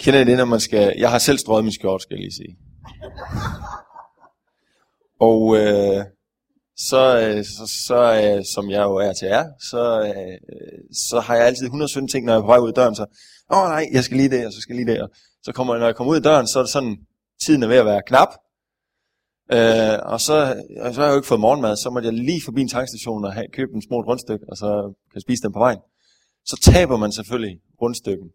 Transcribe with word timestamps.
Kender 0.00 0.20
I 0.20 0.24
det, 0.24 0.36
når 0.36 0.44
man 0.44 0.60
skal... 0.60 0.94
Jeg 0.98 1.10
har 1.10 1.18
selv 1.18 1.38
strøget 1.38 1.64
min 1.64 1.72
skjort, 1.72 2.02
skal 2.02 2.14
jeg 2.14 2.20
lige 2.20 2.34
sige. 2.34 2.56
Og 5.20 5.56
øh, 5.56 6.04
så, 6.76 7.20
øh, 7.20 7.44
så, 7.44 7.72
så 7.86 7.98
øh, 8.22 8.44
som 8.54 8.70
jeg 8.70 8.82
jo 8.82 8.94
er 8.94 9.12
til 9.12 9.28
er, 9.28 9.44
så, 9.70 10.02
øh, 10.08 10.38
så 11.08 11.20
har 11.20 11.34
jeg 11.34 11.46
altid 11.46 11.64
117 11.64 12.08
ting, 12.08 12.26
når 12.26 12.32
jeg 12.32 12.38
er 12.38 12.42
på 12.42 12.46
vej 12.46 12.58
ud 12.58 12.68
af 12.68 12.74
døren. 12.74 12.94
Så, 12.94 13.06
åh 13.52 13.58
oh, 13.58 13.68
nej, 13.68 13.86
jeg 13.92 14.04
skal 14.04 14.16
lige 14.16 14.30
det, 14.30 14.46
og 14.46 14.52
så 14.52 14.60
skal 14.60 14.76
lige 14.76 14.92
det. 14.92 15.02
Og 15.02 15.08
så 15.42 15.52
kommer, 15.52 15.78
når 15.78 15.86
jeg 15.86 15.96
kommer 15.96 16.10
ud 16.10 16.16
af 16.16 16.22
døren, 16.22 16.46
så 16.46 16.58
er 16.58 16.62
det 16.62 16.72
sådan, 16.72 16.96
tiden 17.44 17.62
er 17.62 17.66
ved 17.66 17.76
at 17.76 17.86
være 17.86 18.02
knap. 18.06 18.28
Øh, 19.52 19.98
og 20.12 20.20
så, 20.20 20.36
og 20.80 20.94
så 20.94 21.00
har 21.00 21.06
jeg 21.06 21.12
jo 21.12 21.16
ikke 21.16 21.28
fået 21.28 21.40
morgenmad, 21.40 21.76
så 21.76 21.90
måtte 21.90 22.06
jeg 22.06 22.14
lige 22.14 22.42
forbi 22.44 22.60
en 22.60 22.68
tankstation 22.68 23.24
og 23.24 23.32
have, 23.32 23.46
købe 23.52 23.72
en 23.74 23.82
små 23.82 23.96
rundstykke, 24.00 24.44
og 24.50 24.56
så 24.56 24.68
kan 25.10 25.14
jeg 25.14 25.22
spise 25.22 25.42
den 25.42 25.52
på 25.52 25.58
vejen. 25.58 25.78
Så 26.44 26.56
taber 26.62 26.96
man 26.96 27.12
selvfølgelig 27.12 27.58
rundstykken. 27.82 28.28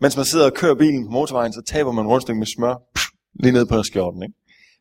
Mens 0.00 0.16
man 0.16 0.24
sidder 0.24 0.46
og 0.46 0.54
kører 0.54 0.74
bilen 0.74 1.04
på 1.04 1.10
motorvejen, 1.10 1.52
så 1.52 1.62
taber 1.66 1.92
man 1.92 2.06
rundstykken 2.06 2.38
med 2.38 2.46
smør 2.46 2.74
lige 3.34 3.52
ned 3.52 3.66
på 3.66 3.82
skjorten. 3.82 4.22
Ikke? 4.22 4.34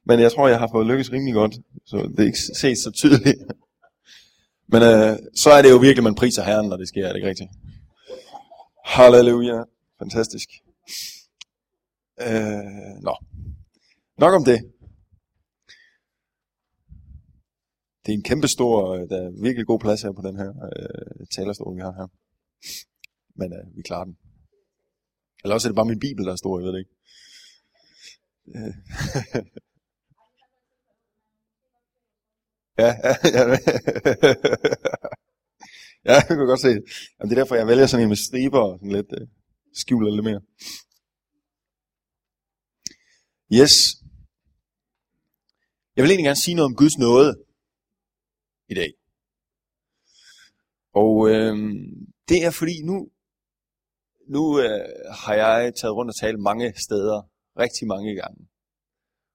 Men 0.06 0.20
jeg 0.20 0.32
tror, 0.32 0.48
jeg 0.48 0.60
har 0.60 0.70
fået 0.72 0.88
lykkes 0.88 1.12
rimelig 1.12 1.34
godt, 1.34 1.56
så 1.86 1.98
det 1.98 2.20
er 2.20 2.26
ikke 2.26 2.40
set 2.40 2.78
så 2.78 2.92
tydeligt. 2.92 3.38
Men 4.68 4.82
øh, 4.82 5.18
så 5.36 5.50
er 5.50 5.62
det 5.62 5.70
jo 5.70 5.78
virkelig, 5.78 6.04
man 6.04 6.16
priser 6.16 6.44
Herren, 6.44 6.70
når 6.70 6.78
det 6.78 6.88
sker, 6.88 7.06
er 7.06 7.08
det 7.08 7.16
ikke 7.16 7.30
rigtigt? 7.30 7.50
Halleluja. 8.86 9.64
Fantastisk. 10.00 10.50
Øh, 12.22 13.02
nå. 13.02 13.16
Nok 14.18 14.34
om 14.34 14.46
det. 14.46 14.60
Det 18.06 18.12
er 18.12 18.18
en 18.18 18.24
kæmpe 18.24 18.48
stor, 18.48 18.94
øh, 18.94 19.10
der 19.10 19.18
er 19.22 19.42
virkelig 19.42 19.68
god 19.68 19.80
plads 19.80 20.02
her 20.02 20.12
på 20.12 20.22
den 20.22 20.36
her 20.38 20.50
øh, 20.50 21.28
talerstol, 21.36 21.76
vi 21.76 21.82
har 21.82 21.94
her. 22.00 22.08
Men 23.36 23.54
øh, 23.54 23.78
vi 23.78 23.82
klarer 23.82 24.04
den. 24.04 24.18
Eller 25.46 25.54
også 25.56 25.68
er 25.68 25.72
det 25.72 25.76
bare 25.76 25.86
min 25.86 26.00
bibel, 26.00 26.26
der 26.26 26.32
er 26.32 26.36
stor, 26.36 26.60
jeg 26.60 26.66
ved 26.66 26.74
det 26.74 26.80
ikke. 26.80 26.96
Øh. 28.56 28.74
Ja, 32.78 32.86
ja, 32.86 33.12
ja. 33.24 33.44
ja, 36.06 36.14
jeg 36.14 36.26
kan 36.28 36.38
godt 36.38 36.60
se 36.60 36.68
det. 36.68 36.84
Jamen, 37.20 37.30
det 37.30 37.38
er 37.38 37.42
derfor, 37.44 37.56
jeg 37.56 37.68
vælger 37.68 37.88
sådan 37.88 38.04
en 38.04 38.10
med 38.10 38.18
striber 38.18 38.60
og 38.60 38.80
sådan 38.80 38.92
lidt 38.92 39.14
øh, 39.22 39.28
skjuler 39.74 40.12
lidt 40.12 40.24
mere. 40.24 40.42
Yes. 43.62 43.76
Jeg 45.96 46.04
vil 46.04 46.12
egentlig 46.12 46.26
gerne 46.26 46.44
sige 46.46 46.56
noget 46.56 46.66
om 46.66 46.76
Guds 46.76 46.98
nåde 46.98 47.44
i 48.70 48.74
dag. 48.74 48.94
Og 50.94 51.30
øh, 51.30 51.56
det 52.30 52.46
er 52.46 52.52
fordi 52.52 52.82
nu, 52.84 53.10
nu 54.28 54.60
øh, 54.60 54.86
har 55.26 55.34
jeg 55.34 55.74
taget 55.76 55.96
rundt 55.96 56.10
og 56.10 56.16
talt 56.16 56.40
mange 56.40 56.74
steder, 56.86 57.22
rigtig 57.60 57.88
mange 57.88 58.16
gange. 58.16 58.48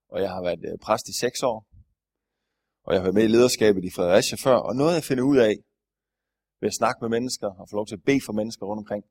Og 0.09 0.21
jeg 0.21 0.31
har 0.31 0.43
været 0.43 0.65
øh, 0.73 0.79
præst 0.79 1.09
i 1.09 1.19
seks 1.21 1.43
år, 1.43 1.67
og 2.85 2.93
jeg 2.93 3.01
har 3.01 3.07
været 3.07 3.15
med 3.15 3.25
i 3.25 3.35
lederskabet 3.37 3.85
i 3.85 3.91
Fredericia 3.97 4.37
før, 4.47 4.57
og 4.57 4.77
noget 4.77 4.95
jeg 4.95 5.05
finder 5.05 5.25
ud 5.25 5.39
af, 5.39 5.55
ved 6.61 6.69
at 6.73 6.79
snakke 6.81 6.99
med 7.01 7.09
mennesker 7.09 7.49
og 7.61 7.69
få 7.71 7.77
lov 7.77 7.87
til 7.87 7.99
at 7.99 8.07
bede 8.09 8.21
for 8.27 8.33
mennesker 8.33 8.67
rundt 8.67 8.83
omkring, 8.85 9.05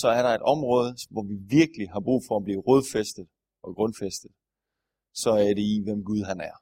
så 0.00 0.08
er 0.08 0.22
der 0.22 0.32
et 0.34 0.42
område, 0.54 0.96
hvor 1.10 1.24
vi 1.30 1.36
virkelig 1.58 1.90
har 1.94 2.00
brug 2.00 2.22
for 2.28 2.36
at 2.36 2.44
blive 2.44 2.60
rodfæstet 2.68 3.26
og 3.62 3.74
grundfæstet. 3.74 4.32
Så 5.14 5.30
er 5.30 5.52
det 5.58 5.64
i, 5.74 5.82
hvem 5.84 6.04
Gud 6.04 6.22
han 6.30 6.40
er. 6.40 6.56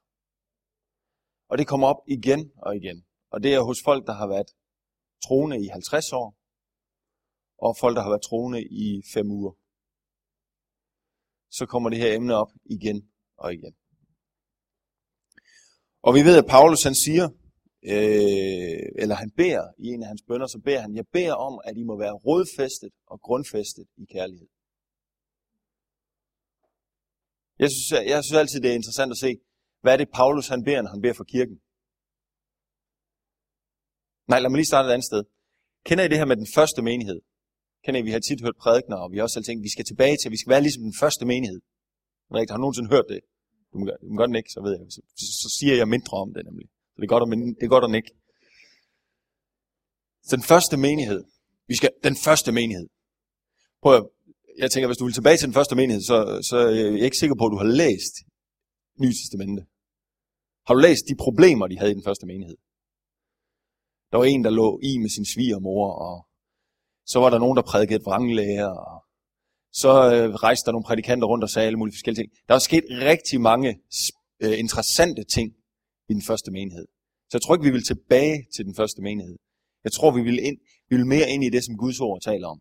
Og 1.49 1.57
det 1.57 1.67
kommer 1.67 1.87
op 1.87 2.01
igen 2.07 2.51
og 2.57 2.75
igen. 2.75 3.05
Og 3.33 3.43
det 3.43 3.53
er 3.53 3.61
hos 3.61 3.79
folk, 3.83 4.07
der 4.07 4.13
har 4.13 4.27
været 4.27 4.49
troende 5.27 5.57
i 5.65 5.67
50 5.67 6.13
år, 6.13 6.35
og 7.57 7.77
folk, 7.79 7.95
der 7.95 8.01
har 8.01 8.09
været 8.09 8.21
troende 8.29 8.63
i 8.63 9.01
5 9.13 9.31
uger. 9.31 9.53
Så 11.49 11.65
kommer 11.65 11.89
det 11.89 11.99
her 11.99 12.15
emne 12.15 12.35
op 12.35 12.51
igen 12.65 13.09
og 13.37 13.53
igen. 13.53 13.73
Og 16.01 16.13
vi 16.15 16.21
ved, 16.27 16.37
at 16.37 16.45
Paulus 16.49 16.83
han 16.83 16.95
siger, 16.95 17.25
øh, 17.93 18.85
eller 19.01 19.15
han 19.15 19.31
beder 19.31 19.65
i 19.77 19.87
en 19.87 20.01
af 20.03 20.07
hans 20.07 20.23
bønder, 20.27 20.47
så 20.47 20.59
beder 20.65 20.81
han, 20.81 20.95
jeg 20.95 21.05
beder 21.13 21.33
om, 21.33 21.59
at 21.63 21.77
I 21.77 21.83
må 21.83 21.97
være 21.97 22.13
rådfæstet 22.13 22.91
og 23.07 23.21
grundfæstet 23.21 23.85
i 23.97 24.05
kærlighed. 24.13 24.47
Jeg 27.59 27.69
synes, 27.71 28.09
jeg 28.11 28.23
synes 28.23 28.39
altid, 28.39 28.61
det 28.61 28.71
er 28.71 28.75
interessant 28.75 29.11
at 29.11 29.17
se, 29.17 29.37
hvad 29.81 29.93
er 29.93 29.97
det, 29.97 30.09
Paulus 30.13 30.47
han 30.47 30.63
beder, 30.63 30.81
når 30.81 30.89
han 30.89 31.01
beder 31.01 31.13
for 31.13 31.23
kirken? 31.23 31.57
Nej, 34.27 34.39
lad 34.39 34.49
mig 34.49 34.57
lige 34.57 34.71
starte 34.73 34.87
et 34.87 34.93
andet 34.93 35.05
sted. 35.11 35.23
Kender 35.85 36.03
I 36.03 36.07
det 36.07 36.17
her 36.17 36.25
med 36.25 36.35
den 36.35 36.47
første 36.55 36.81
menighed? 36.81 37.21
Kender 37.85 37.99
I, 38.01 38.03
vi 38.03 38.11
har 38.11 38.19
tit 38.19 38.41
hørt 38.41 38.55
prædikner, 38.63 38.95
og 38.95 39.11
vi 39.11 39.17
har 39.17 39.23
også 39.23 39.33
selv 39.33 39.45
tænkt, 39.45 39.63
vi 39.63 39.69
skal 39.69 39.85
tilbage 39.85 40.17
til, 40.17 40.31
vi 40.31 40.37
skal 40.37 40.49
være 40.49 40.61
ligesom 40.61 40.83
den 40.83 40.95
første 40.99 41.25
menighed. 41.25 41.59
Jeg 42.31 42.41
ikke, 42.41 42.53
har 42.53 42.57
nogensinde 42.57 42.89
hørt 42.89 43.05
det? 43.09 43.19
Du 43.73 43.79
må, 43.79 43.85
du 43.85 44.09
må 44.11 44.17
godt 44.17 44.35
ikke, 44.35 44.51
så 44.51 44.61
ved 44.61 44.71
jeg. 44.79 44.85
Så, 44.89 45.01
så, 45.15 45.25
så, 45.41 45.57
siger 45.59 45.75
jeg 45.75 45.87
mindre 45.87 46.17
om 46.17 46.33
det 46.33 46.45
nemlig. 46.45 46.67
Så 46.91 46.97
det 47.01 47.03
er 47.03 47.13
godt 47.15 47.23
at, 47.23 47.29
det 47.59 47.63
er 47.63 47.73
godt 47.75 47.83
at 47.83 47.95
ikke. 47.95 48.11
Så 50.23 50.35
den 50.35 50.43
første 50.43 50.77
menighed. 50.77 51.23
Vi 51.67 51.75
skal, 51.75 51.89
den 52.03 52.15
første 52.15 52.51
menighed. 52.51 52.87
Prøv 53.81 53.95
at, 53.95 54.03
jeg 54.57 54.71
tænker, 54.71 54.87
hvis 54.87 54.97
du 54.97 55.05
vil 55.05 55.13
tilbage 55.13 55.37
til 55.37 55.47
den 55.47 55.53
første 55.53 55.75
menighed, 55.75 56.01
så, 56.01 56.17
så 56.49 56.57
øh, 56.57 56.77
er 56.77 56.97
jeg 56.97 57.05
ikke 57.09 57.17
sikker 57.17 57.35
på, 57.35 57.45
at 57.45 57.51
du 57.51 57.57
har 57.57 57.71
læst 57.83 58.15
Nye 59.01 59.13
Testamente. 59.13 59.65
Har 60.67 60.73
du 60.73 60.79
læst 60.79 61.05
de 61.09 61.15
problemer, 61.15 61.67
de 61.67 61.77
havde 61.77 61.91
i 61.91 61.93
den 61.99 62.03
første 62.03 62.25
menighed? 62.25 62.57
Der 64.11 64.17
var 64.17 64.25
en, 64.25 64.43
der 64.43 64.49
lå 64.49 64.79
i 64.83 64.97
med 64.97 65.09
sin 65.09 65.25
svigermor, 65.25 65.91
og 65.91 66.24
så 67.05 67.19
var 67.19 67.29
der 67.29 67.39
nogen, 67.39 67.57
der 67.57 67.63
prædikede 67.63 68.03
vranglæger, 68.03 68.67
og 68.67 69.03
så 69.81 69.91
øh, 70.13 70.33
rejste 70.47 70.65
der 70.65 70.71
nogle 70.71 70.87
prædikanter 70.89 71.27
rundt 71.27 71.43
og 71.43 71.49
sagde 71.49 71.65
alle 71.65 71.79
mulige 71.79 71.95
forskellige 71.95 72.23
ting. 72.23 72.31
Der 72.47 72.53
var 72.53 72.59
sket 72.59 72.85
rigtig 72.89 73.41
mange 73.41 73.69
øh, 74.43 74.59
interessante 74.59 75.23
ting 75.23 75.47
i 76.09 76.13
den 76.13 76.21
første 76.21 76.51
menighed. 76.51 76.87
Så 77.29 77.33
jeg 77.37 77.41
tror 77.41 77.55
ikke, 77.55 77.69
vi 77.69 77.75
vil 77.77 77.83
tilbage 77.83 78.37
til 78.55 78.65
den 78.65 78.75
første 78.75 79.01
menighed. 79.01 79.37
Jeg 79.83 79.91
tror, 79.91 80.11
vi 80.11 80.21
vil, 80.21 80.39
ind, 80.47 80.57
vi 80.89 80.95
vil 80.95 81.07
mere 81.15 81.29
ind 81.33 81.43
i 81.43 81.49
det, 81.49 81.63
som 81.63 81.77
Guds 81.77 81.99
ord 81.99 82.21
taler 82.21 82.47
om. 82.47 82.59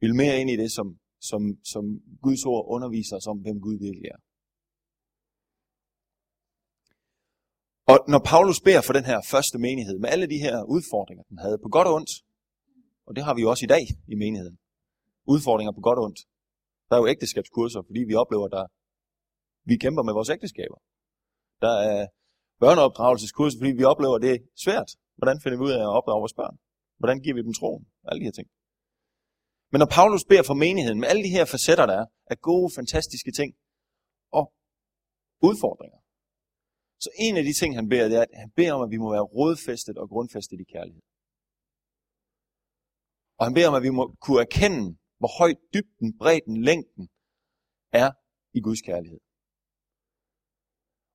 Vi 0.00 0.06
vil 0.06 0.16
mere 0.22 0.40
ind 0.40 0.50
i 0.50 0.56
det, 0.56 0.72
som, 0.72 0.86
som, 1.20 1.42
som 1.72 1.84
Guds 2.22 2.44
ord 2.44 2.64
underviser 2.74 3.16
os 3.16 3.26
om, 3.26 3.38
hvem 3.38 3.60
Gud 3.60 3.76
virkelig 3.86 4.08
er. 4.14 4.20
Og 7.92 7.98
når 8.12 8.20
Paulus 8.30 8.60
beder 8.60 8.82
for 8.86 8.92
den 8.92 9.04
her 9.04 9.18
første 9.32 9.58
menighed, 9.58 9.98
med 9.98 10.08
alle 10.08 10.26
de 10.26 10.38
her 10.38 10.56
udfordringer, 10.62 11.24
den 11.30 11.38
havde 11.38 11.58
på 11.64 11.68
godt 11.68 11.88
og 11.88 11.94
ondt, 11.94 12.12
og 13.06 13.16
det 13.16 13.24
har 13.24 13.34
vi 13.34 13.40
jo 13.44 13.50
også 13.50 13.64
i 13.64 13.72
dag 13.74 13.84
i 14.12 14.14
menigheden, 14.22 14.58
udfordringer 15.32 15.72
på 15.72 15.80
godt 15.80 15.98
og 15.98 16.04
ondt. 16.04 16.20
Der 16.88 16.94
er 16.96 17.00
jo 17.00 17.08
ægteskabskurser, 17.14 17.82
fordi 17.88 18.00
vi 18.10 18.14
oplever, 18.14 18.46
at 18.62 18.70
vi 19.64 19.76
kæmper 19.76 20.02
med 20.02 20.12
vores 20.12 20.30
ægteskaber. 20.30 20.78
Der 21.64 21.74
er 21.90 22.06
børneopdragelseskurser, 22.62 23.58
fordi 23.60 23.72
vi 23.80 23.84
oplever, 23.92 24.14
at 24.16 24.22
det 24.22 24.32
er 24.34 24.40
svært. 24.64 24.88
Hvordan 25.20 25.40
finder 25.42 25.58
vi 25.58 25.64
ud 25.68 25.72
af 25.78 25.82
at 25.86 25.94
opdrage 25.98 26.22
vores 26.24 26.38
børn? 26.40 26.56
Hvordan 27.00 27.18
giver 27.22 27.34
vi 27.34 27.42
dem 27.42 27.54
troen? 27.60 27.82
Alle 28.08 28.20
de 28.20 28.28
her 28.28 28.36
ting. 28.38 28.48
Men 29.72 29.78
når 29.82 29.90
Paulus 29.96 30.24
beder 30.30 30.44
for 30.50 30.54
menigheden 30.64 31.00
med 31.00 31.08
alle 31.08 31.22
de 31.26 31.34
her 31.36 31.44
facetter, 31.44 31.86
der 31.86 31.96
er, 32.02 32.06
af 32.32 32.38
gode, 32.50 32.68
fantastiske 32.78 33.32
ting 33.38 33.50
og 34.38 34.44
udfordringer, 35.48 35.98
så 37.04 37.10
en 37.26 37.36
af 37.36 37.44
de 37.48 37.52
ting, 37.60 37.70
han 37.74 37.88
beder, 37.88 38.08
det 38.08 38.16
er, 38.18 38.22
at 38.22 38.28
han 38.44 38.50
beder 38.58 38.72
om, 38.72 38.82
at 38.86 38.90
vi 38.90 38.96
må 38.96 39.08
være 39.16 39.26
rodfæstet 39.38 39.96
og 39.98 40.08
grundfæstet 40.08 40.60
i 40.60 40.66
kærlighed. 40.74 41.02
Og 43.38 43.46
han 43.46 43.54
beder 43.54 43.68
om, 43.68 43.74
at 43.74 43.82
vi 43.82 43.90
må 43.90 44.16
kunne 44.24 44.40
erkende, 44.40 44.96
hvor 45.18 45.38
højt 45.38 45.60
dybden, 45.74 46.18
bredden, 46.18 46.56
længden 46.62 47.08
er 47.92 48.10
i 48.58 48.60
Guds 48.60 48.82
kærlighed. 48.88 49.20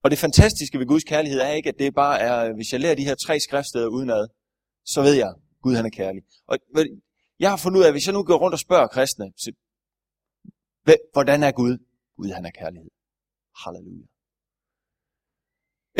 Og 0.03 0.11
det 0.11 0.19
fantastiske 0.19 0.79
ved 0.79 0.87
Guds 0.87 1.03
kærlighed 1.03 1.39
er 1.39 1.51
ikke, 1.57 1.69
at 1.69 1.79
det 1.79 1.93
bare 2.03 2.19
er, 2.19 2.53
hvis 2.53 2.71
jeg 2.71 2.79
lærer 2.79 2.95
de 2.95 3.05
her 3.09 3.15
tre 3.15 3.39
skriftsteder 3.39 3.87
udenad, 3.87 4.27
så 4.85 5.01
ved 5.01 5.13
jeg, 5.13 5.29
at 5.29 5.35
Gud 5.63 5.75
han 5.75 5.85
er 5.85 5.89
kærlig. 5.89 6.21
Og 6.47 6.57
jeg 7.39 7.49
har 7.49 7.57
fundet 7.57 7.77
ud 7.79 7.83
af, 7.83 7.87
at 7.87 7.93
hvis 7.93 8.07
jeg 8.07 8.13
nu 8.13 8.23
går 8.23 8.37
rundt 8.43 8.53
og 8.53 8.59
spørger 8.59 8.87
kristne, 8.87 9.27
så, 9.37 9.49
hvordan 11.13 11.43
er 11.43 11.51
Gud? 11.51 11.73
Gud 12.17 12.29
han 12.37 12.45
er 12.45 12.51
kærlighed. 12.51 12.91
Halleluja. 13.61 14.07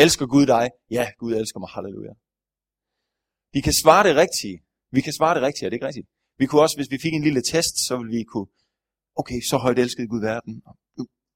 Elsker 0.04 0.26
Gud 0.26 0.46
dig? 0.46 0.70
Ja, 0.90 1.04
Gud 1.18 1.32
elsker 1.40 1.60
mig. 1.60 1.68
Halleluja. 1.74 2.14
De 3.54 3.62
kan 3.62 3.72
svare 3.82 4.04
det 4.08 4.16
rigtige. 4.16 4.56
Vi 4.96 5.00
kan 5.06 5.12
svare 5.18 5.34
det 5.36 5.42
rigtige, 5.42 5.64
er 5.66 5.70
det 5.70 5.76
ikke 5.76 5.86
rigtigt? 5.90 6.08
Vi 6.40 6.44
kunne 6.46 6.62
også, 6.64 6.76
hvis 6.78 6.90
vi 6.94 6.98
fik 7.04 7.14
en 7.14 7.26
lille 7.28 7.42
test, 7.52 7.74
så 7.86 7.92
ville 7.98 8.12
vi 8.18 8.24
kunne, 8.32 8.48
okay, 9.20 9.40
så 9.50 9.56
højt 9.64 9.78
elskede 9.78 10.08
Gud 10.12 10.22
verden. 10.30 10.54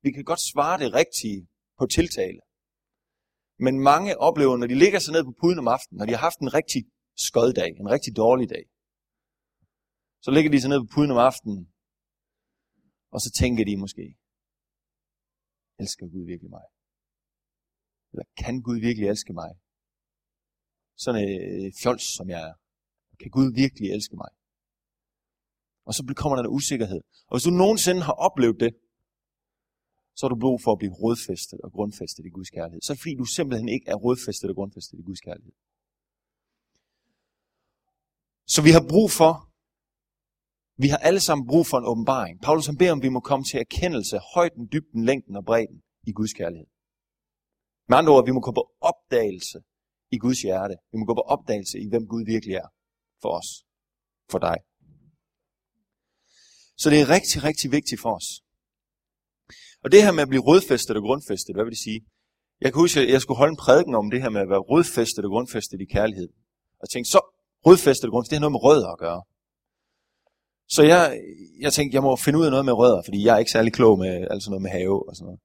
Vi 0.04 0.10
kan 0.12 0.24
godt 0.24 0.42
svare 0.52 0.78
det 0.82 0.94
rigtige 1.00 1.48
på 1.78 1.84
tiltale. 1.96 2.40
Men 3.66 3.74
mange 3.90 4.10
oplever, 4.28 4.56
når 4.56 4.66
de 4.72 4.78
ligger 4.84 4.98
sig 4.98 5.12
ned 5.12 5.24
på 5.24 5.34
puden 5.40 5.58
om 5.58 5.68
aftenen, 5.76 5.98
når 5.98 6.06
de 6.06 6.12
har 6.16 6.24
haft 6.28 6.40
en 6.40 6.54
rigtig 6.58 6.82
skoddag, 7.26 7.70
en 7.82 7.90
rigtig 7.94 8.12
dårlig 8.16 8.48
dag, 8.54 8.64
så 10.24 10.30
ligger 10.30 10.50
de 10.50 10.60
sig 10.60 10.70
ned 10.70 10.80
på 10.84 10.88
puden 10.94 11.10
om 11.10 11.20
aftenen, 11.30 11.60
og 13.14 13.20
så 13.24 13.30
tænker 13.40 13.64
de 13.64 13.82
måske, 13.84 14.04
elsker 15.82 16.06
Gud 16.12 16.24
virkelig 16.32 16.50
mig? 16.56 16.66
Eller 18.12 18.26
kan 18.42 18.62
Gud 18.66 18.78
virkelig 18.88 19.08
elske 19.08 19.32
mig? 19.32 19.50
Sådan 21.02 21.20
en 21.22 21.72
fjols, 21.82 22.06
som 22.18 22.26
jeg 22.34 22.42
er. 22.50 22.54
Kan 23.20 23.30
Gud 23.30 23.54
virkelig 23.54 23.90
elske 23.90 24.16
mig? 24.16 24.30
Og 25.86 25.94
så 25.94 26.14
kommer 26.16 26.36
der 26.36 26.42
en 26.42 26.54
usikkerhed. 26.58 27.00
Og 27.28 27.32
hvis 27.36 27.44
du 27.44 27.50
nogensinde 27.50 28.02
har 28.02 28.12
oplevet 28.12 28.60
det, 28.60 28.72
så 30.16 30.26
har 30.26 30.28
du 30.28 30.40
brug 30.40 30.62
for 30.62 30.72
at 30.72 30.78
blive 30.78 30.92
rodfæstet 30.92 31.60
og 31.60 31.72
grundfæstet 31.72 32.26
i 32.26 32.28
Guds 32.28 32.50
kærlighed. 32.50 32.80
Så 32.82 32.92
er 32.92 32.94
det 32.94 33.02
fordi, 33.02 33.14
du 33.14 33.24
simpelthen 33.24 33.68
ikke 33.68 33.86
er 33.88 33.94
rodfæstet 33.94 34.50
og 34.50 34.56
grundfæstet 34.56 34.98
i 34.98 35.02
Guds 35.02 35.20
kærlighed. 35.20 35.52
Så 38.46 38.62
vi 38.62 38.70
har 38.70 38.84
brug 38.88 39.10
for, 39.10 39.32
vi 40.82 40.88
har 40.88 40.96
alle 41.08 41.20
sammen 41.20 41.46
brug 41.46 41.66
for 41.66 41.78
en 41.78 41.84
åbenbaring. 41.84 42.40
Paulus 42.40 42.66
han 42.66 42.76
beder 42.76 42.92
om, 42.92 43.02
vi 43.02 43.08
må 43.08 43.20
komme 43.20 43.44
til 43.44 43.60
erkendelse, 43.60 44.18
højden, 44.34 44.68
dybden, 44.72 45.04
længden 45.04 45.36
og 45.36 45.44
bredden 45.44 45.82
i 46.06 46.12
Guds 46.12 46.32
kærlighed. 46.32 46.66
Med 47.88 47.96
andre 47.98 48.12
ord, 48.12 48.24
vi 48.24 48.32
må 48.32 48.40
gå 48.40 48.52
på 48.52 48.64
opdagelse 48.80 49.58
i 50.10 50.18
Guds 50.18 50.42
hjerte. 50.42 50.74
Vi 50.92 50.98
må 50.98 51.04
gå 51.04 51.14
på 51.14 51.20
opdagelse 51.34 51.78
i, 51.78 51.88
hvem 51.88 52.06
Gud 52.06 52.24
virkelig 52.24 52.54
er 52.54 52.68
for 53.22 53.38
os, 53.38 53.48
for 54.30 54.38
dig. 54.38 54.56
Så 56.76 56.90
det 56.90 57.00
er 57.00 57.10
rigtig, 57.10 57.44
rigtig 57.44 57.72
vigtigt 57.72 58.00
for 58.00 58.16
os. 58.18 58.28
Og 59.84 59.92
det 59.92 60.02
her 60.02 60.12
med 60.12 60.22
at 60.22 60.28
blive 60.28 60.46
rodfæstet 60.50 60.96
og 60.96 61.02
grundfæstet, 61.02 61.54
hvad 61.54 61.64
vil 61.64 61.70
det 61.70 61.84
sige? 61.88 62.00
Jeg 62.60 62.72
kan 62.72 62.80
huske, 62.80 63.00
at 63.00 63.08
jeg 63.08 63.20
skulle 63.20 63.38
holde 63.38 63.50
en 63.50 63.56
prædiken 63.56 63.94
om 63.94 64.10
det 64.10 64.22
her 64.22 64.30
med 64.30 64.40
at 64.40 64.48
være 64.48 64.58
rodfæstet 64.58 65.24
og 65.24 65.30
grundfæstet 65.30 65.80
i 65.80 65.84
kærlighed. 65.84 66.28
Og 66.82 66.88
tænkte, 66.88 67.10
så 67.10 67.20
rodfæstet 67.66 68.04
og 68.04 68.10
grundfæstet, 68.10 68.30
det 68.30 68.38
har 68.38 68.48
noget 68.48 68.56
med 68.56 68.64
rødder 68.64 68.90
at 68.92 68.98
gøre. 68.98 69.22
Så 70.68 70.82
jeg, 70.82 71.20
jeg 71.60 71.72
tænkte, 71.72 71.94
jeg 71.94 72.02
må 72.02 72.16
finde 72.16 72.38
ud 72.38 72.44
af 72.44 72.50
noget 72.50 72.64
med 72.64 72.72
rødder, 72.72 73.02
fordi 73.04 73.24
jeg 73.24 73.34
er 73.34 73.38
ikke 73.38 73.50
særlig 73.50 73.72
klog 73.72 73.98
med 73.98 74.26
alt 74.30 74.48
noget 74.48 74.62
med 74.62 74.70
have 74.70 75.08
og 75.08 75.16
sådan 75.16 75.24
noget. 75.24 75.40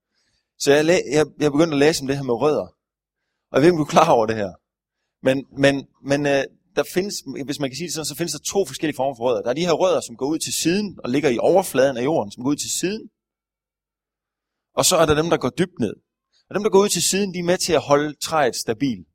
Så 0.59 0.73
jeg, 0.73 0.85
jeg, 1.17 1.25
jeg 1.39 1.51
begyndte 1.51 1.75
at 1.75 1.79
læse 1.79 2.01
om 2.01 2.07
det 2.07 2.17
her 2.17 2.23
med 2.23 2.33
rødder. 2.33 2.67
Og 3.49 3.53
jeg 3.53 3.61
ved 3.61 3.67
ikke, 3.67 3.79
om 3.79 3.83
du 3.85 3.89
er 3.89 3.95
klar 3.97 4.11
over 4.11 4.25
det 4.25 4.35
her. 4.35 4.51
Men, 5.23 5.45
men, 5.57 5.87
men 6.03 6.25
øh, 6.25 6.43
der 6.75 6.83
findes, 6.93 7.15
hvis 7.45 7.59
man 7.59 7.69
kan 7.69 7.77
sige 7.77 7.87
det 7.87 7.93
sådan, 7.93 8.05
så 8.05 8.15
findes 8.15 8.33
der 8.33 8.39
to 8.39 8.65
forskellige 8.65 8.95
former 8.95 9.15
for 9.15 9.23
rødder. 9.23 9.41
Der 9.41 9.49
er 9.49 9.53
de 9.53 9.65
her 9.65 9.73
rødder, 9.83 10.01
som 10.01 10.15
går 10.15 10.25
ud 10.25 10.39
til 10.39 10.53
siden 10.53 10.99
og 11.03 11.09
ligger 11.09 11.29
i 11.29 11.37
overfladen 11.37 11.97
af 11.97 12.03
jorden, 12.03 12.31
som 12.31 12.43
går 12.43 12.51
ud 12.51 12.55
til 12.55 12.71
siden. 12.79 13.09
Og 14.75 14.85
så 14.85 14.95
er 14.97 15.05
der 15.05 15.15
dem, 15.21 15.29
der 15.29 15.37
går 15.37 15.49
dybt 15.49 15.79
ned. 15.79 15.95
Og 16.49 16.55
dem, 16.55 16.63
der 16.63 16.69
går 16.69 16.79
ud 16.79 16.89
til 16.89 17.03
siden, 17.03 17.33
de 17.33 17.39
er 17.39 17.43
med 17.43 17.57
til 17.57 17.73
at 17.73 17.81
holde 17.81 18.13
træet 18.13 18.55
stabil. 18.55 19.05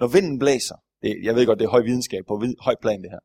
Når 0.00 0.06
vinden 0.06 0.38
blæser, 0.38 0.76
det, 1.02 1.16
jeg 1.22 1.34
ved 1.34 1.46
godt, 1.46 1.58
det 1.58 1.64
er 1.64 1.70
høj 1.70 1.82
videnskab 1.82 2.24
på 2.28 2.36
vid, 2.36 2.54
høj 2.60 2.74
plan 2.82 3.02
det 3.02 3.10
her. 3.10 3.22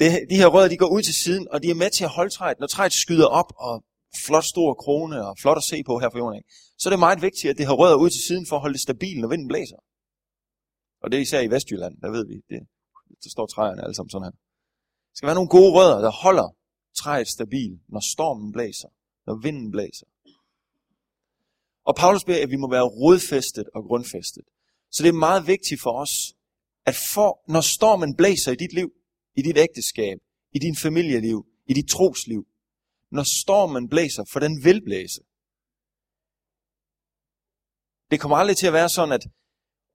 Det, 0.00 0.30
de 0.30 0.36
her 0.36 0.46
rødder, 0.46 0.68
de 0.68 0.76
går 0.76 0.90
ud 0.96 1.02
til 1.02 1.14
siden, 1.14 1.48
og 1.50 1.62
de 1.62 1.70
er 1.70 1.74
med 1.74 1.90
til 1.90 2.04
at 2.04 2.10
holde 2.10 2.30
træet. 2.30 2.60
Når 2.60 2.66
træet 2.66 2.92
skyder 2.92 3.26
op, 3.26 3.52
og 3.56 3.84
flot 4.26 4.44
stor 4.44 4.74
krone, 4.74 5.26
og 5.28 5.38
flot 5.42 5.56
at 5.56 5.62
se 5.62 5.82
på 5.86 5.98
her 5.98 6.10
for 6.10 6.18
jorden, 6.18 6.42
så 6.78 6.88
er 6.88 6.90
det 6.90 6.98
meget 6.98 7.22
vigtigt, 7.22 7.50
at 7.50 7.58
det 7.58 7.66
har 7.66 7.74
rødder 7.74 7.96
ud 7.96 8.10
til 8.10 8.22
siden 8.28 8.46
for 8.46 8.56
at 8.56 8.62
holde 8.62 8.72
det 8.72 8.80
stabilt, 8.80 9.20
når 9.20 9.28
vinden 9.28 9.48
blæser. 9.48 9.76
Og 11.00 11.10
det 11.10 11.16
er 11.16 11.22
især 11.22 11.40
i 11.40 11.50
Vestjylland, 11.50 12.00
der 12.00 12.10
ved 12.10 12.26
vi, 12.26 12.34
det, 12.34 12.66
der 13.24 13.30
står 13.30 13.46
træerne 13.46 13.82
alle 13.82 13.94
sammen 13.94 14.10
sådan 14.10 14.24
her. 14.24 14.30
Der 14.30 15.14
skal 15.14 15.26
være 15.26 15.34
nogle 15.34 15.48
gode 15.48 15.72
rødder, 15.72 15.98
der 15.98 16.10
holder 16.10 16.56
træet 16.96 17.28
stabilt, 17.28 17.80
når 17.88 18.00
stormen 18.14 18.52
blæser, 18.52 18.88
når 19.26 19.34
vinden 19.34 19.70
blæser. 19.70 20.06
Og 21.84 21.96
Paulus 21.96 22.24
beder, 22.24 22.42
at 22.42 22.50
vi 22.50 22.56
må 22.56 22.70
være 22.70 22.82
rodfæstet 22.82 23.68
og 23.74 23.82
grundfæstet. 23.84 24.44
Så 24.90 25.02
det 25.02 25.08
er 25.08 25.12
meget 25.28 25.46
vigtigt 25.46 25.80
for 25.80 26.00
os, 26.02 26.34
at 26.86 26.96
for, 27.14 27.42
når 27.48 27.60
stormen 27.60 28.16
blæser 28.16 28.52
i 28.52 28.56
dit 28.56 28.72
liv, 28.72 28.92
i 29.36 29.42
dit 29.42 29.58
ægteskab, 29.58 30.18
i 30.52 30.58
din 30.58 30.76
familieliv, 30.76 31.46
i 31.66 31.72
dit 31.72 31.88
trosliv, 31.88 32.46
når 33.10 33.22
stormen 33.22 33.88
blæser, 33.88 34.24
for 34.32 34.40
den 34.40 34.64
vil 34.64 34.84
blæse. 34.84 35.20
Det 38.10 38.20
kommer 38.20 38.36
aldrig 38.36 38.56
til 38.56 38.66
at 38.66 38.72
være 38.72 38.88
sådan, 38.88 39.12
at 39.12 39.26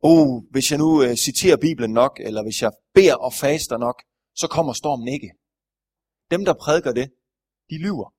oh, 0.10 0.30
hvis 0.54 0.72
jeg 0.72 0.80
nu 0.84 0.90
uh, 1.04 1.16
citerer 1.26 1.58
Bibelen 1.68 1.94
nok, 2.02 2.14
eller 2.28 2.42
hvis 2.44 2.62
jeg 2.62 2.72
beder 2.94 3.18
og 3.28 3.34
faster 3.44 3.78
nok, 3.78 3.98
så 4.42 4.48
kommer 4.56 4.74
stormen 4.74 5.08
ikke. 5.08 5.30
Dem, 6.34 6.46
der 6.46 6.54
prædiker 6.64 6.94
det, 7.00 7.08
de 7.70 7.78
lyver. 7.86 8.10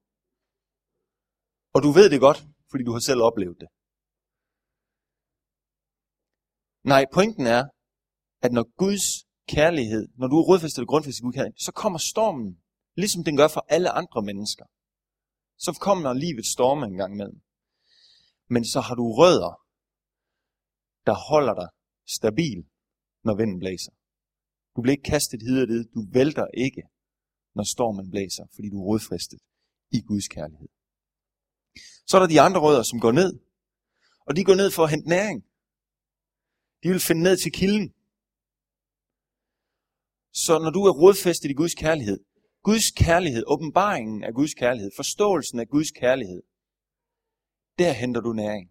Og 1.74 1.82
du 1.84 1.90
ved 1.98 2.10
det 2.10 2.20
godt, 2.20 2.40
fordi 2.70 2.82
du 2.84 2.92
har 2.92 3.02
selv 3.08 3.20
oplevet 3.28 3.56
det. 3.62 3.68
Nej, 6.92 7.04
pointen 7.16 7.46
er, 7.46 7.62
at 8.44 8.52
når 8.52 8.66
Guds 8.82 9.06
kærlighed, 9.48 10.08
når 10.18 10.28
du 10.28 10.36
er 10.38 10.46
rodfæstet 10.50 10.82
og 10.82 10.88
grundfæstet 10.88 11.20
i 11.20 11.24
Guds 11.24 11.36
kærlighed, 11.36 11.58
så 11.66 11.72
kommer 11.72 11.98
stormen, 11.98 12.50
ligesom 12.96 13.24
den 13.24 13.36
gør 13.36 13.48
for 13.48 13.64
alle 13.68 13.90
andre 13.90 14.22
mennesker. 14.22 14.64
Så 15.64 15.78
kommer 15.86 16.12
livet 16.12 16.46
storme 16.46 16.86
en 16.86 16.96
gang 16.96 17.12
imellem. 17.14 17.40
Men 18.48 18.64
så 18.72 18.80
har 18.80 18.94
du 18.94 19.04
rødder, 19.20 19.52
der 21.06 21.14
holder 21.30 21.54
dig 21.54 21.68
stabil, 22.06 22.64
når 23.24 23.34
vinden 23.36 23.58
blæser. 23.58 23.92
Du 24.76 24.82
bliver 24.82 24.96
ikke 24.96 25.10
kastet 25.10 25.42
hid 25.42 25.62
og 25.62 25.68
Du 25.94 26.06
vælter 26.12 26.46
ikke, 26.54 26.82
når 27.54 27.64
stormen 27.64 28.10
blæser, 28.10 28.46
fordi 28.54 28.68
du 28.70 28.78
er 28.80 28.86
rodfæstet 28.86 29.40
i 29.90 30.00
Guds 30.00 30.28
kærlighed. 30.28 30.68
Så 32.06 32.16
er 32.16 32.20
der 32.20 32.28
de 32.28 32.40
andre 32.40 32.60
rødder, 32.60 32.82
som 32.82 33.00
går 33.00 33.12
ned. 33.12 33.38
Og 34.26 34.36
de 34.36 34.44
går 34.44 34.54
ned 34.54 34.70
for 34.70 34.84
at 34.84 34.90
hente 34.90 35.08
næring. 35.08 35.44
De 36.82 36.88
vil 36.88 37.00
finde 37.00 37.22
ned 37.22 37.36
til 37.36 37.52
kilden. 37.52 37.94
Så 40.32 40.58
når 40.58 40.70
du 40.70 40.82
er 40.82 40.92
rodfæstet 41.02 41.50
i 41.50 41.52
Guds 41.52 41.74
kærlighed, 41.74 42.18
Guds 42.62 42.90
kærlighed, 42.90 43.42
åbenbaringen 43.46 44.24
af 44.24 44.34
Guds 44.34 44.54
kærlighed, 44.54 44.90
forståelsen 44.96 45.60
af 45.60 45.68
Guds 45.68 45.90
kærlighed, 45.90 46.42
der 47.78 47.92
henter 47.92 48.20
du 48.20 48.32
næring. 48.32 48.70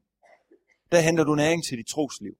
Der 0.91 0.99
henter 1.01 1.23
du 1.23 1.35
næring 1.35 1.63
til 1.63 1.77
dit 1.77 1.87
trosliv. 1.87 2.37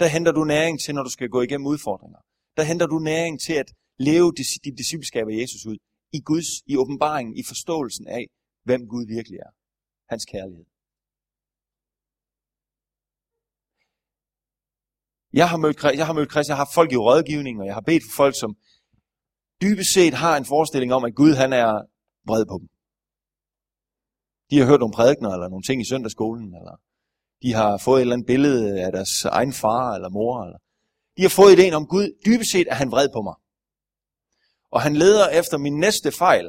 Der 0.00 0.08
henter 0.14 0.32
du 0.32 0.44
næring 0.44 0.80
til, 0.80 0.94
når 0.94 1.02
du 1.02 1.10
skal 1.10 1.28
gå 1.28 1.40
igennem 1.42 1.66
udfordringer. 1.66 2.20
Der 2.56 2.62
henter 2.62 2.86
du 2.86 2.98
næring 2.98 3.40
til 3.40 3.52
at 3.62 3.68
leve 3.98 4.32
dit 4.38 4.78
discipleskab 4.78 5.26
af 5.28 5.36
Jesus 5.42 5.66
ud. 5.66 5.78
I 6.12 6.20
Guds, 6.20 6.48
i 6.66 6.76
åbenbaringen, 6.76 7.36
i 7.36 7.42
forståelsen 7.50 8.06
af, 8.06 8.24
hvem 8.64 8.80
Gud 8.92 9.06
virkelig 9.06 9.38
er 9.38 9.50
hans 10.12 10.24
kærlighed. 10.24 10.64
Jeg 15.32 15.48
har 15.50 15.56
mødt, 15.56 15.76
jeg 16.00 16.06
har 16.06 16.12
mødt 16.18 16.30
kristne, 16.32 16.50
jeg 16.52 16.56
har 16.56 16.64
haft 16.64 16.74
folk 16.74 16.92
i 16.92 16.96
rådgivning, 16.96 17.60
og 17.60 17.66
jeg 17.66 17.74
har 17.74 17.86
bedt 17.90 18.04
for 18.06 18.14
folk, 18.22 18.34
som 18.42 18.50
dybest 19.62 19.92
set 19.96 20.14
har 20.14 20.34
en 20.36 20.44
forestilling 20.52 20.92
om, 20.92 21.04
at 21.04 21.14
Gud 21.14 21.32
han 21.42 21.52
er 21.52 21.70
vred 22.28 22.44
på 22.52 22.56
dem. 22.60 22.68
De 24.50 24.58
har 24.58 24.66
hørt 24.70 24.80
nogle 24.80 24.96
prædikner, 24.98 25.30
eller 25.30 25.48
nogle 25.48 25.66
ting 25.68 25.78
i 25.80 25.90
søndagsskolen, 25.92 26.54
eller 26.60 26.74
de 27.42 27.52
har 27.52 27.78
fået 27.78 27.98
et 27.98 28.00
eller 28.00 28.14
andet 28.14 28.26
billede 28.26 28.84
af 28.84 28.92
deres 28.92 29.24
egen 29.24 29.52
far 29.52 29.94
eller 29.94 30.08
mor. 30.08 30.44
Eller 30.44 30.58
de 31.16 31.22
har 31.22 31.28
fået 31.28 31.52
ideen 31.52 31.74
om, 31.74 31.86
Gud 31.86 32.06
dybest 32.26 32.50
set 32.50 32.68
er 32.70 32.74
han 32.74 32.90
vred 32.90 33.08
på 33.16 33.22
mig. 33.22 33.36
Og 34.70 34.82
han 34.82 34.96
leder 34.96 35.28
efter 35.28 35.58
min 35.58 35.78
næste 35.78 36.12
fejl. 36.12 36.46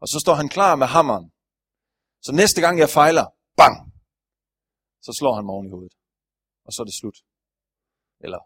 Og 0.00 0.08
så 0.08 0.18
står 0.20 0.34
han 0.34 0.48
klar 0.48 0.76
med 0.76 0.86
hammeren 0.86 1.30
så 2.26 2.32
næste 2.32 2.60
gang 2.60 2.78
jeg 2.78 2.90
fejler, 3.00 3.26
bang, 3.60 3.76
så 5.06 5.12
slår 5.18 5.34
han 5.34 5.44
mig 5.44 5.52
oven 5.52 5.66
i 5.66 5.70
hovedet. 5.70 5.94
Og 6.66 6.72
så 6.72 6.82
er 6.82 6.86
det 6.90 6.94
slut. 7.00 7.18
Eller 8.24 8.40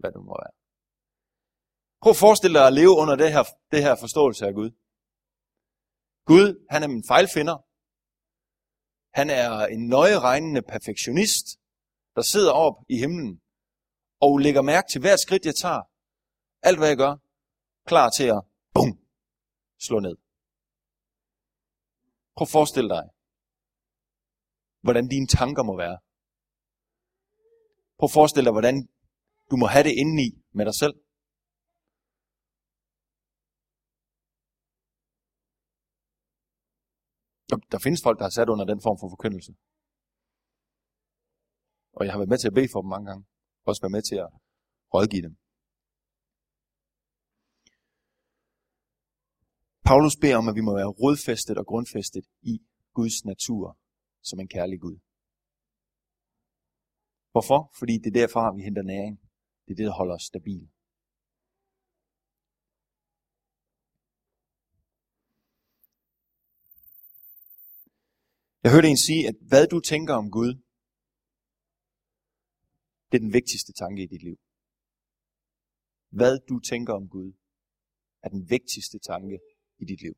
hvad 0.00 0.10
det 0.12 0.20
må 0.28 0.34
være. 0.42 0.54
Prøv 2.02 2.10
at 2.10 2.22
forestille 2.26 2.58
dig 2.58 2.66
at 2.66 2.76
leve 2.80 2.94
under 3.02 3.16
det 3.22 3.32
her, 3.32 3.44
det 3.72 3.80
her 3.86 3.94
forståelse 4.04 4.46
af 4.46 4.54
Gud. 4.54 4.70
Gud, 6.30 6.66
han 6.70 6.82
er 6.82 6.88
min 6.94 7.04
fejlfinder. 7.12 7.56
Han 9.14 9.30
er 9.30 9.66
en 9.66 9.86
nøjeregnende 9.88 10.62
perfektionist, 10.62 11.46
der 12.16 12.22
sidder 12.22 12.52
op 12.52 12.76
i 12.88 12.96
himlen 12.98 13.40
og 14.20 14.38
lægger 14.38 14.62
mærke 14.62 14.88
til 14.90 15.00
hvert 15.00 15.20
skridt, 15.20 15.46
jeg 15.46 15.54
tager. 15.54 15.82
Alt, 16.62 16.78
hvad 16.78 16.88
jeg 16.88 16.96
gør, 16.96 17.14
klar 17.86 18.10
til 18.10 18.24
at 18.36 18.42
bum, 18.74 18.90
slå 19.86 20.00
ned. 20.00 20.16
Prøv 22.36 22.44
at 22.44 22.54
forestille 22.58 22.88
dig, 22.88 23.04
hvordan 24.82 25.08
dine 25.08 25.26
tanker 25.26 25.62
må 25.62 25.76
være. 25.76 25.98
Prøv 27.98 28.06
at 28.10 28.16
forestille 28.18 28.44
dig, 28.44 28.52
hvordan 28.52 28.88
du 29.50 29.56
må 29.56 29.66
have 29.66 29.84
det 29.88 29.94
indeni 30.00 30.28
med 30.52 30.64
dig 30.64 30.74
selv. 30.74 30.94
Der 37.72 37.78
findes 37.84 38.02
folk, 38.02 38.18
der 38.18 38.24
har 38.24 38.30
sat 38.38 38.48
under 38.48 38.64
den 38.64 38.80
form 38.86 38.98
for 39.00 39.08
forkyndelse. 39.08 39.52
Og 41.96 42.04
jeg 42.04 42.12
har 42.12 42.18
været 42.18 42.32
med 42.32 42.38
til 42.38 42.48
at 42.48 42.54
bede 42.54 42.72
for 42.72 42.80
dem 42.82 42.88
mange 42.88 43.06
gange. 43.10 43.24
Også 43.68 43.82
været 43.82 43.96
med 43.96 44.02
til 44.02 44.16
at 44.24 44.30
rådgive 44.94 45.22
dem. 45.22 45.34
Paulus 49.88 50.16
beder 50.22 50.36
om, 50.36 50.48
at 50.48 50.54
vi 50.54 50.64
må 50.68 50.72
være 50.80 50.94
rodfæstet 51.02 51.58
og 51.58 51.66
grundfæstet 51.66 52.24
i 52.42 52.54
Guds 52.98 53.24
natur 53.24 53.78
som 54.22 54.40
en 54.40 54.48
kærlig 54.48 54.80
Gud. 54.80 54.98
Hvorfor? 57.32 57.60
Fordi 57.78 57.94
det 58.02 58.06
er 58.06 58.20
derfra, 58.20 58.54
vi 58.56 58.62
henter 58.62 58.82
næring. 58.82 59.20
Det 59.64 59.70
er 59.72 59.76
det, 59.76 59.86
der 59.86 59.96
holder 60.00 60.14
os 60.14 60.22
stabil. 60.32 60.68
Jeg 68.64 68.72
hørte 68.72 68.88
en 68.88 68.96
sige, 68.96 69.28
at 69.28 69.34
hvad 69.40 69.66
du 69.66 69.80
tænker 69.80 70.14
om 70.14 70.30
Gud, 70.30 70.54
det 73.08 73.16
er 73.18 73.24
den 73.26 73.32
vigtigste 73.32 73.72
tanke 73.72 74.02
i 74.02 74.06
dit 74.06 74.22
liv. 74.22 74.38
Hvad 76.10 76.38
du 76.48 76.60
tænker 76.60 76.92
om 76.92 77.08
Gud, 77.08 77.32
er 78.22 78.28
den 78.28 78.50
vigtigste 78.50 78.98
tanke 78.98 79.38
i 79.78 79.84
dit 79.84 80.00
liv. 80.02 80.16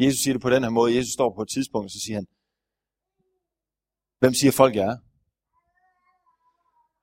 Jesus 0.00 0.20
siger 0.22 0.34
det 0.34 0.42
på 0.42 0.50
den 0.50 0.62
her 0.62 0.70
måde. 0.70 0.96
Jesus 0.96 1.12
står 1.12 1.34
på 1.34 1.42
et 1.42 1.48
tidspunkt, 1.48 1.84
og 1.84 1.90
så 1.90 2.00
siger 2.04 2.16
han, 2.16 2.26
hvem 4.18 4.34
siger 4.34 4.52
folk, 4.52 4.74
jeg 4.76 4.86
er? 4.92 4.98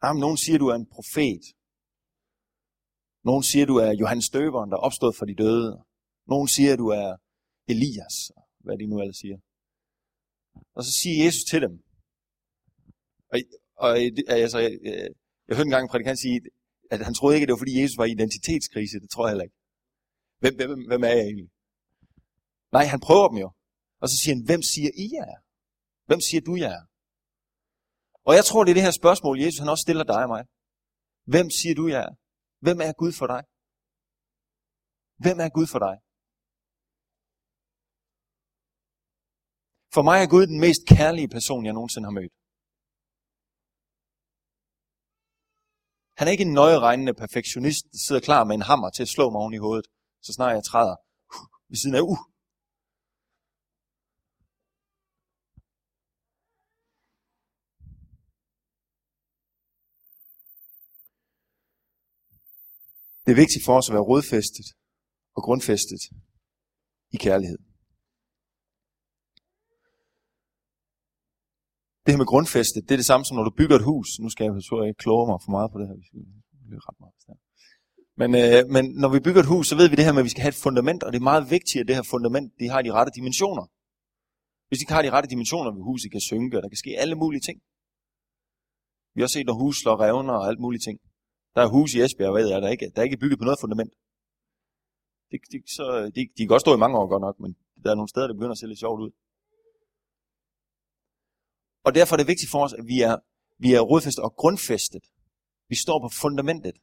Jamen, 0.04 0.20
nogen 0.20 0.38
siger, 0.38 0.58
du 0.58 0.68
er 0.68 0.76
en 0.76 0.90
profet. 0.96 1.44
Nogen 3.24 3.44
siger, 3.44 3.66
du 3.66 3.76
er 3.76 3.92
Johannes 3.92 4.30
Døberen, 4.30 4.70
der 4.72 4.78
er 4.78 4.82
opstået 4.82 5.16
for 5.16 5.26
de 5.26 5.36
døde. 5.36 5.86
Nogen 6.28 6.48
siger, 6.48 6.76
du 6.76 6.88
er 6.88 7.18
Elias, 7.68 8.18
hvad 8.64 8.78
de 8.78 8.88
nu 8.88 8.96
alle 9.02 9.14
siger. 9.14 9.38
Og 10.78 10.84
så 10.84 10.92
siger 11.00 11.26
Jesus 11.26 11.44
til 11.52 11.62
dem. 11.66 11.74
Og, 13.32 13.38
og 13.76 13.90
altså, 14.28 14.60
jeg, 14.60 14.72
jeg, 14.84 15.10
jeg 15.48 15.56
hørte 15.56 15.68
engang 15.68 15.84
en 15.86 15.94
prædikant 15.94 16.20
sige, 16.20 16.42
at 16.92 17.00
han 17.08 17.14
troede 17.14 17.36
ikke, 17.36 17.44
at 17.46 17.48
det 17.48 17.54
var 17.54 17.64
fordi 17.66 17.82
Jesus 17.82 17.98
var 17.98 18.06
i 18.06 18.12
identitetskrise. 18.12 19.00
Det 19.04 19.10
tror 19.10 19.26
jeg 19.26 19.32
heller 19.34 19.48
ikke. 19.48 19.58
Hvem, 20.42 20.56
hvem, 20.56 20.88
hvem 20.92 21.04
er 21.04 21.14
jeg 21.20 21.26
egentlig? 21.30 21.50
Nej, 22.72 22.86
han 22.94 23.00
prøver 23.08 23.28
dem 23.30 23.38
jo. 23.46 23.50
Og 24.02 24.10
så 24.10 24.16
siger 24.22 24.36
han, 24.36 24.46
hvem 24.50 24.62
siger 24.74 24.92
I 25.06 25.08
er? 25.28 25.36
Hvem 26.10 26.22
siger 26.28 26.42
du 26.42 26.56
jeg 26.56 26.72
er? 26.80 26.86
Og 28.28 28.34
jeg 28.38 28.46
tror, 28.46 28.64
det 28.64 28.72
er 28.72 28.78
det 28.80 28.88
her 28.88 29.00
spørgsmål, 29.02 29.42
Jesus 29.44 29.60
han 29.60 29.70
også 29.70 29.86
stiller 29.88 30.04
dig 30.14 30.22
og 30.26 30.32
mig. 30.36 30.44
Hvem 31.34 31.48
siger 31.50 31.76
du 31.76 31.88
jeg 31.88 32.02
er? 32.08 32.14
Hvem 32.66 32.78
er 32.88 32.94
Gud 33.02 33.14
for 33.20 33.28
dig? 33.34 33.42
Hvem 35.24 35.38
er 35.46 35.50
Gud 35.58 35.68
for 35.74 35.80
dig? 35.88 35.96
For 39.94 40.02
mig 40.02 40.18
er 40.24 40.30
Gud 40.34 40.48
den 40.48 40.60
mest 40.60 40.82
kærlige 40.88 41.30
person, 41.36 41.66
jeg 41.66 41.74
nogensinde 41.74 42.08
har 42.10 42.18
mødt. 42.20 42.34
Han 46.20 46.28
er 46.28 46.32
ikke 46.32 46.48
en 46.50 46.54
nøjeregnende 46.54 47.14
perfektionist, 47.14 47.84
der 47.92 48.00
sidder 48.06 48.22
klar 48.22 48.44
med 48.44 48.56
en 48.56 48.62
hammer 48.70 48.90
til 48.90 49.04
at 49.04 49.14
slå 49.16 49.30
mig 49.30 49.40
oven 49.42 49.54
i 49.54 49.64
hovedet, 49.66 49.88
så 50.26 50.34
snart 50.34 50.56
jeg 50.56 50.64
træder 50.64 50.96
ved 51.70 51.78
siden 51.82 51.96
af, 51.96 52.02
uh, 52.02 52.20
Det 63.26 63.32
er 63.32 63.42
vigtigt 63.44 63.66
for 63.66 63.78
os 63.78 63.90
at 63.90 63.94
være 63.94 64.10
rodfæstet 64.12 64.68
og 65.36 65.44
grundfæstet 65.44 66.02
i 67.16 67.18
kærlighed. 67.18 67.71
Det 72.04 72.10
her 72.14 72.22
med 72.22 72.32
grundfæste, 72.34 72.78
det 72.86 72.92
er 72.92 73.02
det 73.02 73.10
samme 73.12 73.26
som 73.26 73.36
når 73.38 73.44
du 73.50 73.54
bygger 73.62 73.76
et 73.76 73.88
hus. 73.92 74.08
Nu 74.24 74.30
skal 74.30 74.44
jeg 74.44 74.54
tror 74.68 74.84
ikke 74.84 75.04
kloge 75.06 75.26
mig 75.32 75.40
for 75.46 75.52
meget 75.58 75.70
på 75.72 75.78
det 75.80 75.88
her. 75.90 75.96
Det 76.70 76.76
er 76.80 76.84
ret 76.90 77.00
meget. 77.04 77.40
Men, 78.22 78.30
øh, 78.42 78.62
men 78.76 78.84
når 79.02 79.10
vi 79.16 79.20
bygger 79.26 79.42
et 79.42 79.52
hus, 79.54 79.66
så 79.68 79.76
ved 79.80 79.88
vi 79.90 79.96
det 79.96 80.06
her 80.06 80.14
med, 80.16 80.24
at 80.24 80.30
vi 80.30 80.34
skal 80.36 80.46
have 80.46 80.56
et 80.56 80.64
fundament, 80.66 81.02
og 81.04 81.10
det 81.12 81.20
er 81.20 81.32
meget 81.32 81.46
vigtigt, 81.56 81.82
at 81.82 81.88
det 81.88 81.96
her 82.00 82.08
fundament 82.14 82.48
det 82.60 82.68
har 82.74 82.82
de 82.82 82.92
rette 82.98 83.12
dimensioner. 83.20 83.66
Hvis 84.68 84.78
de 84.80 84.84
ikke 84.84 84.96
har 84.98 85.04
de 85.06 85.12
rette 85.16 85.30
dimensioner, 85.34 85.70
vil 85.72 85.84
huset 85.92 86.12
kan 86.12 86.24
synke, 86.32 86.58
og 86.58 86.62
der 86.64 86.70
kan 86.70 86.82
ske 86.84 86.92
alle 87.04 87.16
mulige 87.24 87.44
ting. 87.48 87.58
Vi 89.14 89.18
har 89.22 89.26
også 89.26 89.38
set, 89.38 89.48
når 89.50 89.58
hus 89.64 89.76
slår 89.82 89.98
revner 90.06 90.34
og 90.34 90.48
alt 90.50 90.60
mulige 90.66 90.84
ting. 90.88 90.98
Der 91.56 91.62
er 91.62 91.70
hus 91.76 91.90
i 91.94 92.02
Esbjerg, 92.06 92.34
ved 92.34 92.48
jeg, 92.52 92.62
der 92.62 92.68
er 92.68 92.72
ikke, 92.78 92.92
der 92.94 93.00
er 93.02 93.08
ikke 93.10 93.22
bygget 93.24 93.40
på 93.40 93.46
noget 93.48 93.60
fundament. 93.64 93.94
Det, 95.32 95.40
det, 95.52 95.60
så, 95.78 95.86
de, 96.16 96.22
de 96.36 96.42
kan 96.44 96.52
godt 96.54 96.66
stå 96.66 96.72
i 96.76 96.84
mange 96.84 96.98
år 97.00 97.08
godt 97.14 97.26
nok, 97.28 97.38
men 97.44 97.52
der 97.84 97.90
er 97.92 97.98
nogle 98.00 98.10
steder, 98.14 98.28
der 98.28 98.34
begynder 98.34 98.56
at 98.58 98.62
se 98.62 98.68
lidt 98.68 98.80
sjovt 98.86 99.02
ud. 99.06 99.12
Og 101.84 101.96
derfor 101.96 102.16
er 102.16 102.18
det 102.18 102.28
vigtigt 102.28 102.52
for 102.52 102.64
os, 102.64 102.74
at 102.74 102.86
vi 102.88 103.02
er, 103.02 103.16
vi 103.58 103.74
er 103.74 103.80
rodfæstet 103.80 104.24
og 104.24 104.36
grundfæstet. 104.36 105.04
Vi 105.70 105.76
står 105.76 106.00
på 106.00 106.10
fundamentet. 106.22 106.78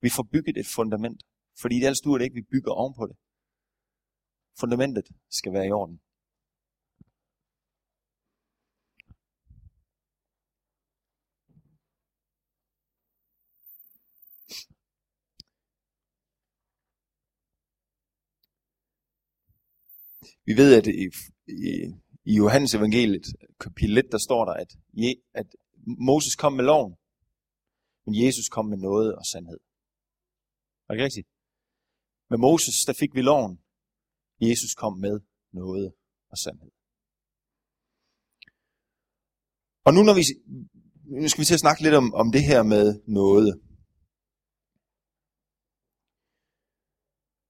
Vi 0.00 0.10
får 0.10 0.28
bygget 0.32 0.56
et 0.56 0.66
fundament. 0.66 1.22
Fordi 1.60 1.74
det 1.74 1.86
er 1.86 2.00
duer 2.04 2.18
det 2.18 2.24
ikke, 2.24 2.34
vi 2.34 2.50
bygger 2.52 2.72
ovenpå 2.72 3.06
det. 3.06 3.16
Fundamentet 4.60 5.06
skal 5.30 5.52
være 5.52 5.66
i 5.66 5.70
orden. 5.70 6.00
Vi 20.48 20.56
ved, 20.56 20.74
at 20.74 20.86
i, 20.86 21.06
i, 21.48 21.94
i 22.24 22.36
Johannes 22.36 22.74
evangeliet, 22.74 23.26
kapitel 23.60 23.98
1, 23.98 24.04
der 24.12 24.18
står 24.18 24.44
der, 24.44 24.52
at, 24.52 24.70
at 25.34 25.48
Moses 26.08 26.36
kom 26.36 26.52
med 26.52 26.64
loven, 26.64 26.92
men 28.04 28.14
Jesus 28.24 28.48
kom 28.48 28.66
med 28.72 28.78
noget 28.78 29.16
og 29.18 29.24
sandhed. 29.32 29.60
Er 30.88 30.94
det 30.94 31.04
rigtigt? 31.04 31.28
Med 32.30 32.38
Moses, 32.38 32.84
der 32.86 32.92
fik 32.92 33.14
vi 33.14 33.22
loven. 33.22 33.54
Jesus 34.40 34.74
kom 34.74 34.98
med 34.98 35.20
noget 35.52 35.86
og 36.32 36.38
sandhed. 36.38 36.70
Og 39.86 39.90
nu, 39.94 40.00
når 40.08 40.14
vi, 40.18 40.22
nu 41.22 41.28
skal 41.28 41.40
vi 41.40 41.48
til 41.48 41.58
at 41.58 41.64
snakke 41.66 41.82
lidt 41.82 41.94
om, 41.94 42.06
om 42.14 42.32
det 42.32 42.44
her 42.50 42.62
med 42.74 42.86
noget. 43.20 43.50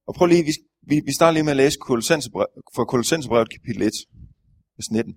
Og 0.06 0.14
prøv 0.14 0.26
lige, 0.26 0.44
vi, 0.48 0.52
vi, 0.90 0.96
vi 1.08 1.12
starter 1.18 1.34
lige 1.34 1.46
med 1.48 1.56
at 1.56 1.62
læse 1.62 1.78
fra 2.76 2.84
Kolossenserbrevet 2.92 3.50
kapitel 3.54 3.82
1, 3.82 3.92
vers 4.76 4.90
19. 4.90 5.14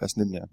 Vers 0.00 0.16
19, 0.16 0.34
ja. 0.34 0.44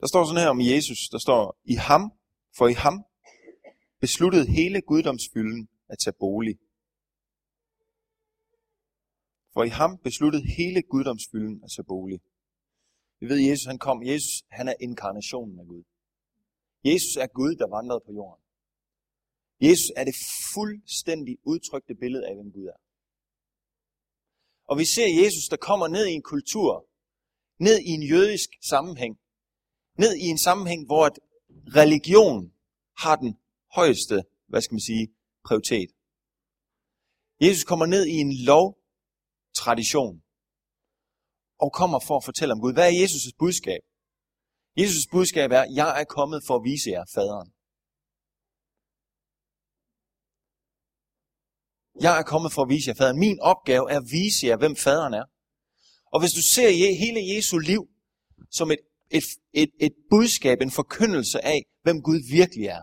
Der 0.00 0.06
står 0.06 0.24
sådan 0.24 0.42
her 0.42 0.48
om 0.48 0.60
Jesus, 0.60 1.08
der 1.08 1.18
står, 1.18 1.60
i 1.64 1.74
ham, 1.74 2.12
for 2.56 2.68
i 2.68 2.72
ham 2.72 3.04
besluttede 4.00 4.46
hele 4.46 4.80
guddomsfylden 4.80 5.68
at 5.88 5.98
tage 5.98 6.14
bolig. 6.20 6.58
For 9.56 9.64
i 9.64 9.68
ham 9.68 9.98
besluttede 9.98 10.46
hele 10.56 10.82
guddomsfylden 10.82 11.60
at 11.64 11.70
tage 11.76 11.84
bolig. 11.84 12.20
Vi 13.20 13.26
ved, 13.28 13.38
at 13.40 13.50
Jesus 13.50 13.66
han 13.66 13.78
kom. 13.78 14.02
Jesus 14.02 14.44
han 14.50 14.68
er 14.68 14.74
inkarnationen 14.80 15.58
af 15.60 15.66
Gud. 15.66 15.82
Jesus 16.84 17.16
er 17.16 17.26
Gud, 17.26 17.54
der 17.54 17.68
vandrede 17.76 18.02
på 18.06 18.12
jorden. 18.12 18.42
Jesus 19.60 19.92
er 19.96 20.04
det 20.04 20.14
fuldstændig 20.54 21.38
udtrykte 21.42 21.94
billede 21.94 22.26
af, 22.28 22.34
hvem 22.34 22.52
Gud 22.52 22.66
er. 22.66 22.80
Og 24.64 24.78
vi 24.78 24.84
ser 24.84 25.22
Jesus, 25.22 25.48
der 25.50 25.56
kommer 25.56 25.88
ned 25.88 26.06
i 26.06 26.12
en 26.12 26.22
kultur, 26.22 26.88
ned 27.58 27.78
i 27.78 27.90
en 27.90 28.02
jødisk 28.02 28.50
sammenhæng, 28.68 29.18
ned 29.98 30.16
i 30.16 30.26
en 30.34 30.38
sammenhæng, 30.38 30.86
hvor 30.86 31.06
at 31.06 31.18
religion 31.50 32.52
har 32.98 33.16
den 33.16 33.38
højeste, 33.74 34.24
hvad 34.46 34.62
skal 34.62 34.74
man 34.74 34.80
sige, 34.80 35.08
prioritet. 35.44 35.90
Jesus 37.40 37.64
kommer 37.64 37.86
ned 37.86 38.06
i 38.06 38.16
en 38.16 38.32
lov, 38.44 38.75
tradition 39.62 40.14
og 41.64 41.72
kommer 41.80 42.00
for 42.06 42.16
at 42.16 42.24
fortælle 42.24 42.52
om 42.54 42.60
Gud. 42.60 42.72
Hvad 42.72 42.88
er 42.88 42.96
Jesus' 43.02 43.36
budskab? 43.38 43.82
Jesus' 44.80 45.08
budskab 45.14 45.50
er, 45.58 45.64
jeg 45.80 46.00
er 46.00 46.04
kommet 46.04 46.40
for 46.46 46.54
at 46.56 46.64
vise 46.70 46.90
jer 46.90 47.04
faderen. 47.14 47.48
Jeg 52.00 52.18
er 52.18 52.22
kommet 52.32 52.52
for 52.52 52.62
at 52.62 52.68
vise 52.68 52.88
jer 52.88 52.94
faderen. 52.94 53.18
Min 53.18 53.40
opgave 53.40 53.90
er 53.92 53.98
at 54.00 54.08
vise 54.18 54.46
jer, 54.46 54.56
hvem 54.56 54.76
faderen 54.76 55.14
er. 55.14 55.24
Og 56.12 56.20
hvis 56.20 56.32
du 56.38 56.42
ser 56.54 56.68
hele 57.04 57.20
Jesu 57.34 57.58
liv 57.58 57.82
som 58.50 58.70
et, 58.70 58.82
et, 59.10 59.24
et, 59.52 59.70
et 59.80 59.94
budskab, 60.10 60.60
en 60.60 60.70
forkyndelse 60.70 61.44
af, 61.44 61.60
hvem 61.82 62.02
Gud 62.02 62.20
virkelig 62.38 62.66
er, 62.66 62.82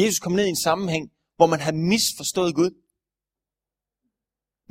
Jesus 0.00 0.18
kom 0.18 0.32
ned 0.32 0.46
i 0.46 0.48
en 0.48 0.64
sammenhæng, 0.68 1.04
hvor 1.36 1.46
man 1.46 1.60
havde 1.60 1.76
misforstået 1.76 2.54
Gud. 2.54 2.70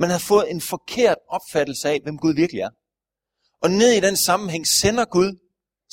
Man 0.02 0.10
havde 0.10 0.28
fået 0.32 0.50
en 0.50 0.60
forkert 0.60 1.18
opfattelse 1.36 1.88
af, 1.88 2.00
hvem 2.02 2.18
Gud 2.18 2.34
virkelig 2.34 2.60
er. 2.60 2.70
Og 3.62 3.68
ned 3.70 3.90
i 3.92 4.00
den 4.06 4.16
sammenhæng 4.16 4.64
sender 4.66 5.04
Gud 5.16 5.30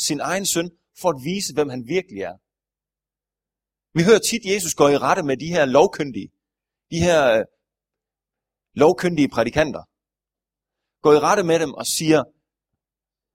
sin 0.06 0.20
egen 0.20 0.46
søn 0.46 0.70
for 1.02 1.10
at 1.10 1.20
vise, 1.30 1.54
hvem 1.54 1.70
han 1.70 1.82
virkelig 1.88 2.22
er. 2.30 2.36
Vi 3.98 4.02
hører 4.08 4.24
tit, 4.30 4.44
at 4.46 4.54
Jesus 4.54 4.74
går 4.80 4.90
i 4.90 4.98
rette 4.98 5.24
med 5.24 5.38
de 5.38 5.48
her 5.56 5.66
lovkyndige, 5.66 6.30
de 6.92 7.00
her 7.08 7.20
øh, 7.38 7.46
lovkyndige 8.82 9.30
prædikanter. 9.36 9.84
Går 11.04 11.14
i 11.14 11.20
rette 11.28 11.44
med 11.44 11.60
dem 11.60 11.72
og 11.74 11.86
siger, 11.98 12.20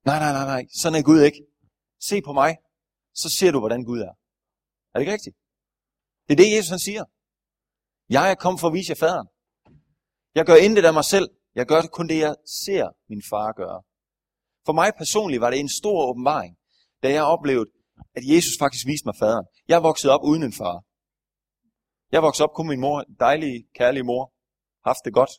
nej, 0.09 0.19
nej, 0.23 0.33
nej, 0.39 0.47
nej, 0.55 0.63
sådan 0.81 0.99
er 0.99 1.05
Gud 1.11 1.21
ikke. 1.29 1.41
Se 2.09 2.23
på 2.23 2.33
mig, 2.33 2.57
så 3.15 3.29
ser 3.39 3.51
du, 3.51 3.59
hvordan 3.59 3.85
Gud 3.85 4.01
er. 4.01 4.15
Er 4.91 4.95
det 4.95 5.01
ikke 5.01 5.13
rigtigt? 5.13 5.37
Det 6.27 6.33
er 6.33 6.41
det, 6.43 6.57
Jesus 6.57 6.71
han 6.71 6.85
siger. 6.89 7.05
Jeg 8.09 8.31
er 8.31 8.35
kommet 8.35 8.61
for 8.61 8.69
at 8.69 8.75
vise 8.75 8.91
jer 8.91 9.01
faderen. 9.05 9.29
Jeg 10.35 10.47
gør 10.47 10.55
intet 10.55 10.85
af 10.85 10.95
mig 10.95 11.05
selv. 11.05 11.29
Jeg 11.55 11.67
gør 11.67 11.83
kun 11.83 12.09
det, 12.09 12.19
jeg 12.19 12.35
ser 12.65 12.89
min 13.09 13.23
far 13.31 13.53
gøre. 13.53 13.83
For 14.67 14.73
mig 14.73 14.93
personligt 14.99 15.41
var 15.41 15.51
det 15.51 15.61
en 15.61 15.69
stor 15.69 16.07
åbenbaring, 16.09 16.57
da 17.03 17.13
jeg 17.13 17.25
oplevede, 17.25 17.71
at 18.15 18.23
Jesus 18.25 18.55
faktisk 18.59 18.87
viste 18.87 19.07
mig 19.07 19.17
faderen. 19.19 19.47
Jeg 19.69 19.83
voksede 19.83 20.13
op 20.13 20.25
uden 20.25 20.43
en 20.43 20.53
far. 20.53 20.85
Jeg 22.13 22.23
voksede 22.23 22.47
op 22.47 22.55
kun 22.55 22.69
min 22.69 22.81
mor, 22.81 23.05
dejlige, 23.21 23.67
kærlige 23.75 24.03
mor. 24.03 24.33
Haft 24.89 25.05
det 25.05 25.13
godt. 25.13 25.31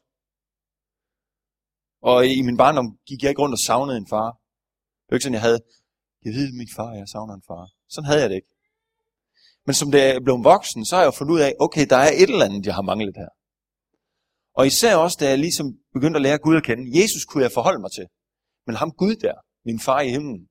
Og 2.02 2.28
i 2.28 2.42
min 2.42 2.58
barndom 2.58 2.98
gik 3.08 3.22
jeg 3.22 3.30
ikke 3.30 3.42
rundt 3.42 3.54
og 3.54 3.60
savnede 3.60 3.98
en 3.98 4.08
far. 4.08 4.30
Det 5.04 5.10
var 5.10 5.16
ikke 5.16 5.24
sådan, 5.24 5.40
jeg 5.40 5.42
havde, 5.42 5.60
jeg 6.26 6.34
ved 6.34 6.52
min 6.62 6.70
far, 6.76 6.92
jeg 6.94 7.08
savner 7.08 7.34
en 7.34 7.44
far. 7.48 7.64
Sådan 7.90 8.08
havde 8.10 8.22
jeg 8.22 8.30
det 8.30 8.36
ikke. 8.36 8.52
Men 9.66 9.74
som 9.74 9.92
det 9.92 10.02
er 10.02 10.20
blevet 10.26 10.44
voksen, 10.44 10.86
så 10.86 10.96
har 10.96 11.02
jeg 11.04 11.12
jo 11.12 11.18
fundet 11.18 11.34
ud 11.34 11.40
af, 11.40 11.54
okay, 11.60 11.86
der 11.90 12.00
er 12.06 12.12
et 12.24 12.30
eller 12.34 12.46
andet, 12.46 12.66
jeg 12.66 12.76
har 12.76 12.82
manglet 12.82 13.18
her. 13.18 13.32
Og 14.58 14.68
især 14.68 14.96
også, 14.96 15.18
da 15.20 15.26
jeg 15.30 15.40
ligesom 15.40 15.68
begyndte 15.94 16.18
at 16.18 16.22
lære 16.22 16.44
Gud 16.46 16.56
at 16.58 16.64
kende. 16.64 16.84
Jesus 17.00 17.26
kunne 17.26 17.44
jeg 17.44 17.52
forholde 17.52 17.82
mig 17.82 17.92
til. 17.92 18.08
Men 18.68 18.76
ham 18.76 18.92
Gud 19.02 19.16
der, 19.16 19.36
min 19.66 19.80
far 19.80 20.02
i 20.02 20.10
himlen, 20.10 20.42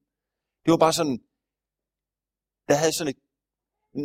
det 0.62 0.70
var 0.74 0.80
bare 0.86 0.92
sådan, 1.00 1.18
der 2.68 2.74
havde 2.80 2.92
sådan 2.92 3.12
et, 3.14 3.20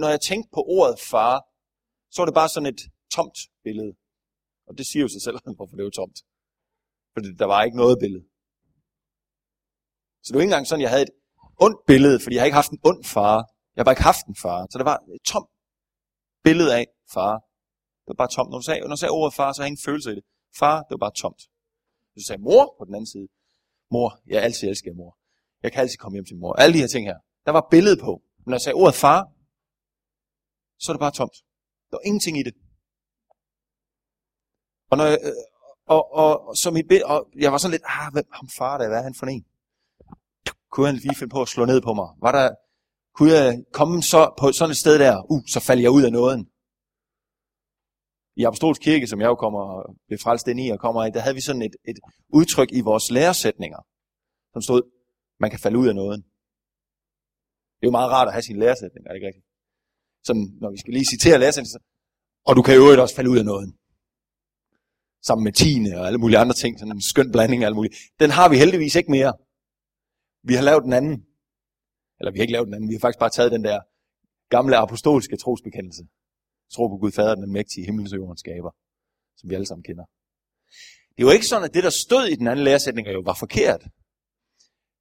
når 0.01 0.10
jeg 0.15 0.22
tænkte 0.22 0.50
på 0.56 0.62
ordet 0.77 1.00
far, 1.12 1.36
så 2.12 2.22
var 2.22 2.25
det 2.25 2.39
bare 2.41 2.50
sådan 2.50 2.72
et 2.74 2.82
tomt 3.15 3.39
billede. 3.63 3.94
Og 4.68 4.77
det 4.77 4.86
siger 4.89 5.01
jo 5.06 5.10
sig 5.15 5.22
selv, 5.22 5.38
hvorfor 5.58 5.75
det 5.75 5.86
var 5.86 5.96
tomt. 6.01 6.18
Fordi 7.13 7.27
der 7.41 7.48
var 7.53 7.63
ikke 7.63 7.77
noget 7.84 7.98
billede. 8.03 8.25
Så 10.24 10.27
det 10.27 10.36
var 10.36 10.41
ikke 10.41 10.51
engang 10.53 10.68
sådan, 10.68 10.86
jeg 10.86 10.94
havde 10.94 11.08
et 11.10 11.15
ondt 11.65 11.82
billede, 11.91 12.18
fordi 12.24 12.34
jeg 12.36 12.41
har 12.41 12.50
ikke 12.50 12.62
haft 12.62 12.72
en 12.72 12.82
ond 12.89 13.03
far. 13.15 13.38
Jeg 13.74 13.79
har 13.82 13.86
bare 13.88 13.98
ikke 13.98 14.12
haft 14.12 14.25
en 14.32 14.38
far. 14.44 14.60
Så 14.72 14.75
det 14.77 14.86
var 14.91 14.98
et 15.15 15.24
tomt 15.34 15.51
billede 16.44 16.72
af 16.79 16.86
far. 17.13 17.49
Det 18.10 18.18
var 18.18 18.25
bare 18.25 18.36
tomt. 18.38 18.50
Når 18.50 18.58
du 18.58 18.63
sagde, 18.63 18.82
når 18.82 18.96
du 18.96 18.96
sagde 18.96 19.12
ordet 19.12 19.34
far, 19.34 19.54
så 19.54 19.62
havde 19.62 19.70
ingen 19.70 19.84
følelse 19.86 20.12
i 20.12 20.16
det. 20.16 20.24
Far, 20.60 20.78
det 20.84 20.92
var 20.92 20.98
bare 20.98 21.18
tomt. 21.24 21.42
Hvis 22.13 22.24
du 22.24 22.28
sagde 22.28 22.42
mor 22.42 22.75
på 22.80 22.86
den 22.86 22.96
anden 22.96 23.12
side. 23.13 23.28
Mor, 23.92 24.10
jeg 24.28 24.44
altid 24.44 24.68
elsker 24.68 24.94
mor. 24.94 25.18
Jeg 25.63 25.72
kan 25.72 25.82
altid 25.82 25.98
komme 25.98 26.16
hjem 26.16 26.25
til 26.25 26.38
mor. 26.38 26.54
Alle 26.54 26.74
de 26.74 26.80
her 26.80 26.88
ting 26.88 27.06
her. 27.08 27.20
Der 27.46 27.51
var 27.51 27.68
billede 27.72 27.98
på. 28.06 28.22
Men 28.38 28.50
når 28.50 28.56
jeg 28.56 28.62
sagde 28.62 28.75
ordet 28.75 28.96
far, 28.96 29.22
så 30.80 30.92
er 30.92 30.94
det 30.96 31.00
bare 31.00 31.12
tomt. 31.12 31.36
Der 31.89 31.98
var 31.98 32.06
ingenting 32.06 32.38
i 32.39 32.44
det. 32.44 32.56
Og, 34.89 34.98
når 34.98 35.06
jeg, 35.06 35.20
øh, 35.24 35.32
og, 35.96 36.13
og, 36.13 36.48
og, 36.48 36.58
så 36.58 36.72
mit 36.72 36.88
billede, 36.88 37.06
og 37.06 37.20
jeg 37.36 37.51
var 37.51 37.58
sådan 37.58 37.72
lidt, 37.72 37.84
ah, 37.86 38.13
hvem 38.13 38.28
ham 38.32 38.48
far 38.58 38.78
der, 38.78 38.88
hvad 38.88 38.98
er 38.98 39.04
han 39.04 39.16
for 39.20 39.25
en? 39.25 39.46
Kunne 40.72 40.86
han 40.86 40.96
lige 40.96 41.16
finde 41.16 41.32
på 41.32 41.42
at 41.42 41.48
slå 41.48 41.66
ned 41.66 41.82
på 41.82 41.94
mig? 41.94 42.10
Var 42.22 42.32
der, 42.32 42.48
kunne 43.16 43.32
jeg 43.32 43.63
komme 43.74 44.04
så 44.04 44.34
på 44.39 44.51
sådan 44.51 44.72
et 44.72 44.78
sted 44.78 45.00
der, 45.00 45.32
uh, 45.32 45.42
så 45.54 45.60
faldt 45.60 45.82
jeg 45.82 45.92
ud 45.92 46.04
af 46.04 46.12
nåden. 46.12 46.50
I 48.39 48.43
Apostolsk 48.43 48.81
Kirke, 48.81 49.08
som 49.08 49.22
jeg 49.22 49.27
jo 49.27 49.36
kommer 49.36 49.62
og 49.74 49.96
blev 50.08 50.19
frelst 50.19 50.48
ind 50.48 50.60
i 50.60 50.69
og 50.69 50.79
kommer 50.79 51.05
i, 51.05 51.12
der 51.15 51.19
havde 51.25 51.38
vi 51.39 51.41
sådan 51.41 51.62
et, 51.62 51.75
et 51.91 52.00
udtryk 52.39 52.69
i 52.79 52.81
vores 52.89 53.05
læresætninger, 53.12 53.81
som 54.53 54.62
stod, 54.62 54.81
man 55.39 55.50
kan 55.50 55.60
falde 55.60 55.77
ud 55.81 55.88
af 55.91 55.96
nåden. 55.96 56.22
Det 57.77 57.84
er 57.86 57.89
jo 57.91 57.98
meget 58.00 58.12
rart 58.15 58.27
at 58.27 58.34
have 58.34 58.48
sin 58.50 58.60
læresætning, 58.63 59.03
er 59.03 59.10
det 59.10 59.17
ikke 59.17 59.27
rigtigt? 59.27 59.48
Sådan, 60.27 60.46
når 60.62 60.69
vi 60.72 60.77
skal 60.77 60.93
lige 60.93 61.12
citere 61.13 61.39
læresætninger, 61.39 61.84
og 62.48 62.53
du 62.58 62.62
kan 62.62 62.75
jo 62.75 63.01
også 63.03 63.15
falde 63.15 63.29
ud 63.34 63.39
af 63.43 63.46
nåden. 63.51 63.72
Sammen 65.27 65.43
med 65.48 65.53
tiende 65.53 65.91
og 66.00 66.03
alle 66.08 66.19
mulige 66.24 66.39
andre 66.43 66.58
ting, 66.62 66.79
sådan 66.79 66.96
en 66.96 67.10
skøn 67.12 67.31
blanding 67.31 67.63
af 67.63 67.67
alle 67.67 67.79
mulige. 67.79 67.96
Den 68.19 68.29
har 68.38 68.48
vi 68.50 68.58
heldigvis 68.63 68.96
ikke 68.96 69.12
mere. 69.17 69.34
Vi 70.50 70.53
har 70.53 70.63
lavet 70.69 70.84
den 70.84 70.93
anden. 71.00 71.15
Eller 72.19 72.31
vi 72.31 72.38
har 72.38 72.43
ikke 72.46 72.58
lavet 72.58 72.67
den 72.67 72.75
anden, 72.75 72.89
vi 72.89 72.96
har 72.96 73.03
faktisk 73.05 73.19
bare 73.19 73.36
taget 73.38 73.51
den 73.51 73.63
der 73.63 73.79
gamle 74.55 74.75
apostolske 74.86 75.38
trosbekendelse. 75.38 76.03
Tro 76.74 76.88
på 76.88 76.98
Gud 76.98 77.12
Fader, 77.12 77.36
den 77.36 77.52
mægtige 77.52 77.86
himmels 77.86 78.14
og 78.14 78.18
jordens 78.18 78.40
skaber, 78.40 78.72
som 79.38 79.50
vi 79.50 79.56
alle 79.56 79.68
sammen 79.68 79.84
kender. 79.84 80.06
Det 81.18 81.26
var 81.26 81.32
ikke 81.32 81.48
sådan, 81.48 81.68
at 81.68 81.74
det, 81.74 81.84
der 81.84 81.90
stod 81.90 82.26
i 82.26 82.36
den 82.36 82.48
anden 82.48 82.66
læresætning, 82.66 83.08
jo 83.08 83.22
var 83.26 83.38
forkert. 83.40 83.82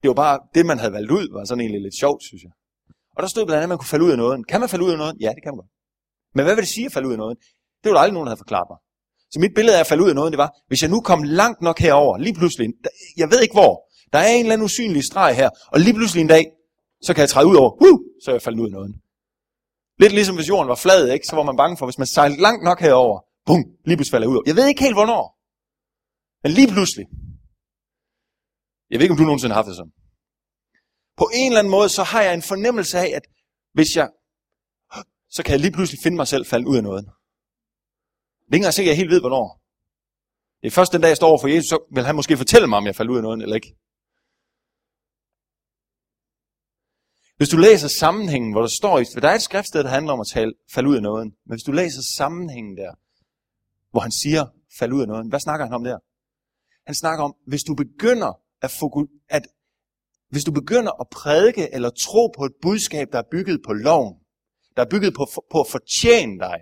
Det 0.02 0.08
var 0.08 0.14
bare, 0.14 0.38
det 0.54 0.66
man 0.66 0.78
havde 0.78 0.92
valgt 0.92 1.10
ud, 1.10 1.32
var 1.32 1.44
sådan 1.44 1.60
egentlig 1.60 1.82
lidt 1.82 1.98
sjovt, 2.02 2.22
synes 2.22 2.42
jeg. 2.42 2.52
Og 3.16 3.22
der 3.22 3.28
stod 3.28 3.44
blandt 3.46 3.56
andet, 3.56 3.68
at 3.68 3.68
man 3.68 3.78
kunne 3.78 3.92
falde 3.94 4.04
ud 4.04 4.10
af 4.10 4.16
noget. 4.16 4.46
Kan 4.46 4.60
man 4.60 4.68
falde 4.68 4.84
ud 4.84 4.90
af 4.90 4.98
noget? 4.98 5.14
Ja, 5.20 5.30
det 5.36 5.42
kan 5.42 5.50
man 5.52 5.56
godt. 5.62 5.72
Men 6.34 6.44
hvad 6.44 6.54
vil 6.54 6.62
det 6.62 6.72
sige 6.76 6.86
at 6.86 6.92
falde 6.92 7.08
ud 7.08 7.12
af 7.12 7.18
noget? 7.24 7.38
Det 7.82 7.86
var 7.88 7.94
der 7.94 8.00
aldrig 8.00 8.16
nogen, 8.16 8.26
der 8.26 8.32
havde 8.32 8.44
forklaret 8.44 8.68
mig. 8.72 8.78
Så 9.32 9.40
mit 9.40 9.54
billede 9.54 9.76
af 9.76 9.80
at 9.80 9.86
falde 9.86 10.02
ud 10.04 10.08
af 10.08 10.14
noget, 10.14 10.32
det 10.32 10.38
var, 10.38 10.50
hvis 10.68 10.82
jeg 10.82 10.90
nu 10.90 11.00
kom 11.00 11.22
langt 11.22 11.60
nok 11.62 11.78
herover, 11.78 12.18
lige 12.18 12.34
pludselig, 12.34 12.66
jeg 13.16 13.30
ved 13.30 13.40
ikke 13.42 13.56
hvor, 13.60 13.72
der 14.12 14.18
er 14.18 14.28
en 14.28 14.40
eller 14.40 14.52
anden 14.52 14.64
usynlig 14.64 15.04
streg 15.04 15.36
her, 15.36 15.50
og 15.72 15.80
lige 15.80 15.94
pludselig 15.94 16.20
en 16.20 16.32
dag, 16.36 16.44
så 17.06 17.14
kan 17.14 17.20
jeg 17.20 17.28
træde 17.28 17.46
ud 17.46 17.56
over, 17.56 17.70
uh, 17.86 17.98
så 18.22 18.30
er 18.30 18.34
jeg 18.34 18.42
faldet 18.42 18.60
ud 18.60 18.66
af 18.66 18.72
noget. 18.72 18.94
Lidt 20.02 20.12
ligesom 20.12 20.36
hvis 20.36 20.48
jorden 20.48 20.68
var 20.68 20.80
flad, 20.84 21.02
ikke? 21.12 21.26
så 21.26 21.36
var 21.36 21.42
man 21.42 21.56
bange 21.56 21.76
for, 21.76 21.86
hvis 21.86 21.98
man 21.98 22.06
sejlede 22.06 22.40
langt 22.40 22.64
nok 22.64 22.80
herover, 22.80 23.20
bum, 23.46 23.62
lige 23.86 23.96
pludselig 23.96 24.14
falder 24.14 24.26
jeg 24.26 24.32
ud. 24.34 24.42
Jeg 24.46 24.56
ved 24.56 24.66
ikke 24.68 24.82
helt 24.82 24.98
hvornår, 25.00 25.24
men 26.42 26.52
lige 26.58 26.70
pludselig. 26.74 27.06
Jeg 28.90 28.96
ved 28.96 29.04
ikke, 29.04 29.12
om 29.12 29.18
du 29.18 29.24
nogensinde 29.24 29.52
har 29.54 29.60
haft 29.62 29.70
det 29.70 29.76
sådan. 29.76 29.94
På 31.20 31.26
en 31.40 31.50
eller 31.50 31.58
anden 31.58 31.70
måde, 31.70 31.88
så 31.88 32.02
har 32.02 32.22
jeg 32.22 32.34
en 32.34 32.42
fornemmelse 32.42 32.98
af, 32.98 33.08
at 33.18 33.24
hvis 33.76 33.96
jeg, 33.96 34.08
så 35.36 35.40
kan 35.42 35.52
jeg 35.52 35.60
lige 35.60 35.76
pludselig 35.76 36.00
finde 36.02 36.16
mig 36.16 36.28
selv 36.28 36.46
falde 36.46 36.66
ud 36.68 36.76
af 36.76 36.82
noget. 36.82 37.04
Det 37.04 37.10
er 38.52 38.54
ikke 38.54 38.56
engang 38.56 38.74
sikkert, 38.74 38.92
at 38.92 38.96
jeg 38.96 39.02
helt 39.02 39.14
ved, 39.14 39.20
hvornår. 39.20 39.46
Det 40.60 40.66
er 40.66 40.70
først 40.78 40.92
den 40.92 41.00
dag, 41.02 41.08
jeg 41.08 41.16
står 41.16 41.28
over 41.28 41.38
for 41.38 41.48
Jesus, 41.48 41.68
så 41.68 41.78
vil 41.94 42.04
han 42.04 42.16
måske 42.16 42.36
fortælle 42.36 42.66
mig, 42.68 42.76
om 42.76 42.86
jeg 42.86 42.96
falder 42.96 43.12
ud 43.12 43.16
af 43.16 43.22
noget 43.22 43.42
eller 43.42 43.56
ikke. 43.56 43.74
Hvis 47.38 47.48
du 47.48 47.56
læser 47.56 47.88
sammenhængen, 47.88 48.52
hvor 48.52 48.60
der 48.60 48.68
står, 48.68 49.02
for 49.12 49.20
der 49.20 49.28
er 49.28 49.34
et 49.34 49.42
skriftsted, 49.42 49.84
der 49.84 49.88
handler 49.88 50.12
om 50.12 50.20
at 50.20 50.26
tale, 50.26 50.52
falde 50.70 50.88
ud 50.88 50.96
af 50.96 51.02
noget. 51.02 51.24
Men 51.24 51.54
hvis 51.54 51.62
du 51.62 51.72
læser 51.72 52.02
sammenhængen 52.16 52.76
der, 52.76 52.92
hvor 53.90 54.00
han 54.00 54.12
siger, 54.12 54.46
falde 54.78 54.94
ud 54.94 55.00
af 55.00 55.08
noget, 55.08 55.28
hvad 55.28 55.40
snakker 55.40 55.66
han 55.66 55.74
om 55.74 55.84
der? 55.84 55.98
Han 56.86 56.94
snakker 56.94 57.24
om, 57.24 57.34
hvis 57.46 57.62
du 57.62 57.74
begynder 57.74 58.40
at, 58.62 58.70
få, 58.70 59.08
at 59.28 59.46
hvis 60.30 60.44
du 60.44 60.52
begynder 60.52 61.00
at 61.00 61.06
prædike 61.10 61.74
eller 61.74 61.90
tro 61.90 62.32
på 62.36 62.44
et 62.44 62.52
budskab, 62.62 63.12
der 63.12 63.18
er 63.18 63.28
bygget 63.30 63.60
på 63.66 63.72
loven, 63.72 64.14
der 64.76 64.82
er 64.84 64.90
bygget 64.90 65.14
på, 65.14 65.26
på 65.52 65.60
at 65.60 65.70
fortjene 65.70 66.38
dig 66.38 66.58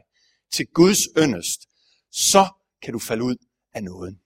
til 0.52 0.66
Guds 0.66 0.98
yndest, 1.18 1.60
så 2.12 2.46
kan 2.82 2.92
du 2.92 2.98
falde 2.98 3.24
ud 3.24 3.36
af 3.74 3.84
nåden. 3.84 4.20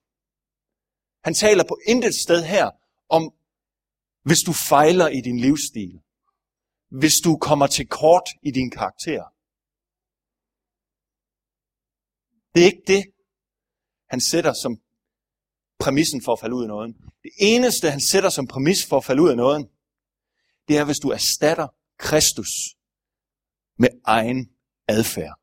Han 1.25 1.35
taler 1.35 1.65
på 1.69 1.79
intet 1.87 2.15
sted 2.15 2.45
her 2.45 2.71
om, 3.09 3.33
hvis 4.25 4.41
du 4.47 4.53
fejler 4.53 5.09
i 5.09 5.21
din 5.21 5.39
livsstil, 5.39 6.01
hvis 6.91 7.17
du 7.25 7.37
kommer 7.37 7.67
til 7.67 7.87
kort 7.89 8.29
i 8.43 8.51
din 8.51 8.71
karakter. 8.71 9.23
Det 12.55 12.61
er 12.63 12.67
ikke 12.73 12.87
det, 12.87 13.05
han 14.11 14.21
sætter 14.21 14.53
som 14.53 14.73
præmissen 15.81 16.23
for 16.25 16.33
at 16.33 16.41
falde 16.41 16.57
ud 16.57 16.63
af 16.63 16.69
noget. 16.69 16.97
Det 17.23 17.33
eneste, 17.39 17.91
han 17.91 18.01
sætter 18.01 18.31
som 18.31 18.47
præmis 18.47 18.87
for 18.89 18.97
at 18.97 19.05
falde 19.05 19.23
ud 19.23 19.31
af 19.31 19.37
noget, 19.37 19.71
det 20.69 20.79
er, 20.79 20.85
hvis 20.85 20.99
du 21.05 21.09
erstatter 21.09 21.69
Kristus 21.99 22.53
med 23.79 23.89
egen 24.05 24.41
adfærd, 24.89 25.41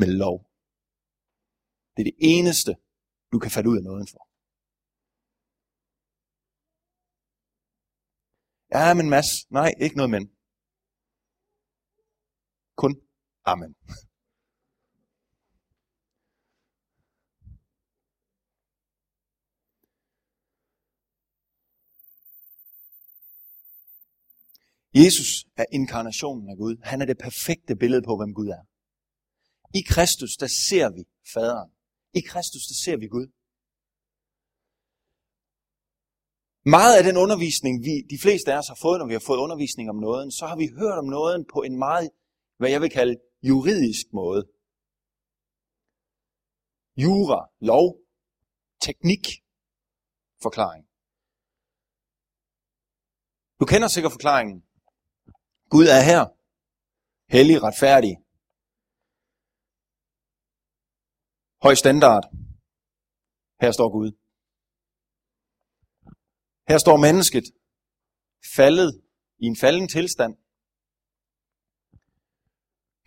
med 0.00 0.06
lov. 0.22 0.36
Det 1.94 2.00
er 2.02 2.08
det 2.10 2.18
eneste, 2.18 2.72
du 3.32 3.38
kan 3.38 3.50
falde 3.50 3.68
ud 3.70 3.76
af 3.76 3.82
noget 3.82 4.10
for. 4.12 4.22
Ja, 8.74 8.94
men 8.94 9.10
Mads, 9.10 9.50
nej, 9.50 9.70
ikke 9.80 9.96
noget 9.96 10.10
men. 10.10 10.39
Kun 12.82 12.94
Amen. 13.44 13.74
Jesus 24.94 25.44
er 25.56 25.64
inkarnationen 25.72 26.50
af 26.50 26.56
Gud. 26.56 26.76
Han 26.82 27.02
er 27.02 27.06
det 27.06 27.18
perfekte 27.18 27.76
billede 27.76 28.02
på, 28.02 28.16
hvem 28.16 28.34
Gud 28.34 28.48
er. 28.48 28.62
I 29.74 29.82
Kristus, 29.88 30.36
der 30.36 30.46
ser 30.46 30.90
vi 30.96 31.02
faderen. 31.34 31.70
I 32.14 32.20
Kristus, 32.20 32.62
der 32.70 32.74
ser 32.84 32.96
vi 32.96 33.06
Gud. 33.06 33.26
Meget 36.64 36.94
af 36.98 37.04
den 37.04 37.16
undervisning, 37.16 37.84
vi, 37.84 37.94
de 38.14 38.18
fleste 38.24 38.52
af 38.52 38.58
os 38.58 38.68
har 38.68 38.78
fået, 38.82 38.98
når 38.98 39.06
vi 39.06 39.12
har 39.12 39.26
fået 39.30 39.38
undervisning 39.38 39.90
om 39.90 39.96
nåden, 39.96 40.30
så 40.38 40.46
har 40.46 40.56
vi 40.56 40.66
hørt 40.80 40.98
om 40.98 41.08
nåden 41.16 41.44
på 41.54 41.62
en 41.62 41.78
meget, 41.78 42.10
hvad 42.60 42.70
jeg 42.70 42.80
vil 42.80 42.90
kalde, 42.98 43.14
juridisk 43.50 44.06
måde. 44.20 44.42
Jura, 47.02 47.40
lov, 47.70 47.86
teknik, 48.86 49.24
forklaring. 50.44 50.84
Du 53.60 53.64
kender 53.72 53.88
sikkert 53.88 54.12
forklaringen. 54.16 54.58
Gud 55.72 55.86
er 55.96 56.02
her. 56.10 56.22
Hellig, 57.34 57.56
retfærdig. 57.66 58.14
Høj 61.64 61.74
standard. 61.82 62.24
Her 63.62 63.72
står 63.78 63.88
Gud. 63.96 64.10
Her 66.70 66.78
står 66.84 66.96
mennesket 67.06 67.46
faldet 68.56 68.90
i 69.42 69.44
en 69.50 69.56
falden 69.62 69.88
tilstand. 69.96 70.34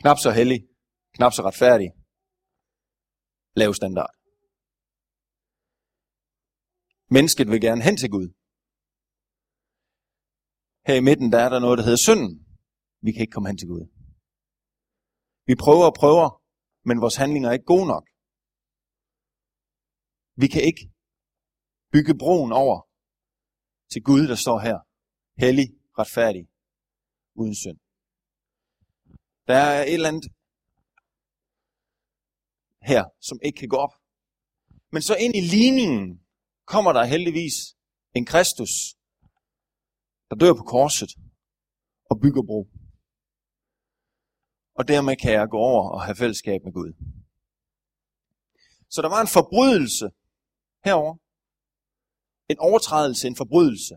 Knap 0.04 0.20
så 0.26 0.32
hellig, 0.40 0.60
knap 1.16 1.34
så 1.38 1.42
retfærdig. 1.50 1.90
Lav 3.60 3.72
standard. 3.80 4.14
Mennesket 7.16 7.48
vil 7.52 7.62
gerne 7.68 7.82
hen 7.88 7.98
til 8.02 8.10
Gud. 8.16 8.28
Her 10.88 10.96
i 11.02 11.06
midten, 11.10 11.28
der 11.34 11.40
er 11.46 11.50
der 11.54 11.60
noget, 11.66 11.78
der 11.78 11.86
hedder 11.88 12.06
synden. 12.08 12.32
Vi 13.06 13.10
kan 13.12 13.22
ikke 13.22 13.36
komme 13.36 13.50
hen 13.50 13.60
til 13.62 13.70
Gud. 13.74 13.84
Vi 15.50 15.56
prøver 15.64 15.86
og 15.92 15.96
prøver, 16.02 16.28
men 16.88 17.02
vores 17.04 17.18
handlinger 17.22 17.48
er 17.50 17.56
ikke 17.58 17.72
gode 17.74 17.88
nok. 17.94 18.06
Vi 20.42 20.48
kan 20.54 20.64
ikke 20.70 20.84
bygge 21.94 22.14
broen 22.24 22.52
over 22.64 22.78
til 23.92 24.02
Gud, 24.10 24.24
der 24.32 24.38
står 24.46 24.60
her. 24.68 24.78
Hellig, 25.44 25.68
retfærdig, 26.00 26.44
uden 27.42 27.56
synd. 27.64 27.83
Der 29.48 29.56
er 29.56 29.84
et 29.84 29.94
eller 29.94 30.10
andet 30.10 30.32
her, 32.82 33.04
som 33.22 33.40
ikke 33.46 33.60
kan 33.60 33.70
gå 33.70 33.76
op. 33.76 33.94
Men 34.92 35.02
så 35.02 35.16
ind 35.16 35.36
i 35.36 35.42
ligningen 35.42 36.26
kommer 36.66 36.94
der 36.94 37.04
heldigvis 37.04 37.56
en 38.16 38.26
Kristus, 38.26 38.72
der 40.30 40.36
dør 40.36 40.54
på 40.54 40.64
korset 40.64 41.12
og 42.10 42.20
bygger 42.22 42.44
bro. 42.50 42.62
Og 44.76 44.88
dermed 44.88 45.16
kan 45.16 45.32
jeg 45.34 45.48
gå 45.50 45.58
over 45.58 45.90
og 45.90 46.02
have 46.06 46.16
fællesskab 46.16 46.60
med 46.64 46.74
Gud. 46.74 46.94
Så 48.90 49.02
der 49.02 49.10
var 49.10 49.22
en 49.22 49.28
forbrydelse 49.28 50.06
herover. 50.86 51.16
En 52.50 52.60
overtrædelse, 52.60 53.28
en 53.28 53.36
forbrydelse, 53.36 53.96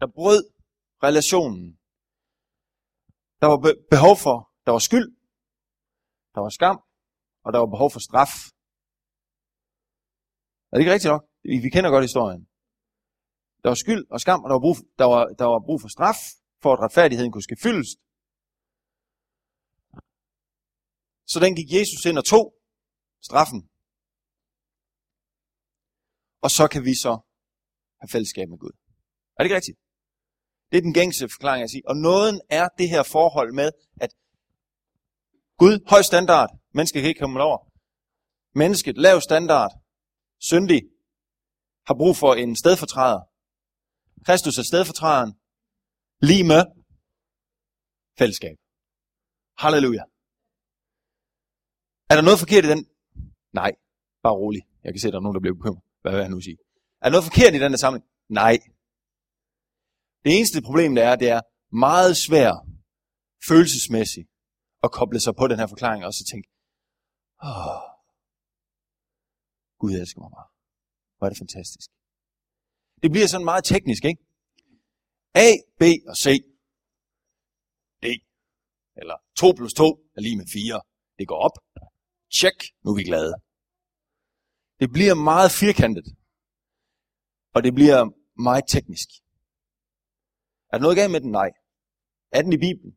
der 0.00 0.06
brød 0.06 0.42
relationen. 1.02 1.78
Der 3.40 3.46
var 3.46 3.58
behov 3.90 4.16
for, 4.16 4.36
der 4.66 4.72
var 4.76 4.82
skyld, 4.88 5.08
der 6.34 6.40
var 6.46 6.52
skam, 6.58 6.78
og 7.44 7.52
der 7.52 7.58
var 7.62 7.70
behov 7.74 7.90
for 7.94 8.02
straf. 8.08 8.32
Er 10.68 10.74
det 10.74 10.82
ikke 10.82 10.94
rigtigt 10.94 11.12
nok? 11.14 11.24
Vi 11.64 11.70
kender 11.74 11.90
godt 11.94 12.04
historien. 12.08 12.42
Der 13.62 13.68
var 13.72 13.78
skyld 13.84 14.04
og 14.14 14.18
skam, 14.24 14.40
og 14.44 14.48
der 14.48 14.54
var 14.58 14.64
brug, 14.66 14.76
der 15.00 15.06
var, 15.12 15.22
der 15.40 15.46
var 15.52 15.60
brug 15.66 15.78
for 15.80 15.90
straf, 15.96 16.20
for 16.62 16.70
at 16.72 16.80
retfærdigheden 16.84 17.32
kunne 17.32 17.48
ske 17.48 17.56
fyldest. 17.66 17.96
Så 21.32 21.36
den 21.44 21.52
gik 21.58 21.70
Jesus 21.78 22.02
ind 22.08 22.18
og 22.22 22.26
tog 22.32 22.44
straffen. 23.28 23.60
Og 26.44 26.50
så 26.58 26.64
kan 26.72 26.82
vi 26.88 26.94
så 27.04 27.12
have 28.00 28.10
fællesskab 28.14 28.48
med 28.48 28.58
Gud. 28.64 28.74
Er 29.34 29.38
det 29.40 29.46
ikke 29.48 29.58
rigtigt? 29.60 29.78
Det 30.70 30.76
er 30.78 30.86
den 30.88 30.96
gængse 31.00 31.24
forklaring 31.34 31.62
at 31.62 31.70
sige. 31.74 31.88
Og 31.90 31.96
nåden 32.06 32.36
er 32.58 32.66
det 32.78 32.88
her 32.94 33.02
forhold 33.16 33.50
med, 33.60 33.68
at 34.04 34.10
Gud, 35.62 35.74
høj 35.92 36.02
standard, 36.10 36.50
mennesket 36.76 37.00
kan 37.00 37.08
ikke 37.08 37.22
komme 37.24 37.42
over. 37.48 37.58
Mennesket, 38.62 38.94
lav 39.06 39.20
standard, 39.28 39.72
syndig, 40.50 40.80
har 41.88 41.94
brug 42.00 42.14
for 42.22 42.32
en 42.42 42.56
stedfortræder. 42.62 43.22
Kristus 44.26 44.58
er 44.58 44.66
stedfortræderen, 44.70 45.32
lige 46.28 46.44
med 46.52 46.62
fællesskab. 48.18 48.56
Halleluja. 49.62 50.04
Er 52.10 52.14
der 52.16 52.24
noget 52.28 52.42
forkert 52.42 52.64
i 52.64 52.70
den? 52.74 52.82
Nej, 53.60 53.72
bare 54.24 54.36
rolig. 54.42 54.62
Jeg 54.84 54.90
kan 54.92 55.00
se, 55.00 55.08
at 55.08 55.12
der 55.12 55.18
er 55.18 55.26
nogen, 55.26 55.36
der 55.38 55.44
bliver 55.44 55.58
bekymret. 55.58 55.82
Hvad 56.02 56.12
vil 56.12 56.20
jeg 56.20 56.34
nu 56.34 56.40
sige? 56.40 56.58
Er 57.00 57.06
der 57.06 57.14
noget 57.14 57.28
forkert 57.30 57.52
i 57.54 57.60
den 57.62 57.72
der 57.72 57.80
samling? 57.84 58.04
Nej. 58.40 58.56
Det 60.24 60.30
eneste 60.38 60.62
problem, 60.68 60.90
der 60.98 61.04
er, 61.10 61.16
det 61.22 61.28
er 61.36 61.40
meget 61.86 62.12
svært 62.26 62.58
følelsesmæssigt 63.48 64.28
at 64.84 64.92
koble 64.92 65.20
sig 65.20 65.34
på 65.36 65.44
den 65.48 65.58
her 65.58 65.66
forklaring 65.66 66.04
og 66.04 66.12
så 66.14 66.24
tænke, 66.30 66.48
åh, 67.42 67.82
Gud 69.80 69.92
elsker 69.92 70.20
mig 70.20 70.30
bare. 70.36 70.48
Hvor 71.16 71.24
er 71.26 71.30
det 71.30 71.38
fantastisk. 71.38 71.90
Det 73.02 73.10
bliver 73.10 73.26
sådan 73.26 73.44
meget 73.44 73.64
teknisk, 73.64 74.04
ikke? 74.04 74.22
A, 75.34 75.48
B 75.80 75.82
og 76.10 76.16
C. 76.16 76.26
D. 78.02 78.06
Eller 79.00 79.16
2 79.36 79.52
plus 79.56 79.74
2 79.74 79.84
er 80.16 80.20
lige 80.20 80.36
med 80.36 80.46
4. 80.52 80.82
Det 81.18 81.28
går 81.28 81.40
op. 81.46 81.56
Tjek, 82.38 82.58
nu 82.82 82.90
er 82.90 82.96
vi 82.96 83.04
glade. 83.04 83.34
Det 84.80 84.88
bliver 84.96 85.14
meget 85.14 85.50
firkantet. 85.62 86.06
Og 87.54 87.62
det 87.64 87.72
bliver 87.74 88.00
meget 88.48 88.64
teknisk. 88.74 89.08
Er 90.70 90.74
der 90.76 90.82
noget 90.82 90.96
galt 90.96 91.12
med 91.12 91.20
den? 91.20 91.30
Nej. 91.30 91.50
Er 92.36 92.42
den 92.42 92.52
i 92.52 92.60
Bibelen? 92.66 92.92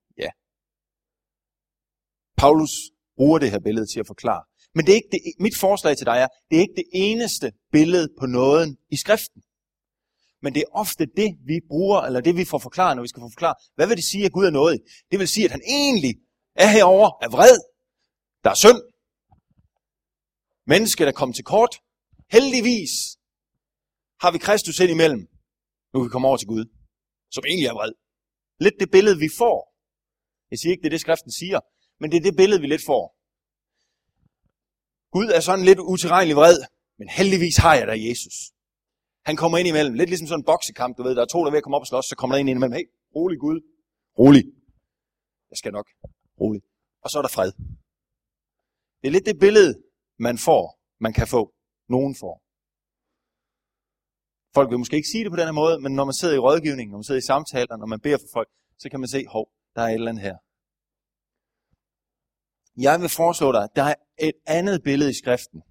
Paulus 2.39 2.73
bruger 3.17 3.39
det 3.39 3.51
her 3.51 3.59
billede 3.59 3.87
til 3.93 3.99
at 3.99 4.07
forklare. 4.07 4.43
Men 4.75 4.85
det 4.85 4.91
er 4.91 4.95
ikke 4.95 5.11
det, 5.11 5.21
mit 5.39 5.57
forslag 5.57 5.97
til 5.97 6.05
dig 6.05 6.17
er, 6.23 6.27
det 6.49 6.55
er 6.57 6.61
ikke 6.61 6.79
det 6.81 6.89
eneste 6.93 7.51
billede 7.71 8.07
på 8.19 8.25
nåden 8.25 8.77
i 8.91 8.97
skriften. 8.97 9.41
Men 10.41 10.53
det 10.53 10.61
er 10.61 10.71
ofte 10.83 11.05
det, 11.05 11.29
vi 11.45 11.59
bruger, 11.67 12.01
eller 12.01 12.21
det 12.21 12.35
vi 12.37 12.45
får 12.45 12.57
forklaret, 12.57 12.95
når 12.95 13.03
vi 13.03 13.07
skal 13.07 13.21
få 13.21 13.29
forklaret, 13.35 13.57
hvad 13.75 13.87
vil 13.87 13.97
det 13.97 14.03
sige, 14.03 14.25
at 14.25 14.31
Gud 14.31 14.45
er 14.45 14.49
noget? 14.49 14.81
Det 15.11 15.19
vil 15.19 15.27
sige, 15.27 15.45
at 15.45 15.51
han 15.51 15.61
egentlig 15.67 16.13
er 16.55 16.67
herover 16.67 17.09
er 17.21 17.29
vred. 17.29 17.57
Der 18.43 18.49
er 18.49 18.59
synd. 18.65 18.81
Mennesket 20.67 21.07
der 21.07 21.11
kom 21.21 21.33
til 21.33 21.43
kort. 21.43 21.73
Heldigvis 22.31 22.93
har 24.21 24.31
vi 24.31 24.37
Kristus 24.37 24.79
ind 24.79 24.91
imellem, 24.91 25.27
nu 25.93 26.03
vi 26.03 26.09
komme 26.09 26.27
over 26.27 26.37
til 26.37 26.47
Gud, 26.47 26.65
som 27.31 27.43
egentlig 27.47 27.67
er 27.67 27.73
vred. 27.73 27.93
Lidt 28.59 28.75
det 28.79 28.91
billede, 28.91 29.17
vi 29.25 29.29
får. 29.37 29.57
Jeg 30.51 30.59
siger 30.59 30.71
ikke, 30.71 30.81
det 30.81 30.87
er 30.87 30.95
det, 30.97 31.01
skriften 31.01 31.31
siger, 31.31 31.59
men 31.99 32.11
det 32.11 32.17
er 32.17 32.25
det 32.27 32.35
billede, 32.41 32.61
vi 32.61 32.67
lidt 32.67 32.85
får. 32.85 33.03
Gud 35.15 35.27
er 35.37 35.39
sådan 35.39 35.65
lidt 35.65 35.79
utilregnelig 35.79 36.35
vred, 36.35 36.57
men 36.99 37.07
heldigvis 37.17 37.57
har 37.57 37.75
jeg 37.75 37.87
der 37.87 37.97
Jesus. 38.07 38.35
Han 39.29 39.35
kommer 39.35 39.57
ind 39.57 39.67
imellem, 39.67 39.93
lidt 39.93 40.09
ligesom 40.09 40.27
sådan 40.27 40.39
en 40.39 40.49
boksekamp, 40.51 40.97
du 40.97 41.03
ved, 41.03 41.15
der 41.15 41.21
er 41.21 41.31
to, 41.33 41.39
der 41.39 41.47
er 41.47 41.51
ved 41.51 41.57
at 41.57 41.63
komme 41.63 41.77
op 41.77 41.85
og 41.85 41.91
slås, 41.91 42.05
så 42.05 42.15
kommer 42.15 42.35
der 42.35 42.39
en 42.39 42.47
ind 42.47 42.57
imellem, 42.57 42.77
hey, 42.79 42.85
rolig 43.15 43.39
Gud, 43.39 43.57
rolig. 44.19 44.43
Jeg 45.51 45.57
skal 45.57 45.71
nok, 45.71 45.87
rolig. 46.41 46.61
Og 47.03 47.09
så 47.09 47.17
er 47.17 47.21
der 47.21 47.29
fred. 47.37 47.51
Det 48.99 49.07
er 49.07 49.11
lidt 49.11 49.25
det 49.25 49.39
billede, 49.39 49.71
man 50.19 50.37
får, 50.37 50.63
man 51.05 51.13
kan 51.13 51.27
få, 51.27 51.41
nogen 51.89 52.15
får. 52.15 52.35
Folk 54.55 54.69
vil 54.69 54.79
måske 54.79 54.95
ikke 54.95 55.11
sige 55.13 55.23
det 55.23 55.31
på 55.31 55.39
den 55.39 55.45
her 55.45 55.57
måde, 55.63 55.75
men 55.83 55.91
når 55.97 56.05
man 56.05 56.13
sidder 56.13 56.35
i 56.35 56.43
rådgivning, 56.47 56.91
når 56.91 56.97
man 56.97 57.03
sidder 57.03 57.21
i 57.21 57.29
samtaler, 57.31 57.77
når 57.77 57.85
man 57.85 57.99
beder 57.99 58.17
for 58.17 58.29
folk, 58.37 58.49
så 58.81 58.89
kan 58.89 58.99
man 58.99 59.09
se, 59.09 59.25
hov, 59.35 59.45
der 59.75 59.81
er 59.81 59.87
et 59.87 59.93
eller 59.93 60.11
andet 60.11 60.23
her. 60.23 60.37
Jeg 62.87 62.95
vil 63.01 63.09
foreslå 63.21 63.51
dig, 63.51 63.63
at 63.63 63.75
der 63.75 63.83
er 63.83 63.95
et 64.17 64.39
andet 64.45 64.83
billede 64.83 65.09
i 65.09 65.19
skriften 65.21 65.61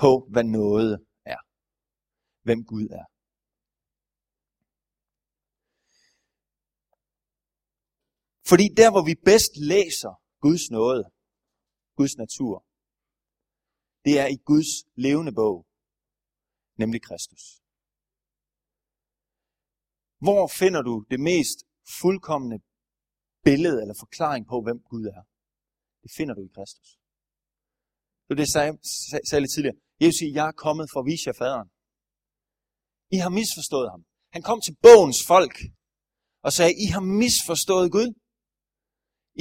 på, 0.00 0.28
hvad 0.32 0.44
noget 0.44 1.06
er. 1.24 1.40
Hvem 2.46 2.64
Gud 2.64 2.86
er. 3.00 3.06
Fordi 8.50 8.66
der, 8.80 8.90
hvor 8.90 9.04
vi 9.10 9.14
bedst 9.30 9.52
læser 9.72 10.12
Guds 10.40 10.70
nåde, 10.70 11.04
Guds 11.98 12.16
natur, 12.16 12.54
det 14.04 14.14
er 14.22 14.26
i 14.26 14.38
Guds 14.50 14.72
levende 14.94 15.32
bog, 15.40 15.66
nemlig 16.82 17.02
Kristus. 17.02 17.44
Hvor 20.24 20.42
finder 20.60 20.82
du 20.82 21.04
det 21.10 21.20
mest 21.20 21.58
fuldkommende 22.00 22.58
billede 23.42 23.80
eller 23.82 23.96
forklaring 24.04 24.46
på, 24.46 24.62
hvem 24.62 24.80
Gud 24.90 25.04
er? 25.04 25.22
Det 26.06 26.14
finder 26.18 26.34
du 26.38 26.42
i 26.48 26.54
Kristus. 26.56 26.88
Det 28.24 28.32
er 28.34 28.38
det, 28.40 28.48
jeg 28.54 29.24
sagde 29.28 29.42
lidt 29.44 29.54
tidligere. 29.56 29.78
Jesus 30.02 30.18
siger, 30.18 30.32
jeg 30.38 30.46
er 30.52 30.56
kommet 30.64 30.86
for 30.92 31.00
at 31.00 31.06
vise 31.10 31.24
jer 31.28 31.36
faderen. 31.42 31.68
I 33.16 33.18
har 33.24 33.32
misforstået 33.40 33.88
ham. 33.94 34.02
Han 34.34 34.42
kom 34.48 34.58
til 34.66 34.74
bogens 34.86 35.20
folk 35.32 35.56
og 36.46 36.50
sagde, 36.58 36.72
I 36.84 36.86
har 36.96 37.04
misforstået 37.24 37.86
Gud. 37.96 38.10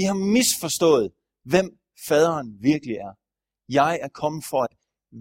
I 0.02 0.04
har 0.10 0.20
misforstået, 0.38 1.08
hvem 1.52 1.68
faderen 2.08 2.48
virkelig 2.70 2.96
er. 3.08 3.14
Jeg 3.80 3.94
er 4.06 4.12
kommet 4.22 4.44
for 4.52 4.62
at 4.68 4.74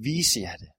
vise 0.08 0.38
jer 0.46 0.56
det. 0.62 0.70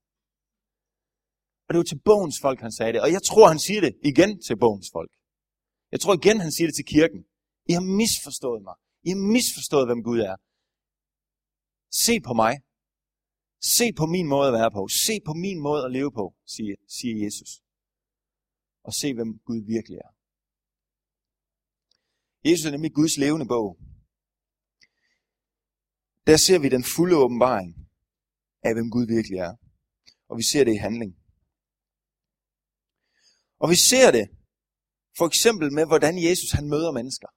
Og 1.66 1.70
det 1.72 1.78
var 1.82 1.90
til 1.90 2.02
bogens 2.10 2.38
folk, 2.46 2.60
han 2.66 2.74
sagde 2.78 2.94
det. 2.94 3.02
Og 3.06 3.12
jeg 3.16 3.24
tror, 3.30 3.46
han 3.54 3.62
siger 3.68 3.82
det 3.86 3.94
igen 4.12 4.32
til 4.48 4.56
bogens 4.64 4.90
folk. 4.96 5.12
Jeg 5.94 6.00
tror 6.02 6.14
igen, 6.22 6.38
han 6.46 6.52
siger 6.56 6.68
det 6.68 6.76
til 6.76 6.90
kirken. 6.96 7.22
I 7.70 7.72
har 7.78 7.86
misforstået 8.02 8.62
mig. 8.68 8.76
I 9.08 9.10
har 9.14 9.22
misforstået, 9.36 9.88
hvem 9.88 10.02
Gud 10.10 10.20
er. 10.30 10.36
Se 11.92 12.22
på 12.22 12.34
mig. 12.34 12.54
Se 13.62 13.94
på 13.94 14.06
min 14.06 14.28
måde 14.28 14.48
at 14.48 14.54
være 14.54 14.72
på. 14.72 14.88
Se 14.88 15.20
på 15.26 15.34
min 15.34 15.60
måde 15.62 15.86
at 15.86 15.92
leve 15.92 16.12
på, 16.12 16.36
siger, 16.46 16.76
siger 16.88 17.24
Jesus. 17.24 17.52
Og 18.84 18.94
se, 18.94 19.14
hvem 19.14 19.40
Gud 19.46 19.62
virkelig 19.76 19.98
er. 19.98 20.12
Jesus 22.50 22.66
er 22.66 22.72
nemlig 22.72 22.94
Guds 22.94 23.18
levende 23.18 23.48
bog. 23.48 23.80
Der 26.28 26.38
ser 26.38 26.60
vi 26.60 26.70
den 26.70 26.84
fulde 26.96 27.16
åbenbaring 27.18 27.72
af, 28.64 28.74
hvem 28.74 28.92
Gud 28.92 29.06
virkelig 29.16 29.38
er. 29.38 29.54
Og 30.30 30.38
vi 30.38 30.44
ser 30.44 30.64
det 30.64 30.74
i 30.74 30.84
handling. 30.88 31.12
Og 33.60 33.70
vi 33.70 33.76
ser 33.90 34.12
det 34.12 34.26
for 35.18 35.26
eksempel 35.28 35.74
med, 35.74 35.86
hvordan 35.86 36.24
Jesus 36.28 36.52
han 36.52 36.70
møder 36.70 36.92
mennesker. 36.92 37.28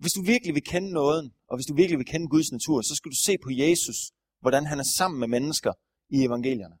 Hvis 0.00 0.12
du 0.12 0.22
virkelig 0.22 0.54
vil 0.54 0.64
kende 0.72 0.92
nåden, 0.92 1.34
og 1.50 1.56
hvis 1.56 1.66
du 1.66 1.74
virkelig 1.74 1.98
vil 1.98 2.06
kende 2.06 2.28
Guds 2.28 2.52
natur, 2.52 2.82
så 2.82 2.94
skal 2.94 3.10
du 3.10 3.16
se 3.16 3.38
på 3.44 3.50
Jesus, 3.50 3.98
hvordan 4.40 4.66
han 4.66 4.78
er 4.78 4.88
sammen 4.98 5.20
med 5.20 5.28
mennesker 5.28 5.72
i 6.08 6.24
evangelierne. 6.24 6.76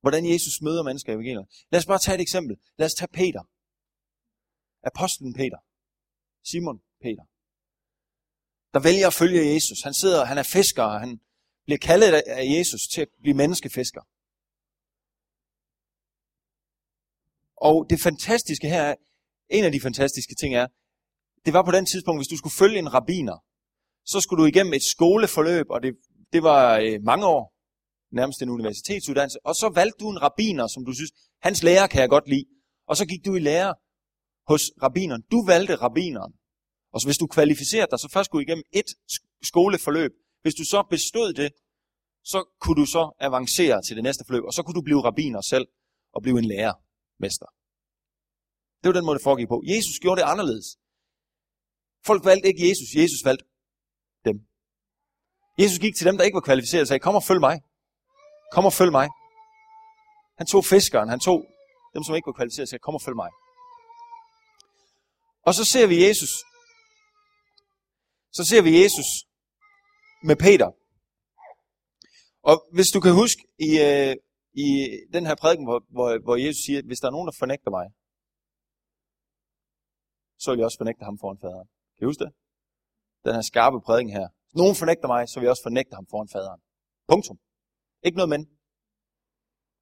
Hvordan 0.00 0.26
Jesus 0.32 0.62
møder 0.62 0.82
mennesker 0.82 1.12
i 1.12 1.14
evangelierne. 1.14 1.48
Lad 1.70 1.78
os 1.80 1.86
bare 1.86 1.98
tage 1.98 2.14
et 2.14 2.20
eksempel. 2.20 2.56
Lad 2.78 2.86
os 2.86 2.94
tage 2.94 3.08
Peter. 3.20 3.42
Apostlen 4.90 5.34
Peter. 5.34 5.58
Simon 6.50 6.78
Peter. 7.04 7.24
der 8.72 8.80
vælger 8.80 9.06
at 9.06 9.14
følge 9.14 9.54
Jesus. 9.54 9.82
Han 9.82 9.94
sidder, 9.94 10.24
han 10.24 10.38
er 10.38 10.42
fisker, 10.42 10.82
og 10.82 11.00
han 11.00 11.20
bliver 11.64 11.78
kaldet 11.78 12.12
af 12.12 12.44
Jesus 12.56 12.82
til 12.92 13.00
at 13.00 13.08
blive 13.22 13.36
menneskefisker. 13.36 14.02
Og 17.56 17.86
det 17.90 18.00
fantastiske 18.00 18.68
her, 18.68 18.82
er, 18.82 18.94
en 19.48 19.64
af 19.64 19.72
de 19.72 19.80
fantastiske 19.80 20.34
ting 20.34 20.54
er, 20.54 20.66
det 21.44 21.52
var 21.52 21.62
på 21.62 21.70
den 21.70 21.86
tidspunkt, 21.86 22.18
hvis 22.18 22.28
du 22.28 22.36
skulle 22.36 22.58
følge 22.62 22.78
en 22.78 22.94
rabiner, 22.94 23.38
så 24.06 24.20
skulle 24.20 24.42
du 24.42 24.46
igennem 24.46 24.72
et 24.72 24.82
skoleforløb, 24.82 25.66
og 25.70 25.82
det, 25.82 25.94
det 26.32 26.42
var 26.42 26.78
øh, 26.78 27.02
mange 27.02 27.26
år, 27.26 27.54
nærmest 28.12 28.42
en 28.42 28.50
universitetsuddannelse, 28.50 29.38
og 29.44 29.54
så 29.54 29.68
valgte 29.74 29.98
du 30.00 30.10
en 30.10 30.22
rabiner, 30.22 30.66
som 30.66 30.84
du 30.84 30.92
synes, 30.92 31.12
hans 31.42 31.62
lærer 31.62 31.86
kan 31.86 32.00
jeg 32.00 32.08
godt 32.08 32.28
lide, 32.28 32.44
og 32.88 32.96
så 32.96 33.06
gik 33.06 33.24
du 33.24 33.34
i 33.34 33.40
lære 33.40 33.74
hos 34.46 34.62
rabineren. 34.82 35.22
Du 35.32 35.46
valgte 35.46 35.74
rabineren. 35.76 36.32
Og 36.92 37.00
så 37.00 37.06
hvis 37.06 37.18
du 37.18 37.26
kvalificerede 37.26 37.90
dig, 37.90 37.98
så 37.98 38.08
først 38.12 38.26
skulle 38.26 38.44
du 38.44 38.48
igennem 38.48 38.64
et 38.72 38.90
skoleforløb. 39.42 40.12
Hvis 40.42 40.54
du 40.54 40.64
så 40.64 40.82
bestod 40.90 41.32
det, 41.32 41.52
så 42.24 42.38
kunne 42.60 42.80
du 42.82 42.86
så 42.86 43.16
avancere 43.20 43.82
til 43.82 43.96
det 43.96 44.02
næste 44.02 44.24
forløb, 44.26 44.44
og 44.44 44.52
så 44.52 44.62
kunne 44.62 44.74
du 44.74 44.82
blive 44.82 45.04
rabiner 45.04 45.40
selv 45.40 45.66
og 46.14 46.22
blive 46.22 46.38
en 46.38 46.44
lærermester. 46.44 47.46
Det 48.80 48.86
var 48.88 48.92
den 48.92 49.04
måde, 49.04 49.18
det 49.18 49.24
foregik 49.24 49.48
på. 49.48 49.62
Jesus 49.66 49.98
gjorde 50.02 50.20
det 50.20 50.26
anderledes. 50.26 50.66
Folk 52.06 52.24
valgte 52.24 52.48
ikke 52.48 52.68
Jesus, 52.68 52.88
Jesus 53.02 53.24
valgte 53.24 53.44
dem. 54.24 54.36
Jesus 55.58 55.78
gik 55.78 55.94
til 55.96 56.06
dem, 56.06 56.16
der 56.16 56.24
ikke 56.24 56.34
var 56.40 56.48
kvalificeret 56.48 56.80
og 56.80 56.88
sagde, 56.88 57.00
kom 57.06 57.14
og 57.14 57.22
følg 57.22 57.40
mig. 57.40 57.56
Kom 58.52 58.64
og 58.64 58.72
følg 58.72 58.92
mig. 58.92 59.08
Han 60.38 60.46
tog 60.46 60.64
fiskeren, 60.64 61.08
han 61.08 61.20
tog 61.20 61.38
dem, 61.94 62.02
som 62.04 62.14
ikke 62.14 62.26
var 62.26 62.32
kvalificeret 62.32 62.64
og 62.64 62.68
sagde, 62.68 62.82
kom 62.82 62.94
og 62.94 63.02
følg 63.02 63.16
mig. 63.16 63.30
Og 65.46 65.54
så 65.54 65.64
ser 65.64 65.86
vi 65.86 66.06
Jesus. 66.06 66.32
Så 68.32 68.44
ser 68.44 68.62
vi 68.62 68.82
Jesus 68.82 69.08
med 70.28 70.36
Peter. 70.36 70.70
Og 72.42 72.56
hvis 72.72 72.88
du 72.94 73.00
kan 73.00 73.12
huske 73.22 73.42
i, 73.58 73.70
øh, 73.86 74.16
i 74.64 74.66
den 75.12 75.26
her 75.26 75.34
prædiken, 75.34 75.66
hvor, 75.66 75.78
hvor, 75.88 76.08
hvor 76.24 76.36
Jesus 76.36 76.60
siger, 76.64 76.78
at 76.78 76.84
hvis 76.84 77.00
der 77.00 77.08
er 77.08 77.16
nogen, 77.16 77.28
der 77.28 77.36
fornægter 77.38 77.70
mig, 77.70 77.86
så 80.38 80.50
vil 80.50 80.58
jeg 80.58 80.64
også 80.64 80.78
fornægte 80.78 81.04
ham 81.04 81.18
foran 81.18 81.38
faderen. 81.42 81.68
Kan 81.94 82.04
I 82.04 82.10
huske 82.10 82.24
det? 82.24 82.32
Den 83.24 83.34
her 83.34 83.44
skarpe 83.50 83.78
prædiken 83.86 84.12
her. 84.18 84.26
Hvis 84.44 84.56
nogen 84.62 84.76
fornægter 84.80 85.08
mig, 85.14 85.28
så 85.28 85.34
vil 85.36 85.44
jeg 85.46 85.54
også 85.54 85.66
fornægte 85.68 85.94
ham 85.98 86.06
foran 86.10 86.28
faderen. 86.34 86.60
Punktum. 87.10 87.38
Ikke 88.06 88.16
noget 88.20 88.30
men. 88.34 88.42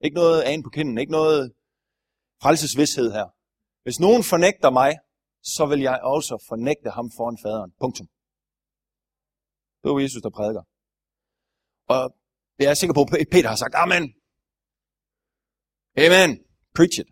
Ikke 0.05 0.17
noget 0.23 0.43
an 0.51 0.63
på 0.63 0.71
kinden. 0.77 0.99
Ikke 0.99 1.13
noget 1.21 1.53
frelsesvidshed 2.43 3.09
her. 3.19 3.27
Hvis 3.85 4.01
nogen 4.07 4.23
fornægter 4.33 4.71
mig, 4.81 4.91
så 5.55 5.67
vil 5.71 5.81
jeg 5.81 5.97
også 6.15 6.35
fornægte 6.49 6.91
ham 6.97 7.07
foran 7.17 7.39
faderen. 7.45 7.71
Punktum. 7.83 8.07
Det 9.81 9.87
var 9.91 9.99
Jesus, 10.07 10.23
der 10.23 10.31
prædiker. 10.39 10.65
Og 11.95 12.03
jeg 12.59 12.71
er 12.71 12.75
sikker 12.75 12.95
på, 12.95 13.03
at 13.23 13.29
Peter 13.35 13.49
har 13.53 13.61
sagt, 13.65 13.75
Amen. 13.85 14.05
Amen. 16.05 16.31
Preach 16.77 16.97
it. 17.03 17.09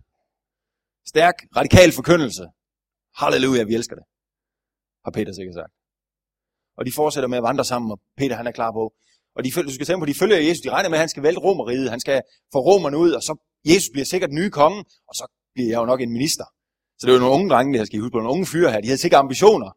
Stærk, 1.12 1.36
radikal 1.58 1.90
forkyndelse. 1.98 2.44
Halleluja, 3.20 3.62
vi 3.70 3.74
elsker 3.74 3.96
det. 4.00 4.04
Har 5.04 5.10
Peter 5.10 5.32
sikkert 5.32 5.54
sagt. 5.54 5.72
Og 6.78 6.86
de 6.86 6.92
fortsætter 6.92 7.28
med 7.28 7.38
at 7.38 7.42
vandre 7.42 7.64
sammen, 7.64 7.90
og 7.90 8.00
Peter 8.16 8.36
han 8.36 8.46
er 8.46 8.52
klar 8.52 8.72
på. 8.72 8.84
Og 9.36 9.44
de, 9.44 9.50
du 9.50 9.74
skal 9.74 9.86
tænke 9.86 10.00
på, 10.02 10.06
de 10.06 10.14
følger 10.14 10.38
Jesus. 10.38 10.60
De 10.60 10.70
regner 10.70 10.88
med, 10.88 10.98
at 10.98 11.04
han 11.04 11.08
skal 11.08 11.22
vælte 11.22 11.40
romeriet. 11.40 11.90
Han 11.90 12.00
skal 12.00 12.22
få 12.52 12.58
romerne 12.58 12.98
ud, 12.98 13.10
og 13.12 13.22
så 13.22 13.32
Jesus 13.70 13.88
bliver 13.92 14.04
sikkert 14.04 14.32
nye 14.32 14.50
konge, 14.50 14.84
og 15.08 15.14
så 15.14 15.24
bliver 15.54 15.68
jeg 15.68 15.78
jo 15.80 15.86
nok 15.86 16.00
en 16.00 16.12
minister. 16.12 16.44
Så 16.98 17.06
det 17.06 17.12
er 17.12 17.16
jo 17.16 17.20
nogle 17.20 17.34
unge 17.34 17.50
drenge, 17.50 17.78
der 17.78 17.84
skal 17.84 18.00
huske 18.00 18.12
på. 18.12 18.18
Nogle 18.18 18.32
unge 18.32 18.46
fyre 18.46 18.72
her. 18.72 18.80
De 18.80 18.86
havde 18.86 19.00
sikkert 19.00 19.18
ambitioner. 19.18 19.70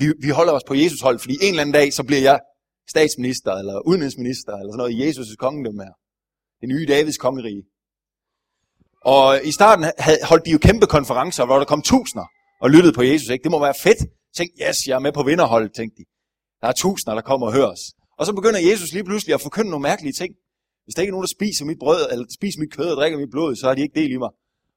Vi, 0.00 0.06
vi 0.26 0.30
holder 0.38 0.52
os 0.52 0.64
på 0.66 0.74
Jesus 0.74 1.00
hold, 1.00 1.18
fordi 1.18 1.34
en 1.42 1.48
eller 1.48 1.62
anden 1.62 1.74
dag, 1.74 1.92
så 1.92 2.02
bliver 2.08 2.22
jeg 2.30 2.40
statsminister, 2.88 3.52
eller 3.52 3.86
udenrigsminister, 3.88 4.52
eller 4.56 4.72
sådan 4.72 4.82
noget 4.82 4.92
i 4.94 4.98
Jesus' 5.04 5.36
kongedømme 5.36 5.82
her. 5.84 5.94
Det 6.60 6.68
nye 6.68 6.86
Davids 6.86 7.18
kongerige. 7.18 7.62
Og 9.00 9.26
i 9.44 9.52
starten 9.52 9.84
holdt 10.30 10.46
de 10.46 10.50
jo 10.50 10.58
kæmpe 10.58 10.86
konferencer, 10.86 11.44
hvor 11.46 11.58
der 11.58 11.64
kom 11.64 11.82
tusinder 11.82 12.26
og 12.64 12.70
lyttede 12.70 12.94
på 12.98 13.02
Jesus. 13.02 13.28
Ikke? 13.28 13.42
Det 13.42 13.50
må 13.50 13.60
være 13.68 13.78
fedt. 13.86 14.00
Tænk, 14.36 14.50
yes, 14.64 14.78
jeg 14.88 14.94
er 14.98 15.04
med 15.06 15.12
på 15.18 15.22
vinderholdet, 15.30 15.70
tænkte 15.78 15.96
de. 15.98 16.04
Der 16.60 16.66
er 16.68 16.76
tusinder, 16.82 17.14
der 17.14 17.24
kommer 17.30 17.46
og 17.46 17.52
hører 17.58 17.70
os. 17.76 17.84
Og 18.18 18.26
så 18.26 18.32
begynder 18.38 18.60
Jesus 18.70 18.92
lige 18.92 19.04
pludselig 19.04 19.34
at 19.34 19.40
forkynde 19.46 19.70
nogle 19.70 19.82
mærkelige 19.90 20.12
ting. 20.20 20.30
Hvis 20.84 20.94
der 20.94 21.02
ikke 21.02 21.10
er 21.12 21.16
nogen, 21.16 21.28
der 21.28 21.36
spiser 21.38 21.64
mit 21.70 21.80
brød, 21.84 22.02
eller 22.12 22.24
spiser 22.38 22.60
mit 22.60 22.72
kød 22.76 22.88
og 22.92 22.96
drikker 22.96 23.18
mit 23.18 23.30
blod, 23.34 23.56
så 23.56 23.64
har 23.66 23.74
de 23.74 23.82
ikke 23.82 24.00
del 24.00 24.10
i 24.16 24.18
mig. 24.24 24.32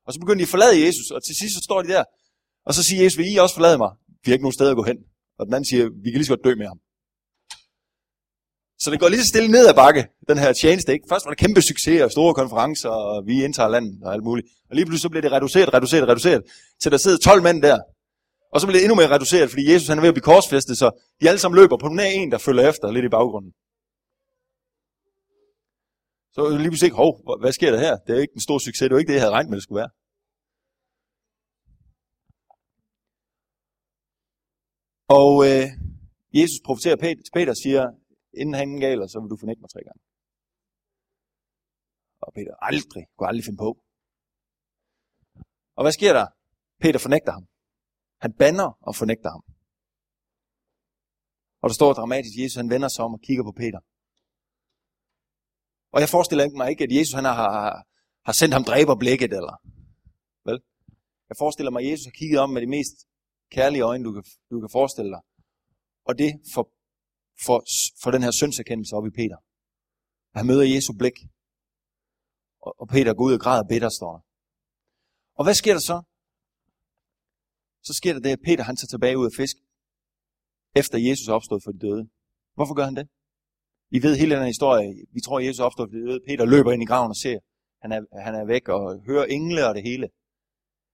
Og 0.06 0.14
så 0.14 0.20
begynder 0.20 0.42
de 0.42 0.50
at 0.50 0.54
forlade 0.56 0.76
Jesus, 0.86 1.08
og 1.16 1.20
til 1.24 1.36
sidst 1.36 1.54
så 1.58 1.62
står 1.64 1.82
de 1.82 1.88
der. 1.96 2.04
Og 2.68 2.74
så 2.74 2.82
siger 2.84 3.04
Jesus, 3.04 3.18
vil 3.18 3.34
I 3.34 3.36
også 3.46 3.56
forlade 3.56 3.78
mig? 3.84 3.92
Vi 4.24 4.26
har 4.30 4.34
ikke 4.34 4.48
nogen 4.48 4.60
sted 4.60 4.70
at 4.70 4.76
gå 4.76 4.84
hen. 4.84 4.98
Og 5.40 5.46
den 5.46 5.54
anden 5.54 5.68
siger, 5.72 5.84
vi 6.04 6.08
kan 6.10 6.18
lige 6.20 6.30
så 6.30 6.36
godt 6.36 6.46
dø 6.48 6.56
med 6.62 6.68
ham. 6.72 6.80
Så 8.80 8.92
det 8.92 9.00
går 9.00 9.10
lige 9.10 9.22
så 9.22 9.28
stille 9.28 9.52
ned 9.52 9.68
ad 9.68 9.74
bakke, 9.74 10.08
den 10.30 10.38
her 10.38 10.54
tjeneste. 10.54 10.94
Ikke? 10.94 11.06
Først 11.10 11.26
var 11.26 11.32
der 11.32 11.44
kæmpe 11.46 11.62
succes 11.62 12.02
og 12.02 12.12
store 12.12 12.34
konferencer, 12.34 12.90
og 12.90 13.26
vi 13.26 13.44
indtager 13.44 13.70
landet 13.70 14.04
og 14.04 14.14
alt 14.14 14.24
muligt. 14.24 14.48
Og 14.70 14.76
lige 14.76 14.86
pludselig 14.86 15.02
så 15.02 15.10
bliver 15.10 15.22
det 15.22 15.32
reduceret, 15.32 15.74
reduceret, 15.74 16.08
reduceret, 16.08 16.44
til 16.82 16.92
der 16.92 16.98
sidder 16.98 17.18
12 17.18 17.44
mænd 17.44 17.62
der. 17.62 17.80
Og 18.54 18.62
så 18.62 18.68
bliver 18.68 18.78
det 18.80 18.84
endnu 18.86 18.96
mere 18.96 19.14
reduceret, 19.16 19.50
fordi 19.50 19.74
Jesus 19.74 19.88
han 19.88 19.98
er 19.98 20.02
ved 20.02 20.08
at 20.08 20.14
blive 20.14 20.30
korsfæstet, 20.32 20.78
så 20.78 20.88
de 21.22 21.30
alle 21.30 21.40
sammen 21.40 21.60
løber 21.60 21.78
på 21.78 21.88
den 21.88 22.00
en, 22.00 22.32
der 22.32 22.38
følger 22.38 22.70
efter 22.70 22.92
lidt 22.92 23.06
i 23.06 23.10
baggrunden. 23.10 23.52
Så 26.36 26.50
lige 26.50 26.70
pludselig 26.70 26.88
ikke, 26.88 27.02
hov, 27.04 27.12
hvad 27.42 27.52
sker 27.52 27.72
der 27.72 27.80
her? 27.80 27.96
Det 28.08 28.16
er 28.16 28.22
ikke 28.22 28.36
en 28.36 28.42
stor 28.42 28.58
succes, 28.58 28.86
det 28.88 28.92
er 28.92 28.98
ikke 28.98 29.12
det, 29.12 29.20
jeg 29.20 29.26
havde 29.26 29.36
regnet 29.38 29.50
med, 29.50 29.58
det 29.58 29.64
skulle 29.64 29.80
være. 29.84 29.92
Og 35.10 35.32
øh, 35.50 35.66
Jesus 36.40 36.60
profeterer 36.66 36.96
Peter, 36.96 37.22
Peter 37.34 37.54
siger, 37.54 37.84
inden 38.42 38.56
han 38.56 38.80
galer, 38.80 39.08
så 39.08 39.20
vil 39.20 39.30
du 39.30 39.38
fornægte 39.38 39.62
mig 39.62 39.70
tre 39.70 39.82
gange. 39.88 40.02
Og 42.26 42.34
Peter 42.36 42.54
aldrig, 42.70 43.04
kunne 43.16 43.30
aldrig 43.32 43.46
finde 43.46 43.62
på. 43.66 43.70
Og 45.78 45.82
hvad 45.84 45.92
sker 45.92 46.14
der? 46.14 46.28
Peter 46.84 47.00
fornægter 47.00 47.32
ham. 47.32 47.46
Han 48.24 48.34
banner 48.42 48.70
og 48.88 48.96
fornægter 48.96 49.30
ham. 49.36 49.44
Og 51.62 51.70
der 51.70 51.74
står 51.74 51.94
dramatisk, 51.94 52.34
at 52.36 52.44
Jesus 52.44 52.56
han 52.62 52.70
vender 52.70 52.88
sig 52.88 53.06
om 53.06 53.14
og 53.14 53.22
kigger 53.28 53.44
på 53.44 53.54
Peter. 53.62 53.80
Og 55.94 56.00
jeg 56.02 56.10
forestiller 56.10 56.44
mig 56.58 56.70
ikke, 56.70 56.84
at 56.84 56.92
Jesus 56.98 57.14
han 57.14 57.24
har, 57.24 57.86
har 58.26 58.34
sendt 58.40 58.54
ham 58.54 58.64
dræberblikket, 58.64 59.32
eller 59.40 59.56
vel? 60.48 60.60
Jeg 61.30 61.38
forestiller 61.44 61.72
mig, 61.72 61.82
at 61.84 61.90
Jesus 61.92 62.06
har 62.06 62.16
kigget 62.20 62.40
om 62.40 62.50
med 62.50 62.62
de 62.62 62.70
mest 62.78 62.96
kærlige 63.56 63.82
øjne, 63.82 64.04
du 64.04 64.12
kan, 64.16 64.24
du 64.52 64.60
kan 64.60 64.70
forestille 64.78 65.12
dig. 65.16 65.22
Og 66.08 66.18
det 66.22 66.32
for, 66.54 66.64
for, 67.46 67.64
for 68.04 68.12
den 68.12 68.24
her 68.24 68.32
syndserkendelse 68.32 68.96
op 68.96 69.06
i 69.06 69.10
Peter. 69.10 69.38
Han 70.38 70.48
møder 70.48 70.64
Jesu 70.76 70.94
blik. 70.94 71.18
Og, 72.62 72.76
og 72.82 72.88
Peter 72.88 73.14
går 73.14 73.26
ud 73.26 73.34
og 73.34 73.40
græder 73.40 73.68
bitter, 73.72 73.90
står 73.90 74.12
der. 74.16 74.22
Og 75.38 75.44
hvad 75.44 75.54
sker 75.54 75.74
der 75.74 75.80
så? 75.92 75.98
Så 77.88 77.94
sker 77.94 78.14
der 78.14 78.20
det, 78.20 78.30
at 78.30 78.40
Peter 78.46 78.64
han 78.64 78.76
tager 78.76 78.88
tilbage 78.88 79.18
ud 79.18 79.26
af 79.26 79.32
fisk, 79.38 79.56
efter 80.76 80.98
Jesus 80.98 81.28
opstod 81.28 81.60
for 81.64 81.72
de 81.72 81.80
døde. 81.80 82.10
Hvorfor 82.56 82.74
gør 82.74 82.86
han 82.86 82.96
det? 82.96 83.08
I 83.92 84.04
ved 84.04 84.16
hele 84.18 84.32
den 84.32 84.40
her 84.40 84.48
historie. 84.48 84.88
Vi 85.16 85.22
tror, 85.22 85.40
at 85.40 85.46
Jesus 85.46 85.60
opstod 85.60 85.88
for 85.88 85.96
de 85.98 86.06
døde. 86.08 86.20
Peter 86.28 86.46
løber 86.46 86.72
ind 86.72 86.84
i 86.84 86.86
graven 86.86 87.10
og 87.10 87.16
ser, 87.16 87.40
han 87.82 87.92
er, 87.92 88.02
han 88.28 88.36
er 88.36 88.46
væk 88.46 88.68
og 88.70 88.82
hører 89.10 89.26
engle 89.26 89.68
og 89.68 89.76
det 89.76 89.84
hele. 89.84 90.10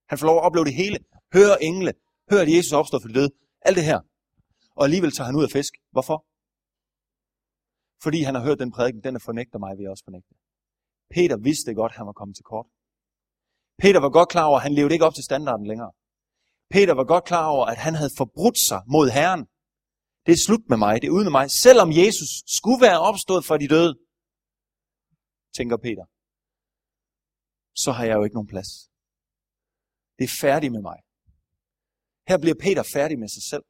Han 0.09 0.17
får 0.17 0.25
lov 0.25 0.37
at 0.37 0.43
opleve 0.43 0.65
det 0.65 0.73
hele. 0.73 0.97
Hører 1.33 1.57
engle. 1.57 1.93
Hører, 2.31 2.41
at 2.41 2.53
Jesus 2.55 2.71
opstod 2.71 3.01
for 3.01 3.07
de 3.07 3.13
døde. 3.13 3.31
Alt 3.61 3.77
det 3.77 3.85
her. 3.85 3.99
Og 4.75 4.83
alligevel 4.83 5.11
tager 5.11 5.25
han 5.25 5.35
ud 5.35 5.43
af 5.43 5.49
fisk. 5.49 5.73
Hvorfor? 5.91 6.25
Fordi 8.03 8.19
han 8.27 8.35
har 8.35 8.43
hørt 8.47 8.59
den 8.59 8.71
prædiken, 8.71 9.03
den 9.03 9.15
er 9.15 9.19
fornægter 9.29 9.59
mig, 9.59 9.71
vil 9.77 9.83
jeg 9.83 9.91
også 9.91 10.07
fornægte. 10.09 10.33
Peter 11.15 11.37
vidste 11.37 11.73
godt, 11.73 11.91
at 11.91 11.97
han 11.99 12.07
var 12.11 12.17
kommet 12.19 12.35
til 12.37 12.45
kort. 12.53 12.67
Peter 13.83 13.99
var 14.05 14.11
godt 14.17 14.29
klar 14.29 14.45
over, 14.49 14.57
at 14.59 14.65
han 14.67 14.73
levede 14.73 14.93
ikke 14.95 15.05
op 15.05 15.15
til 15.15 15.23
standarden 15.29 15.65
længere. 15.71 15.91
Peter 16.75 16.93
var 16.99 17.07
godt 17.13 17.25
klar 17.31 17.45
over, 17.55 17.65
at 17.73 17.79
han 17.85 17.93
havde 17.99 18.13
forbrudt 18.21 18.59
sig 18.69 18.81
mod 18.95 19.07
Herren. 19.17 19.43
Det 20.25 20.31
er 20.33 20.41
slut 20.47 20.65
med 20.71 20.77
mig, 20.85 20.93
det 21.01 21.07
er 21.07 21.15
ude 21.17 21.25
med 21.27 21.35
mig. 21.39 21.45
Selvom 21.65 21.89
Jesus 22.01 22.31
skulle 22.57 22.81
være 22.87 22.99
opstået 23.09 23.43
fra 23.47 23.57
de 23.61 23.67
døde, 23.75 23.93
tænker 25.57 25.77
Peter, 25.85 26.05
så 27.83 27.89
har 27.97 28.05
jeg 28.09 28.15
jo 28.17 28.23
ikke 28.23 28.37
nogen 28.37 28.53
plads. 28.53 28.71
Det 30.17 30.23
er 30.29 30.33
færdigt 30.45 30.73
med 30.75 30.83
mig. 30.89 30.99
Her 32.29 32.37
bliver 32.43 32.57
Peter 32.65 32.83
færdig 32.95 33.17
med 33.23 33.29
sig 33.35 33.43
selv. 33.51 33.65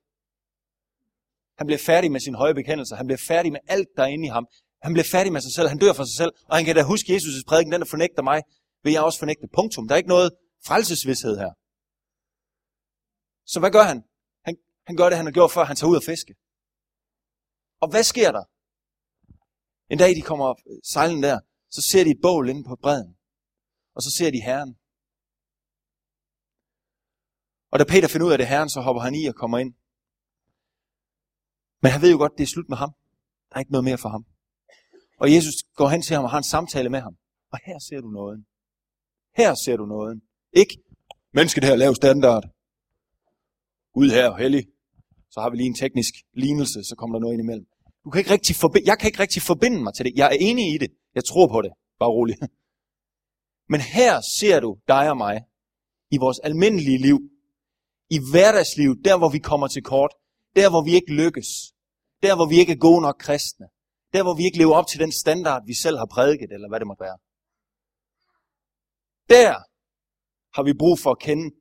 Han 1.57 1.67
bliver 1.67 1.83
færdig 1.89 2.11
med 2.11 2.19
sin 2.19 2.35
høje 2.35 2.53
bekendelse. 2.53 2.95
Han 2.95 3.07
bliver 3.07 3.23
færdig 3.27 3.51
med 3.51 3.59
alt, 3.67 3.87
der 3.97 4.03
er 4.03 4.07
inde 4.07 4.25
i 4.25 4.31
ham. 4.37 4.45
Han 4.81 4.93
bliver 4.93 5.07
færdig 5.11 5.31
med 5.33 5.41
sig 5.41 5.53
selv. 5.53 5.67
Han 5.67 5.77
dør 5.77 5.93
for 5.93 6.03
sig 6.03 6.17
selv. 6.21 6.31
Og 6.49 6.55
han 6.57 6.65
kan 6.65 6.75
da 6.75 6.83
huske 6.83 7.15
Jesus' 7.15 7.43
prædiken, 7.47 7.71
den 7.73 7.81
der 7.81 7.87
fornægter 7.95 8.23
mig, 8.23 8.41
vil 8.83 8.93
jeg 8.93 9.03
også 9.03 9.19
fornægte. 9.19 9.47
Punktum. 9.57 9.87
Der 9.87 9.95
er 9.95 9.97
ikke 9.97 10.15
noget 10.15 10.31
frelsesvidshed 10.67 11.35
her. 11.43 11.51
Så 13.45 13.57
hvad 13.59 13.71
gør 13.71 13.83
han? 13.91 14.03
han? 14.45 14.55
Han 14.87 14.95
gør 14.99 15.07
det, 15.09 15.17
han 15.17 15.25
har 15.25 15.33
gjort 15.37 15.51
før. 15.51 15.63
Han 15.63 15.75
tager 15.75 15.91
ud 15.91 15.95
og 15.95 16.03
fiske. 16.03 16.33
Og 17.83 17.87
hvad 17.91 18.03
sker 18.03 18.31
der? 18.37 18.43
En 19.93 19.97
dag, 20.03 20.11
de 20.15 20.21
kommer 20.21 20.45
op, 20.45 20.59
øh, 20.69 20.79
sejlen 20.93 21.23
der, 21.23 21.39
så 21.75 21.81
ser 21.89 22.03
de 22.03 22.09
et 22.09 22.21
bål 22.21 22.49
inde 22.49 22.63
på 22.69 22.75
bredden. 22.83 23.17
Og 23.95 24.01
så 24.05 24.11
ser 24.17 24.31
de 24.31 24.41
Herren. 24.47 24.71
Og 27.71 27.79
da 27.79 27.83
Peter 27.91 28.07
finder 28.07 28.27
ud 28.27 28.31
af 28.31 28.37
det 28.37 28.47
Herren, 28.47 28.69
så 28.69 28.79
hopper 28.81 29.01
han 29.01 29.15
i 29.15 29.25
og 29.25 29.35
kommer 29.35 29.57
ind. 29.57 29.73
Men 31.83 31.91
han 31.91 32.01
ved 32.01 32.11
jo 32.11 32.17
godt, 32.17 32.33
det 32.37 32.43
er 32.43 32.47
slut 32.55 32.69
med 32.69 32.77
ham. 32.77 32.91
Der 33.49 33.55
er 33.55 33.59
ikke 33.59 33.71
noget 33.71 33.83
mere 33.89 33.97
for 33.97 34.09
ham. 34.09 34.23
Og 35.21 35.33
Jesus 35.35 35.55
går 35.75 35.87
hen 35.93 36.01
til 36.01 36.15
ham 36.15 36.23
og 36.25 36.31
har 36.31 36.37
en 36.37 36.43
samtale 36.55 36.89
med 36.89 37.01
ham. 37.01 37.15
Og 37.53 37.59
her 37.65 37.79
ser 37.79 38.01
du 38.01 38.09
noget. 38.19 38.45
Her 39.37 39.55
ser 39.65 39.75
du 39.77 39.85
noget. 39.85 40.21
Ikke 40.53 40.77
mennesket 41.33 41.63
her 41.63 41.75
lav 41.75 41.95
standard. 41.95 42.43
Gud 43.93 44.09
her, 44.09 44.35
hellig. 44.35 44.65
Så 45.31 45.41
har 45.41 45.49
vi 45.49 45.57
lige 45.57 45.67
en 45.67 45.75
teknisk 45.75 46.13
lignelse, 46.33 46.83
så 46.83 46.95
kommer 46.95 47.15
der 47.15 47.21
noget 47.21 47.33
ind 47.33 47.41
imellem. 47.41 47.65
Du 48.03 48.09
kan 48.09 48.19
ikke 48.19 48.31
rigtig 48.31 48.55
forbi- 48.55 48.85
jeg 48.85 48.99
kan 48.99 49.07
ikke 49.07 49.19
rigtig 49.19 49.41
forbinde 49.41 49.83
mig 49.83 49.93
til 49.93 50.05
det. 50.05 50.13
Jeg 50.15 50.25
er 50.25 50.37
enig 50.39 50.73
i 50.75 50.77
det. 50.77 50.89
Jeg 51.15 51.23
tror 51.25 51.47
på 51.47 51.61
det. 51.61 51.71
Bare 51.99 52.09
rolig. 52.09 52.35
Men 53.71 53.81
her 53.81 54.21
ser 54.39 54.59
du 54.59 54.77
dig 54.87 55.09
og 55.09 55.17
mig 55.17 55.41
i 56.11 56.17
vores 56.17 56.39
almindelige 56.39 56.97
liv, 56.97 57.17
i 58.09 58.19
hverdagslivet, 58.31 58.97
der 59.05 59.17
hvor 59.17 59.29
vi 59.29 59.39
kommer 59.39 59.67
til 59.67 59.83
kort, 59.83 60.11
der 60.55 60.69
hvor 60.69 60.83
vi 60.87 60.93
ikke 60.99 61.13
lykkes, 61.13 61.49
der 62.23 62.35
hvor 62.35 62.47
vi 62.51 62.55
ikke 62.59 62.73
er 62.73 62.81
gode 62.87 63.01
nok 63.01 63.17
kristne, 63.19 63.67
der 64.13 64.23
hvor 64.23 64.35
vi 64.39 64.43
ikke 64.45 64.57
lever 64.57 64.75
op 64.75 64.87
til 64.87 64.99
den 64.99 65.11
standard, 65.11 65.61
vi 65.65 65.73
selv 65.73 65.97
har 65.97 66.05
prædiket, 66.05 66.51
eller 66.51 66.69
hvad 66.69 66.79
det 66.79 66.87
måtte 66.87 67.03
være. 67.07 67.17
Der 69.29 69.51
har 70.55 70.63
vi 70.63 70.73
brug 70.73 70.99
for 70.99 71.11
at 71.11 71.19
kende 71.19 71.55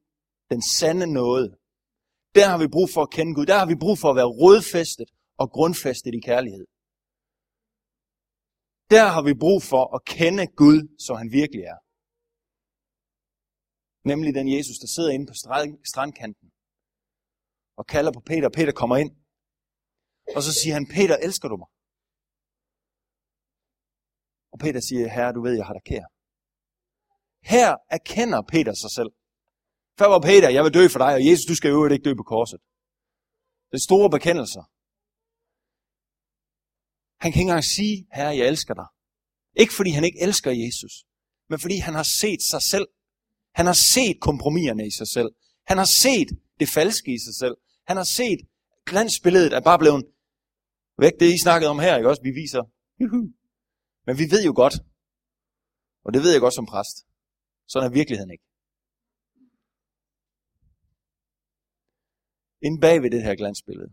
den 0.50 0.62
sande 0.78 1.06
noget. 1.06 1.56
Der 2.34 2.46
har 2.48 2.58
vi 2.58 2.68
brug 2.68 2.88
for 2.94 3.02
at 3.02 3.10
kende 3.10 3.34
Gud. 3.34 3.46
Der 3.46 3.58
har 3.58 3.66
vi 3.66 3.74
brug 3.84 3.98
for 3.98 4.10
at 4.10 4.16
være 4.16 4.34
rodfæstet 4.42 5.08
og 5.36 5.50
grundfæstet 5.50 6.14
i 6.14 6.20
kærlighed. 6.20 6.66
Der 8.90 9.06
har 9.14 9.22
vi 9.22 9.34
brug 9.34 9.62
for 9.62 9.84
at 9.96 10.04
kende 10.04 10.46
Gud, 10.46 10.96
som 11.04 11.16
han 11.16 11.32
virkelig 11.32 11.64
er. 11.64 11.78
Nemlig 14.08 14.34
den 14.34 14.48
Jesus, 14.56 14.76
der 14.82 14.86
sidder 14.86 15.10
inde 15.10 15.26
på 15.26 15.34
strandkanten 15.84 16.51
og 17.78 17.86
kalder 17.86 18.12
på 18.12 18.20
Peter. 18.20 18.48
Peter 18.58 18.72
kommer 18.72 18.96
ind. 18.96 19.12
Og 20.36 20.42
så 20.42 20.52
siger 20.60 20.74
han, 20.74 20.86
Peter, 20.96 21.16
elsker 21.16 21.48
du 21.48 21.56
mig? 21.62 21.70
Og 24.52 24.58
Peter 24.62 24.80
siger, 24.88 25.08
herre, 25.16 25.32
du 25.36 25.42
ved, 25.46 25.54
jeg 25.60 25.66
har 25.66 25.76
dig 25.78 25.84
kær. 25.90 26.06
Her 27.52 27.68
erkender 27.96 28.42
Peter 28.52 28.74
sig 28.82 28.90
selv. 28.98 29.10
Før 29.98 30.08
var 30.14 30.20
Peter, 30.30 30.48
jeg 30.56 30.64
vil 30.64 30.74
dø 30.78 30.84
for 30.92 31.00
dig, 31.04 31.12
og 31.18 31.24
Jesus, 31.28 31.46
du 31.50 31.54
skal 31.56 31.70
jo 31.70 31.78
ikke 31.86 32.08
dø 32.08 32.14
på 32.14 32.26
korset. 32.34 32.60
Det 33.68 33.76
er 33.80 33.86
store 33.90 34.10
bekendelser. 34.16 34.64
Han 37.22 37.28
kan 37.32 37.38
ikke 37.40 37.48
engang 37.50 37.64
sige, 37.64 37.96
herre, 38.16 38.36
jeg 38.40 38.46
elsker 38.52 38.74
dig. 38.74 38.88
Ikke 39.62 39.74
fordi 39.78 39.90
han 39.90 40.04
ikke 40.04 40.20
elsker 40.26 40.50
Jesus, 40.64 40.94
men 41.50 41.58
fordi 41.58 41.76
han 41.86 41.94
har 41.94 42.08
set 42.20 42.42
sig 42.52 42.62
selv. 42.72 42.88
Han 43.58 43.66
har 43.66 43.78
set 43.94 44.16
kompromiserne 44.20 44.86
i 44.86 44.90
sig 44.90 45.08
selv. 45.16 45.30
Han 45.70 45.76
har 45.82 45.90
set 46.04 46.28
det 46.62 46.68
falske 46.78 47.10
i 47.16 47.18
sig 47.26 47.34
selv. 47.42 47.56
Han 47.88 47.96
har 48.00 48.08
set 48.18 48.40
glansbilledet 48.90 49.52
er 49.58 49.62
bare 49.70 49.80
blevet 49.82 50.02
væk. 51.04 51.14
Det 51.20 51.34
I 51.34 51.38
snakkede 51.46 51.70
om 51.74 51.78
her, 51.84 51.96
ikke 51.96 52.10
også? 52.12 52.22
Vi 52.28 52.32
viser. 52.42 52.62
Juhu. 53.00 53.20
Men 54.06 54.14
vi 54.20 54.26
ved 54.32 54.42
jo 54.48 54.52
godt, 54.62 54.76
og 56.04 56.10
det 56.14 56.20
ved 56.24 56.32
jeg 56.32 56.40
godt 56.44 56.56
som 56.58 56.66
præst, 56.72 56.96
sådan 57.72 57.88
er 57.88 57.94
virkeligheden 58.00 58.32
ikke. 58.34 58.46
Inden 62.64 62.80
bag 62.84 62.96
ved 63.02 63.10
det 63.14 63.22
her 63.26 63.34
glansbillede, 63.40 63.90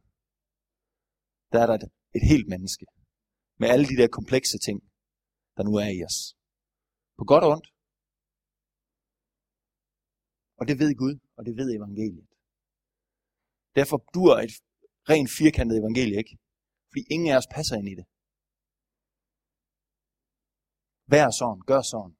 der 1.51 1.59
er 1.63 1.67
der 1.69 1.75
et, 1.79 1.85
et 2.17 2.25
helt 2.31 2.47
menneske. 2.53 2.85
Med 3.59 3.67
alle 3.73 3.85
de 3.91 3.97
der 4.01 4.07
komplekse 4.17 4.57
ting, 4.67 4.77
der 5.57 5.63
nu 5.63 5.73
er 5.85 5.89
i 5.97 5.99
os. 6.09 6.17
På 7.17 7.23
godt 7.31 7.43
og 7.45 7.49
ondt. 7.55 7.67
Og 10.59 10.63
det 10.69 10.75
ved 10.81 10.91
Gud, 11.01 11.15
og 11.37 11.41
det 11.45 11.53
ved 11.59 11.67
evangeliet. 11.77 12.28
Derfor 13.77 13.97
dur 14.15 14.33
et 14.45 14.53
rent 15.11 15.29
firkantet 15.39 15.75
evangelie 15.81 16.17
ikke. 16.21 16.35
Fordi 16.89 17.01
ingen 17.13 17.29
af 17.33 17.37
os 17.41 17.49
passer 17.55 17.75
ind 17.79 17.89
i 17.93 17.95
det. 17.99 18.05
Vær 21.13 21.27
sådan, 21.39 21.61
gør 21.71 21.81
sådan, 21.91 22.13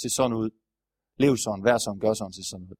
se 0.00 0.08
sådan 0.16 0.36
ud. 0.42 0.50
Lev 1.22 1.34
sådan, 1.44 1.64
vær 1.68 1.78
sådan, 1.84 2.00
gør 2.04 2.14
sådan, 2.20 2.36
se 2.38 2.44
sådan 2.50 2.66
ud. 2.70 2.78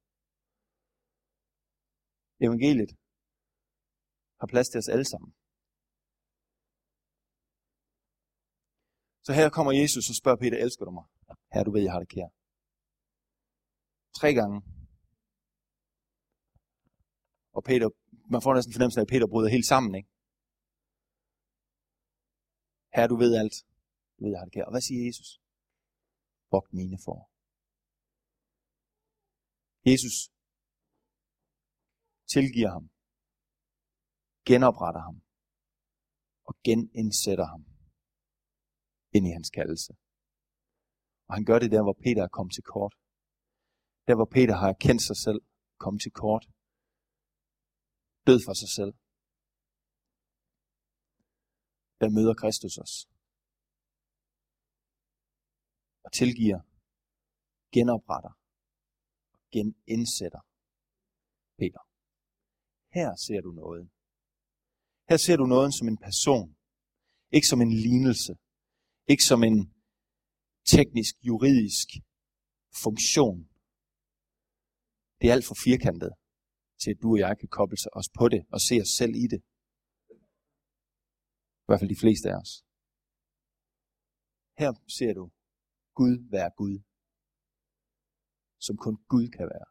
Evangeliet 2.47 2.93
har 4.41 4.47
plads 4.53 4.69
til 4.69 4.79
os 4.83 4.93
alle 4.95 5.09
sammen. 5.13 5.31
Så 9.27 9.31
her 9.39 9.49
kommer 9.57 9.73
Jesus 9.83 10.07
og 10.11 10.17
spørger 10.21 10.41
Peter, 10.43 10.59
elsker 10.65 10.85
du 10.85 10.93
mig? 10.99 11.07
Her 11.55 11.63
du 11.65 11.71
ved, 11.75 11.83
jeg 11.87 11.93
har 11.95 12.03
det 12.05 12.11
kær. 12.15 12.29
Tre 14.19 14.29
gange. 14.41 14.59
Og 17.57 17.63
Peter, 17.69 17.89
man 18.33 18.43
får 18.45 18.55
næsten 18.55 18.73
fornemmelse 18.75 19.01
af, 19.01 19.05
at 19.05 19.13
Peter 19.13 19.27
bryder 19.33 19.51
helt 19.57 19.69
sammen, 19.73 19.93
ikke? 20.01 20.11
Her 22.95 23.07
du 23.13 23.17
ved 23.23 23.33
alt. 23.43 23.57
Du 24.15 24.21
ved, 24.23 24.31
jeg 24.33 24.41
har 24.41 24.47
det 24.49 24.55
kære. 24.55 24.69
Og 24.69 24.73
hvad 24.75 24.85
siger 24.89 25.07
Jesus? 25.09 25.29
Vogt 26.55 26.73
mine 26.81 26.99
for. 27.07 27.19
Jesus 29.91 30.17
tilgiver 32.35 32.71
ham, 32.77 32.85
genopretter 34.51 35.03
ham 35.09 35.17
og 36.49 36.55
genindsætter 36.67 37.47
ham 37.53 37.63
ind 39.17 39.25
i 39.27 39.33
hans 39.37 39.51
kaldelse. 39.51 39.93
Og 41.29 41.35
han 41.37 41.45
gør 41.45 41.59
det 41.59 41.71
der, 41.75 41.83
hvor 41.83 41.97
Peter 42.05 42.23
er 42.25 42.33
kommet 42.37 42.55
til 42.55 42.65
kort. 42.75 42.95
Der, 44.07 44.15
hvor 44.19 44.29
Peter 44.37 44.57
har 44.63 44.69
erkendt 44.69 45.03
sig 45.09 45.17
selv, 45.17 45.41
kommet 45.85 46.01
til 46.03 46.13
kort. 46.23 46.45
Død 48.27 48.41
for 48.47 48.55
sig 48.63 48.69
selv. 48.79 48.93
Der 52.01 52.09
møder 52.17 52.35
Kristus 52.43 52.79
os. 52.85 52.95
Og 56.05 56.13
tilgiver, 56.13 56.61
genopretter 57.77 58.33
og 59.35 59.41
genindsætter 59.53 60.43
Peter. 61.59 61.83
Her 62.97 63.17
ser 63.17 63.41
du 63.41 63.51
noget. 63.63 63.91
Her 65.11 65.17
ser 65.17 65.37
du 65.37 65.47
noget 65.55 65.75
som 65.75 65.89
en 65.89 65.99
person. 66.07 66.57
Ikke 67.37 67.47
som 67.47 67.61
en 67.61 67.73
lignelse. 67.87 68.33
Ikke 69.13 69.25
som 69.31 69.43
en 69.43 69.59
teknisk, 70.75 71.15
juridisk 71.29 71.89
funktion. 72.85 73.39
Det 75.19 75.29
er 75.29 75.33
alt 75.33 75.47
for 75.51 75.57
firkantet 75.65 76.13
til, 76.83 76.91
at 76.95 77.03
du 77.03 77.09
og 77.15 77.19
jeg 77.25 77.35
kan 77.41 77.49
koble 77.59 77.77
os 78.01 78.09
på 78.19 78.25
det 78.33 78.43
og 78.55 78.61
se 78.69 78.75
os 78.85 78.93
selv 79.01 79.15
i 79.25 79.27
det. 79.33 79.41
I 81.63 81.67
hvert 81.67 81.81
fald 81.81 81.95
de 81.97 82.03
fleste 82.05 82.27
af 82.33 82.37
os. 82.43 82.53
Her 84.61 84.71
ser 84.99 85.13
du 85.19 85.25
Gud 85.99 86.15
være 86.35 86.51
Gud, 86.61 86.77
som 88.67 88.77
kun 88.85 88.95
Gud 89.13 89.27
kan 89.37 89.47
være. 89.55 89.69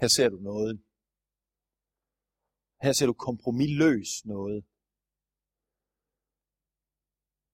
Her 0.00 0.08
ser 0.16 0.28
du 0.34 0.38
noget. 0.50 0.72
Her 2.84 2.92
ser 2.92 3.06
du 3.10 3.14
kompromilløs 3.26 4.10
noget. 4.32 4.58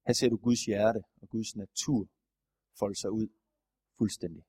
Her 0.07 0.15
ser 0.19 0.29
du 0.29 0.37
Guds 0.47 0.63
hjerte 0.71 1.01
og 1.21 1.27
Guds 1.35 1.57
natur 1.63 2.01
folde 2.81 2.99
sig 3.03 3.11
ud 3.11 3.29
fuldstændig. 3.99 4.45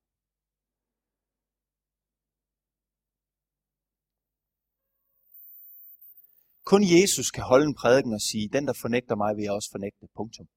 Kun 6.72 6.82
Jesus 6.96 7.28
kan 7.36 7.44
holde 7.52 7.66
en 7.70 7.76
prædiken 7.82 8.14
og 8.14 8.22
sige, 8.30 8.50
den 8.56 8.68
der 8.68 8.74
fornægter 8.84 9.16
mig, 9.16 9.36
vil 9.36 9.44
jeg 9.44 9.54
også 9.54 9.72
fornægte. 9.76 10.08
Punktum. 10.20 10.48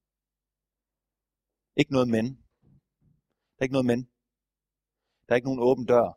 Ikke 1.75 1.91
noget 1.91 2.09
men. 2.15 2.25
Der 3.55 3.59
er 3.61 3.67
ikke 3.67 3.77
noget 3.77 3.91
men. 3.91 4.01
Der 5.25 5.31
er 5.31 5.35
ikke 5.39 5.49
nogen 5.49 5.65
åben 5.69 5.85
dør. 5.85 6.07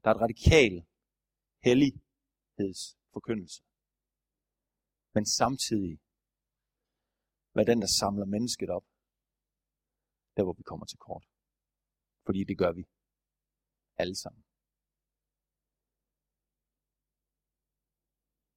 Der 0.00 0.08
er 0.10 0.14
et 0.14 0.24
radikal 0.26 0.72
hellighedsforkyndelse. 1.66 3.60
Men 5.14 5.24
samtidig 5.26 5.94
hvad 7.52 7.66
den, 7.66 7.80
der 7.80 7.90
samler 8.00 8.26
mennesket 8.26 8.70
op, 8.70 8.86
der 10.36 10.42
hvor 10.44 10.52
vi 10.52 10.62
kommer 10.62 10.86
til 10.86 10.98
kort. 10.98 11.24
Fordi 12.26 12.44
det 12.44 12.58
gør 12.58 12.72
vi 12.72 12.84
alle 13.96 14.16
sammen. 14.16 14.44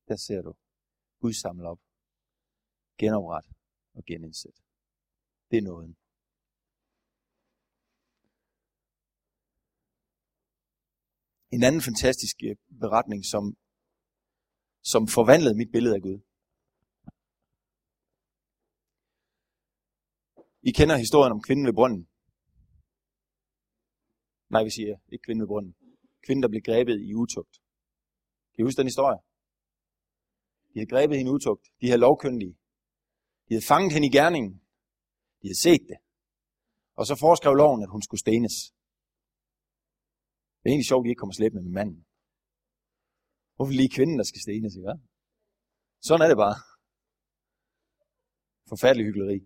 Der 0.07 0.15
ser 0.15 0.41
du 0.41 0.53
Gud 1.22 1.34
samle 1.34 1.68
op, 1.70 1.80
genopret 2.97 3.45
og 3.93 4.03
genindsæt. 4.05 4.57
Det 5.51 5.57
er 5.57 5.61
noget. 5.61 5.95
En 11.51 11.63
anden 11.63 11.82
fantastisk 11.82 12.36
øh, 12.47 12.55
beretning, 12.80 13.26
som, 13.26 13.43
som 14.91 15.07
forvandlede 15.07 15.57
mit 15.57 15.72
billede 15.72 15.95
af 15.95 16.01
Gud. 16.01 16.20
I 20.61 20.72
kender 20.72 20.97
historien 20.97 21.32
om 21.32 21.41
kvinden 21.41 21.65
ved 21.65 21.74
brønden. 21.74 22.09
Nej, 24.49 24.63
vi 24.63 24.69
siger 24.69 24.97
ikke 25.11 25.23
kvinden 25.23 25.41
ved 25.41 25.47
brunnen. 25.47 25.75
Kvinden, 26.25 26.43
der 26.43 26.49
blev 26.49 26.61
grebet 26.61 27.01
i 27.01 27.13
utugt. 27.13 27.53
Kan 28.51 28.59
I 28.61 28.65
huske 28.67 28.77
den 28.77 28.87
historie? 28.87 29.19
De 30.73 30.79
havde 30.79 30.89
grebet 30.89 31.17
hende 31.17 31.31
utugt. 31.31 31.65
De 31.81 31.85
havde 31.87 31.99
lovkyndige. 31.99 32.57
De 33.47 33.53
havde 33.53 33.65
fanget 33.65 33.93
hende 33.93 34.07
i 34.07 34.11
gerningen. 34.11 34.53
De 35.41 35.47
havde 35.47 35.61
set 35.67 35.81
det. 35.89 35.97
Og 36.95 37.05
så 37.05 37.15
foreskrev 37.15 37.53
loven, 37.53 37.83
at 37.83 37.89
hun 37.89 38.01
skulle 38.01 38.19
stenes. 38.19 38.55
Det 40.59 40.65
er 40.65 40.73
egentlig 40.73 40.91
sjovt, 40.91 41.03
at 41.03 41.05
de 41.05 41.09
ikke 41.09 41.19
kommer 41.19 41.33
slæbende 41.33 41.63
med 41.63 41.71
manden. 41.71 42.05
Hvorfor 43.55 43.73
lige 43.73 43.95
kvinden, 43.97 44.17
der 44.17 44.23
skal 44.23 44.41
stenes, 44.41 44.75
ikke? 44.75 44.93
Sådan 46.01 46.23
er 46.25 46.27
det 46.27 46.37
bare. 46.37 46.55
Forfærdelig 48.69 49.05
hyggeleri. 49.05 49.39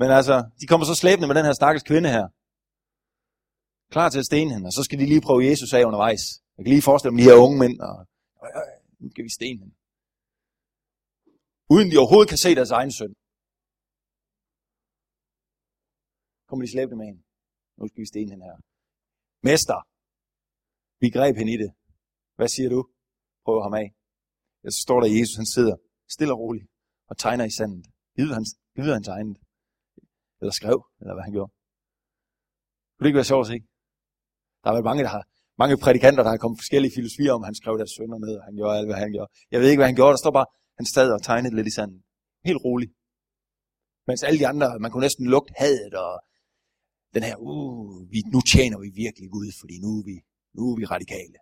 Men 0.00 0.10
altså, 0.18 0.36
de 0.60 0.66
kommer 0.66 0.86
så 0.86 0.94
slæbende 0.94 1.28
med 1.28 1.36
den 1.38 1.44
her 1.44 1.52
stakkels 1.52 1.84
kvinde 1.90 2.08
her. 2.16 2.28
Klar 3.94 4.08
til 4.10 4.22
at 4.22 4.30
stene 4.32 4.50
hende, 4.54 4.66
og 4.70 4.74
så 4.78 4.82
skal 4.86 4.98
de 5.00 5.06
lige 5.12 5.26
prøve 5.26 5.42
Jesus 5.50 5.70
af 5.76 5.84
undervejs. 5.88 6.22
Jeg 6.56 6.62
kan 6.64 6.72
lige 6.74 6.88
forestille 6.88 7.12
mig 7.12 7.20
de 7.22 7.28
her 7.30 7.38
unge 7.46 7.58
mænd, 7.62 7.76
og 7.88 7.96
nu 9.00 9.06
skal 9.12 9.24
vi 9.26 9.32
stene 9.38 9.58
hende. 9.62 9.74
Uden 11.74 11.86
de 11.90 11.96
overhovedet 12.02 12.28
kan 12.32 12.42
se 12.44 12.50
deres 12.58 12.72
egen 12.78 12.92
søn. 12.98 13.12
Kommer 16.48 16.62
de 16.64 16.70
slæbende 16.74 16.98
med 17.00 17.06
hende. 17.10 17.22
Nu 17.78 17.84
skal 17.88 18.00
vi 18.04 18.08
stene 18.14 18.30
hende 18.32 18.44
her. 18.48 18.56
Mester, 19.48 19.78
vi 21.02 21.06
greb 21.16 21.34
hende 21.40 21.52
i 21.56 21.58
det. 21.62 21.70
Hvad 22.38 22.48
siger 22.54 22.68
du? 22.74 22.80
Prøv 23.44 23.56
ham 23.66 23.74
af. 23.82 23.88
Ja, 24.62 24.68
så 24.76 24.80
står 24.86 24.98
der 25.00 25.08
Jesus, 25.16 25.36
han 25.42 25.48
sidder 25.56 25.76
stille 26.14 26.32
og 26.34 26.40
roligt 26.44 26.66
og 27.10 27.14
tegner 27.24 27.44
i 27.50 27.54
sandet. 27.58 27.84
Gider 28.16 28.34
han, 28.38 28.44
gider 28.76 28.94
han 28.98 29.04
tegnet. 29.10 29.38
Eller 30.40 30.54
skrev, 30.60 30.78
eller 31.00 31.14
hvad 31.14 31.24
han 31.28 31.34
gjorde. 31.36 31.52
Kunne 32.92 33.04
det 33.04 33.10
ikke 33.10 33.22
være 33.22 33.32
sjovt 33.32 33.44
at 33.46 33.50
se? 33.52 33.58
Der 34.62 34.66
har 34.68 34.74
været 34.76 34.90
mange, 34.90 35.02
der 35.06 35.12
har, 35.16 35.24
mange 35.62 35.76
prædikanter, 35.84 36.22
der 36.22 36.30
har 36.30 36.42
kommet 36.42 36.58
forskellige 36.62 36.94
filosofier 36.98 37.32
om, 37.32 37.42
han 37.42 37.54
skrev 37.60 37.74
deres 37.80 37.94
sønner 37.96 38.18
ned, 38.18 38.34
og 38.38 38.44
han 38.48 38.54
gjorde 38.58 38.78
alt, 38.78 38.88
hvad 38.88 38.98
han 39.04 39.12
gjorde. 39.16 39.30
Jeg 39.52 39.60
ved 39.60 39.68
ikke, 39.68 39.80
hvad 39.80 39.90
han 39.92 39.98
gjorde. 40.00 40.12
Der 40.16 40.22
står 40.24 40.34
bare, 40.38 40.48
han 40.78 40.86
sad 40.94 41.08
og 41.16 41.22
tegnede 41.22 41.56
lidt 41.56 41.70
i 41.70 41.74
sanden. 41.78 42.00
Helt 42.48 42.60
roligt. 42.66 42.92
Mens 44.08 44.22
alle 44.22 44.38
de 44.42 44.46
andre, 44.52 44.78
man 44.78 44.90
kunne 44.90 45.06
næsten 45.08 45.26
lugte 45.34 45.52
hadet, 45.56 45.94
og 46.04 46.12
den 47.14 47.22
her, 47.28 47.36
uh, 47.36 48.10
vi, 48.12 48.18
nu 48.34 48.40
tjener 48.52 48.78
vi 48.84 48.88
virkelig 49.04 49.28
Gud, 49.36 49.48
fordi 49.60 49.74
nu 49.84 49.90
er 49.98 50.04
vi, 50.10 50.16
nu 50.56 50.62
er 50.70 50.76
vi 50.80 50.84
radikale. 50.94 51.38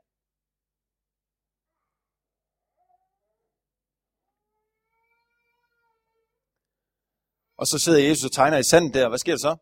Og 7.61 7.67
så 7.67 7.79
sidder 7.79 8.09
Jesus 8.09 8.25
og 8.25 8.33
tegner 8.33 8.59
i 8.59 8.63
sanden 8.63 8.93
der. 8.95 9.09
Hvad 9.09 9.19
sker 9.19 9.33
der 9.33 9.45
så? 9.49 9.57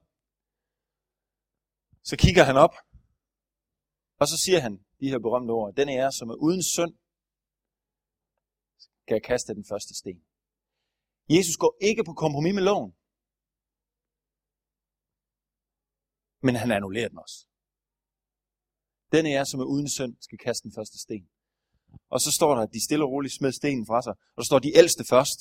Så 2.04 2.16
kigger 2.16 2.44
han 2.44 2.56
op, 2.56 2.74
og 4.20 4.26
så 4.30 4.36
siger 4.44 4.60
han 4.60 4.74
de 5.00 5.10
her 5.10 5.18
berømte 5.18 5.50
ord. 5.50 5.74
Den 5.74 5.88
er, 5.88 6.10
som 6.10 6.28
er 6.30 6.34
uden 6.34 6.62
synd, 6.62 6.94
kan 9.06 9.14
jeg 9.18 9.24
kaste 9.30 9.54
den 9.54 9.64
første 9.70 9.94
sten. 10.00 10.20
Jesus 11.36 11.56
går 11.56 11.72
ikke 11.88 12.04
på 12.04 12.14
kompromis 12.22 12.54
med 12.54 12.64
loven. 12.70 12.90
Men 16.46 16.54
han 16.62 16.70
annullerer 16.72 17.08
den 17.08 17.18
også. 17.18 17.38
Den 19.12 19.26
er, 19.26 19.44
som 19.44 19.60
er 19.60 19.68
uden 19.74 19.88
synd, 19.88 20.16
skal 20.20 20.38
kaste 20.38 20.62
den 20.68 20.74
første 20.78 20.98
sten. 21.04 21.24
Og 22.14 22.20
så 22.20 22.30
står 22.38 22.54
der, 22.54 22.62
at 22.62 22.72
de 22.74 22.84
stille 22.84 23.04
og 23.04 23.10
roligt 23.10 23.34
smed 23.34 23.52
stenen 23.52 23.86
fra 23.86 24.02
sig. 24.02 24.14
Og 24.34 24.36
der 24.36 24.46
står 24.50 24.58
de 24.58 24.76
ældste 24.80 25.04
først. 25.04 25.40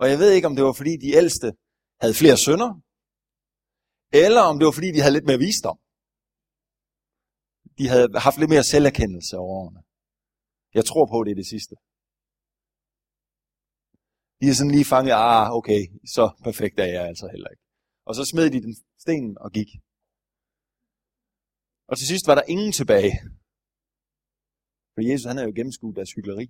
Og 0.00 0.10
jeg 0.10 0.18
ved 0.18 0.30
ikke, 0.32 0.46
om 0.46 0.56
det 0.56 0.64
var 0.64 0.72
fordi 0.72 0.96
de 0.96 1.10
ældste 1.20 1.48
havde 2.02 2.14
flere 2.22 2.38
sønder, 2.46 2.70
eller 4.22 4.42
om 4.50 4.58
det 4.58 4.66
var 4.66 4.76
fordi 4.78 4.90
de 4.94 5.00
havde 5.00 5.16
lidt 5.18 5.28
mere 5.30 5.44
visdom. 5.48 5.78
De 7.78 7.84
havde 7.92 8.08
haft 8.26 8.38
lidt 8.38 8.52
mere 8.54 8.70
selverkendelse 8.74 9.34
over 9.42 9.54
årene. 9.62 9.80
Jeg 10.78 10.84
tror 10.90 11.04
på, 11.12 11.18
det 11.24 11.32
er 11.32 11.40
det 11.42 11.52
sidste. 11.54 11.74
De 14.40 14.44
er 14.48 14.56
sådan 14.56 14.74
lige 14.76 14.90
fanget, 14.94 15.14
ah, 15.28 15.46
okay, 15.58 15.80
så 16.16 16.24
perfekt 16.46 16.76
er 16.84 16.90
jeg 16.96 17.04
altså 17.10 17.26
heller 17.34 17.50
ikke. 17.54 17.64
Og 18.08 18.12
så 18.16 18.22
smed 18.30 18.46
de 18.54 18.64
den 18.66 18.74
stenen 19.04 19.32
og 19.44 19.50
gik. 19.58 19.70
Og 21.90 21.94
til 21.98 22.06
sidst 22.12 22.26
var 22.28 22.36
der 22.36 22.50
ingen 22.54 22.72
tilbage. 22.80 23.12
For 24.94 25.00
Jesus 25.08 25.28
han 25.30 25.38
er 25.40 25.44
jo 25.48 25.52
gennemskuet 25.58 25.96
deres 25.98 26.12
hyggeleri. 26.16 26.46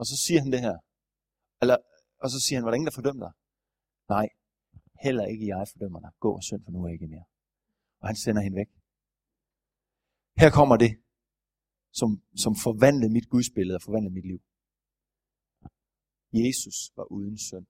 Og 0.00 0.04
så 0.10 0.14
siger 0.24 0.40
han 0.42 0.50
det 0.54 0.60
her. 0.66 0.76
Eller, 1.62 1.76
og 2.22 2.28
så 2.32 2.38
siger 2.44 2.56
han, 2.56 2.64
var 2.64 2.70
der 2.70 2.78
ingen, 2.78 2.90
der 2.90 2.98
fordømte 2.98 3.24
dig? 3.26 3.34
Nej, 4.14 4.26
heller 5.04 5.24
ikke 5.32 5.46
jeg 5.46 5.66
fordømmer 5.72 6.00
dig. 6.00 6.12
Gå 6.24 6.30
og 6.38 6.42
synd, 6.42 6.64
for 6.64 6.70
nu 6.70 6.78
er 6.84 6.92
ikke 6.96 7.12
mere. 7.14 7.26
Og 8.00 8.06
han 8.10 8.16
sender 8.24 8.42
hende 8.42 8.56
væk. 8.62 8.70
Her 10.42 10.50
kommer 10.58 10.76
det, 10.84 10.92
som, 12.00 12.08
som 12.44 12.52
forvandlede 12.66 13.12
mit 13.16 13.28
gudsbillede 13.32 13.76
og 13.78 13.82
forvandlede 13.86 14.14
mit 14.18 14.28
liv. 14.32 14.40
Jesus 16.42 16.78
var 16.96 17.06
uden 17.16 17.38
synd. 17.48 17.66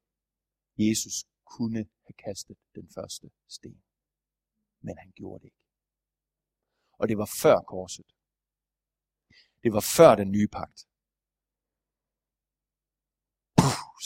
Jesus 0.87 1.17
kunne 1.55 1.83
have 2.07 2.19
kastet 2.27 2.59
den 2.75 2.87
første 2.97 3.27
sten. 3.57 3.83
Men 4.87 4.95
han 5.03 5.11
gjorde 5.19 5.41
det 5.43 5.47
ikke. 5.51 5.65
Og 7.01 7.09
det 7.09 7.17
var 7.23 7.31
før 7.43 7.57
korset. 7.75 8.09
Det 9.63 9.71
var 9.77 9.85
før 9.97 10.15
den 10.23 10.31
nye 10.37 10.49
pagt 10.59 10.79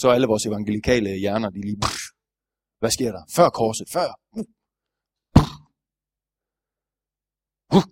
så 0.00 0.08
alle 0.10 0.26
vores 0.26 0.46
evangelikale 0.46 1.10
hjerner, 1.24 1.50
de 1.50 1.60
lige, 1.60 1.78
hvad 2.80 2.90
sker 2.96 3.10
der? 3.16 3.22
Før 3.36 3.48
korset, 3.60 3.86
før. 3.96 4.08
Uh. 4.38 4.46
Uh. 5.40 5.58
Uh. 7.76 7.86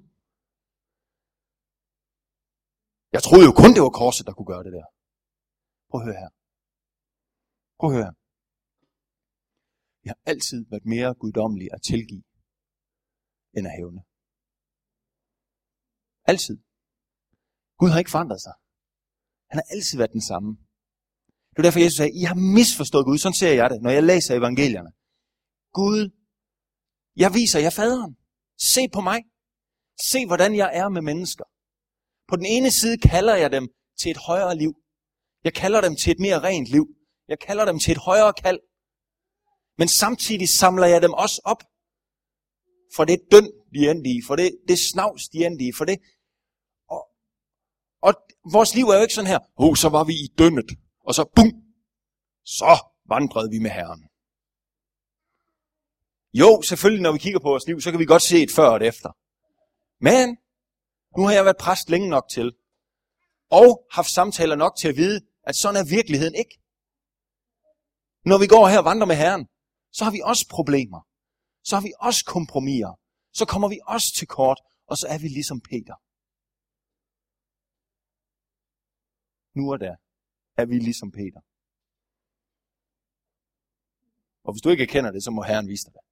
Jeg 3.15 3.23
troede 3.27 3.47
jo 3.49 3.53
kun, 3.61 3.71
det 3.77 3.83
var 3.87 3.95
korset, 4.03 4.27
der 4.29 4.35
kunne 4.35 4.51
gøre 4.53 4.65
det 4.67 4.73
der. 4.79 4.87
Prøv 5.91 5.99
at 6.01 6.07
høre 6.09 6.21
her. 6.23 6.31
Prøv 7.79 7.89
at 7.91 7.95
høre 7.97 8.07
her. 8.09 8.17
Jeg 10.05 10.11
har 10.15 10.23
altid 10.33 10.61
været 10.73 10.87
mere 10.95 11.11
guddommelig 11.23 11.69
at 11.77 11.81
tilgive, 11.91 12.25
end 13.57 13.65
at 13.69 13.75
hævne. 13.79 14.01
Altid. 16.33 16.57
Gud 17.81 17.91
har 17.93 17.99
ikke 18.03 18.15
forandret 18.17 18.41
sig. 18.47 18.55
Han 19.51 19.57
har 19.61 19.67
altid 19.75 19.95
været 19.99 20.17
den 20.19 20.25
samme. 20.31 20.51
Det 21.59 21.65
var 21.65 21.71
derfor, 21.71 21.81
Jesus 21.81 21.97
sagde, 21.97 22.21
I 22.21 22.23
har 22.23 22.35
misforstået 22.35 23.05
Gud. 23.05 23.19
Sådan 23.19 23.35
ser 23.35 23.53
jeg 23.53 23.71
det, 23.71 23.83
når 23.83 23.91
jeg 23.91 24.03
læser 24.03 24.35
evangelierne. 24.35 24.91
Gud, 25.73 26.11
jeg 27.17 27.35
viser 27.35 27.59
jer 27.61 27.71
faderen. 27.71 28.17
Se 28.73 28.89
på 28.93 29.01
mig. 29.01 29.21
Se, 30.11 30.27
hvordan 30.27 30.57
jeg 30.57 30.71
er 30.73 30.89
med 30.89 31.03
mennesker. 31.03 31.45
På 32.29 32.37
den 32.37 32.47
ene 32.47 32.71
side 32.71 32.99
kalder 32.99 33.35
jeg 33.35 33.53
dem 33.53 33.69
til 34.01 34.11
et 34.11 34.17
højere 34.17 34.57
liv. 34.57 34.73
Jeg 35.45 35.55
kalder 35.55 35.81
dem 35.81 35.97
til 35.97 36.11
et 36.11 36.21
mere 36.21 36.39
rent 36.43 36.69
liv. 36.69 36.87
Jeg 37.29 37.39
kalder 37.39 37.65
dem 37.65 37.79
til 37.79 37.93
et 37.93 37.99
højere 37.99 38.33
kald. 38.33 38.61
Men 39.79 39.89
samtidig 39.89 40.49
samler 40.49 40.87
jeg 40.87 41.03
dem 41.03 41.13
også 41.13 41.41
op 41.45 41.63
for 42.97 43.05
det 43.05 43.19
døn, 43.33 43.49
de 43.75 43.91
endte 43.91 44.11
i, 44.11 44.23
for 44.27 44.37
det, 44.37 44.51
det 44.69 44.79
snavs, 44.79 45.29
de 45.29 45.47
endte 45.47 45.65
i, 45.65 45.73
for 45.79 45.85
det. 45.85 45.99
Og, 46.89 47.03
og 48.03 48.13
vores 48.53 48.75
liv 48.75 48.85
er 48.85 48.97
jo 48.97 49.03
ikke 49.03 49.15
sådan 49.15 49.31
her, 49.31 49.39
oh, 49.57 49.77
så 49.77 49.89
var 49.89 50.05
vi 50.05 50.13
i 50.13 50.29
dønnet 50.39 50.71
og 51.09 51.15
så 51.15 51.25
bum, 51.37 51.51
så 52.59 52.73
vandrede 53.13 53.51
vi 53.51 53.59
med 53.59 53.71
Herren. 53.71 54.03
Jo, 56.41 56.63
selvfølgelig 56.63 57.03
når 57.03 57.13
vi 57.13 57.19
kigger 57.19 57.41
på 57.41 57.49
vores 57.53 57.67
liv, 57.67 57.81
så 57.81 57.91
kan 57.91 58.01
vi 58.01 58.13
godt 58.15 58.23
se 58.23 58.43
et 58.43 58.53
før 58.57 58.69
og 58.71 58.77
et 58.77 58.87
efter. 58.93 59.11
Men 60.09 60.27
nu 61.17 61.23
har 61.27 61.33
jeg 61.33 61.45
været 61.45 61.63
præst 61.65 61.91
længe 61.91 62.09
nok 62.09 62.27
til, 62.37 62.49
og 63.51 63.87
haft 63.97 64.11
samtaler 64.19 64.57
nok 64.57 64.75
til 64.77 64.89
at 64.89 64.97
vide, 64.97 65.19
at 65.49 65.57
sådan 65.57 65.81
er 65.83 65.95
virkeligheden 65.99 66.35
ikke. 66.43 66.55
Når 68.31 68.39
vi 68.39 68.47
går 68.47 68.69
her 68.69 68.79
og 68.79 68.89
vandrer 68.91 69.07
med 69.07 69.17
Herren, 69.17 69.45
så 69.97 70.05
har 70.05 70.13
vi 70.17 70.21
også 70.25 70.45
problemer. 70.57 71.01
Så 71.69 71.73
har 71.77 71.83
vi 71.83 71.93
også 72.09 72.25
kompromiser. 72.35 72.93
Så 73.39 73.45
kommer 73.53 73.69
vi 73.69 73.79
også 73.87 74.09
til 74.19 74.27
kort, 74.27 74.61
og 74.91 74.97
så 75.01 75.07
er 75.15 75.19
vi 75.19 75.29
ligesom 75.29 75.61
Peter. 75.71 75.97
Nu 79.59 79.71
er 79.75 79.77
der 79.77 79.95
er 80.59 80.67
vi 80.67 80.79
ligesom 80.79 81.11
Peter. 81.11 81.41
Og 84.45 84.53
hvis 84.53 84.63
du 84.63 84.69
ikke 84.69 84.87
kender 84.87 85.11
det, 85.11 85.23
så 85.25 85.31
må 85.31 85.43
Herren 85.43 85.69
vise 85.69 85.85
dig 85.85 85.93
det. 85.93 86.05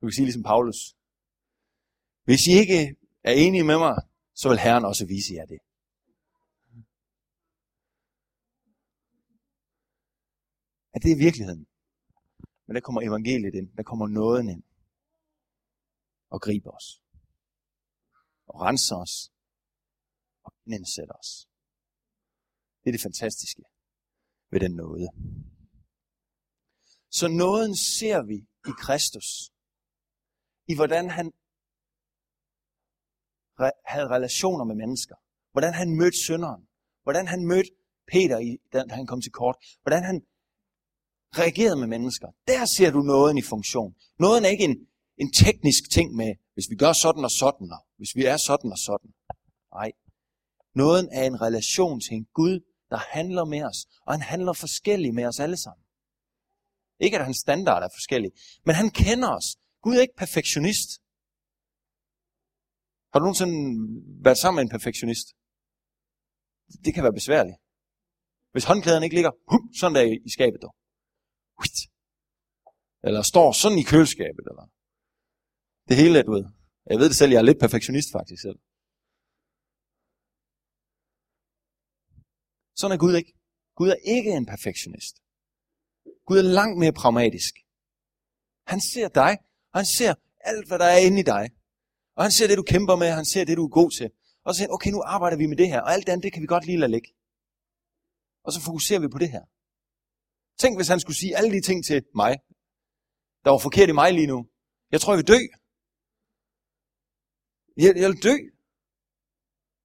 Du 0.00 0.06
kan 0.06 0.12
sige 0.12 0.24
ligesom 0.24 0.42
Paulus. 0.42 0.96
Hvis 2.24 2.46
I 2.46 2.52
ikke 2.62 2.96
er 3.22 3.32
enige 3.32 3.64
med 3.64 3.78
mig, 3.78 3.96
så 4.34 4.48
vil 4.48 4.58
Herren 4.58 4.84
også 4.84 5.06
vise 5.06 5.34
jer 5.34 5.46
det. 5.46 5.60
At 10.94 11.02
det 11.02 11.12
er 11.12 11.24
virkeligheden. 11.26 11.66
Men 12.66 12.74
der 12.74 12.80
kommer 12.80 13.02
evangeliet 13.02 13.54
ind. 13.54 13.76
Der 13.76 13.82
kommer 13.82 14.06
nåden 14.06 14.48
ind. 14.48 14.62
Og 16.30 16.40
griber 16.40 16.70
os. 16.70 17.02
Og 18.46 18.60
renser 18.60 18.96
os. 18.96 19.32
Og 20.44 20.52
indsætter 20.66 21.14
os. 21.14 21.49
Det 22.80 22.88
er 22.90 22.92
det 22.92 23.02
fantastiske 23.02 23.62
ved 24.50 24.60
den 24.60 24.72
nåde. 24.76 25.08
Så 27.10 27.28
nåden 27.28 27.76
ser 27.76 28.22
vi 28.22 28.36
i 28.70 28.72
Kristus. 28.78 29.28
I 30.68 30.74
hvordan 30.74 31.10
han 31.10 31.32
re- 33.60 33.82
havde 33.86 34.08
relationer 34.08 34.64
med 34.64 34.74
mennesker. 34.74 35.16
Hvordan 35.52 35.74
han 35.74 35.96
mødte 35.96 36.18
synderen. 36.18 36.68
Hvordan 37.02 37.26
han 37.26 37.46
mødte 37.46 37.70
Peter, 38.12 38.38
i, 38.38 38.58
da 38.72 38.84
han 38.90 39.06
kom 39.06 39.20
til 39.20 39.32
kort. 39.32 39.56
Hvordan 39.82 40.04
han 40.04 40.26
reagerede 41.32 41.76
med 41.76 41.86
mennesker. 41.86 42.28
Der 42.46 42.64
ser 42.76 42.90
du 42.90 43.00
nåden 43.00 43.38
i 43.38 43.42
funktion. 43.42 43.94
Nåden 44.18 44.44
er 44.44 44.48
ikke 44.48 44.64
en, 44.64 44.88
en 45.16 45.32
teknisk 45.32 45.90
ting 45.90 46.14
med, 46.14 46.34
hvis 46.54 46.70
vi 46.70 46.76
gør 46.76 46.92
sådan 46.92 47.24
og 47.24 47.30
sådan, 47.30 47.72
og 47.72 47.86
hvis 47.96 48.14
vi 48.14 48.24
er 48.24 48.36
sådan 48.36 48.72
og 48.72 48.78
sådan. 48.78 49.14
Nej. 49.74 49.92
Nåden 50.74 51.08
er 51.12 51.24
en 51.24 51.40
relation 51.40 52.00
til 52.00 52.14
en 52.14 52.26
Gud, 52.34 52.60
der 52.90 52.96
handler 52.96 53.44
med 53.44 53.62
os, 53.62 53.86
og 54.06 54.12
han 54.14 54.22
handler 54.22 54.52
forskelligt 54.52 55.14
med 55.14 55.24
os 55.24 55.40
alle 55.40 55.56
sammen. 55.56 55.84
Ikke 57.00 57.18
at 57.18 57.24
hans 57.24 57.36
standard 57.36 57.82
er 57.82 57.88
forskellig, 57.94 58.30
men 58.66 58.74
han 58.74 58.90
kender 58.90 59.30
os. 59.38 59.56
Gud 59.82 59.96
er 59.96 60.00
ikke 60.00 60.20
perfektionist. 60.24 60.90
Har 63.12 63.18
du 63.18 63.24
nogensinde 63.24 63.56
været 64.24 64.38
sammen 64.38 64.56
med 64.56 64.64
en 64.64 64.74
perfektionist? 64.76 65.28
Det 66.84 66.94
kan 66.94 67.02
være 67.02 67.12
besværligt. 67.12 67.56
Hvis 68.52 68.64
håndklæderne 68.64 69.06
ikke 69.06 69.16
ligger 69.16 69.32
hum, 69.50 69.72
sådan 69.80 69.94
der 69.94 70.02
i 70.26 70.30
skabet, 70.36 70.62
dog. 70.62 70.74
Eller 73.06 73.22
står 73.22 73.52
sådan 73.52 73.78
i 73.78 73.82
køleskabet, 73.82 74.44
eller 74.50 74.64
det 75.88 75.96
hele, 75.96 76.22
du 76.22 76.32
ved. 76.32 76.44
Jeg 76.90 76.98
ved 76.98 77.08
det 77.08 77.16
selv, 77.16 77.32
jeg 77.32 77.38
er 77.38 77.48
lidt 77.50 77.60
perfektionist 77.60 78.08
faktisk 78.12 78.42
selv. 78.42 78.58
Sådan 82.80 82.94
er 82.96 83.00
Gud 83.04 83.14
ikke. 83.20 83.32
Gud 83.78 83.88
er 83.88 84.00
ikke 84.16 84.30
en 84.30 84.46
perfektionist. 84.46 85.14
Gud 86.26 86.38
er 86.38 86.42
langt 86.60 86.78
mere 86.78 86.92
pragmatisk. 86.92 87.54
Han 88.72 88.80
ser 88.92 89.08
dig, 89.08 89.32
og 89.72 89.76
han 89.80 89.86
ser 89.98 90.14
alt, 90.50 90.66
hvad 90.68 90.78
der 90.78 90.84
er 90.84 91.00
inde 91.06 91.20
i 91.20 91.22
dig. 91.34 91.44
Og 92.16 92.22
han 92.24 92.32
ser 92.32 92.46
det, 92.46 92.56
du 92.58 92.62
kæmper 92.62 92.96
med, 92.96 93.10
han 93.10 93.24
ser 93.24 93.44
det, 93.44 93.56
du 93.56 93.64
er 93.64 93.78
god 93.80 93.90
til. 93.98 94.10
Og 94.44 94.48
så 94.54 94.56
siger 94.56 94.68
han, 94.68 94.74
okay, 94.74 94.90
nu 94.90 95.00
arbejder 95.14 95.36
vi 95.36 95.46
med 95.46 95.56
det 95.56 95.68
her, 95.68 95.80
og 95.80 95.92
alt 95.92 96.08
andet, 96.08 96.24
det 96.24 96.32
kan 96.32 96.42
vi 96.42 96.46
godt 96.46 96.66
lige 96.66 96.78
lade 96.78 96.92
ligge. 96.96 97.10
Og 98.44 98.52
så 98.52 98.60
fokuserer 98.60 99.00
vi 99.00 99.08
på 99.08 99.18
det 99.18 99.30
her. 99.34 99.44
Tænk, 100.60 100.78
hvis 100.78 100.88
han 100.88 101.00
skulle 101.00 101.16
sige 101.16 101.36
alle 101.36 101.50
de 101.56 101.62
ting 101.68 101.84
til 101.84 101.98
mig, 102.14 102.32
der 103.44 103.50
var 103.50 103.58
forkert 103.58 103.88
i 103.88 103.92
mig 103.92 104.10
lige 104.14 104.26
nu. 104.26 104.38
Jeg 104.92 105.00
tror, 105.00 105.12
jeg 105.12 105.20
vil 105.22 105.32
dø. 105.34 105.40
Jeg, 107.82 107.90
jeg 108.02 108.08
vil 108.10 108.22
dø, 108.28 108.36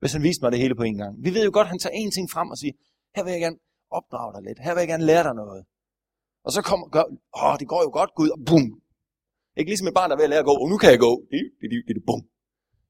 hvis 0.06 0.18
han 0.18 0.24
viste 0.30 0.42
mig 0.44 0.52
det 0.52 0.60
hele 0.64 0.76
på 0.76 0.86
en 0.90 0.98
gang. 1.04 1.14
Vi 1.26 1.30
ved 1.36 1.44
jo 1.46 1.52
godt, 1.58 1.66
at 1.68 1.74
han 1.74 1.80
tager 1.80 1.98
en 2.02 2.12
ting 2.12 2.26
frem 2.36 2.48
og 2.54 2.58
siger, 2.62 2.74
her 3.16 3.24
vil 3.24 3.32
jeg 3.36 3.42
gerne 3.46 3.60
opdrage 3.98 4.32
dig 4.36 4.42
lidt. 4.48 4.60
Her 4.66 4.74
vil 4.74 4.82
jeg 4.84 4.92
gerne 4.94 5.06
lære 5.12 5.24
dig 5.28 5.36
noget. 5.44 5.62
Og 6.46 6.52
så 6.56 6.60
kommer, 6.70 6.86
gør, 6.96 7.06
åh, 7.44 7.56
det 7.62 7.68
går 7.74 7.82
jo 7.88 7.92
godt, 8.00 8.12
Gud, 8.20 8.30
og 8.36 8.40
bum. 8.50 8.66
Ikke 9.58 9.70
ligesom 9.72 9.88
et 9.88 9.98
barn, 10.00 10.08
der 10.10 10.16
er 10.16 10.20
ved 10.22 10.30
at 10.30 10.34
lære 10.34 10.44
at 10.46 10.50
gå, 10.52 10.56
og 10.64 10.68
nu 10.72 10.78
kan 10.82 10.90
jeg 10.94 11.00
gå. 11.08 11.12
Bum. 12.10 12.22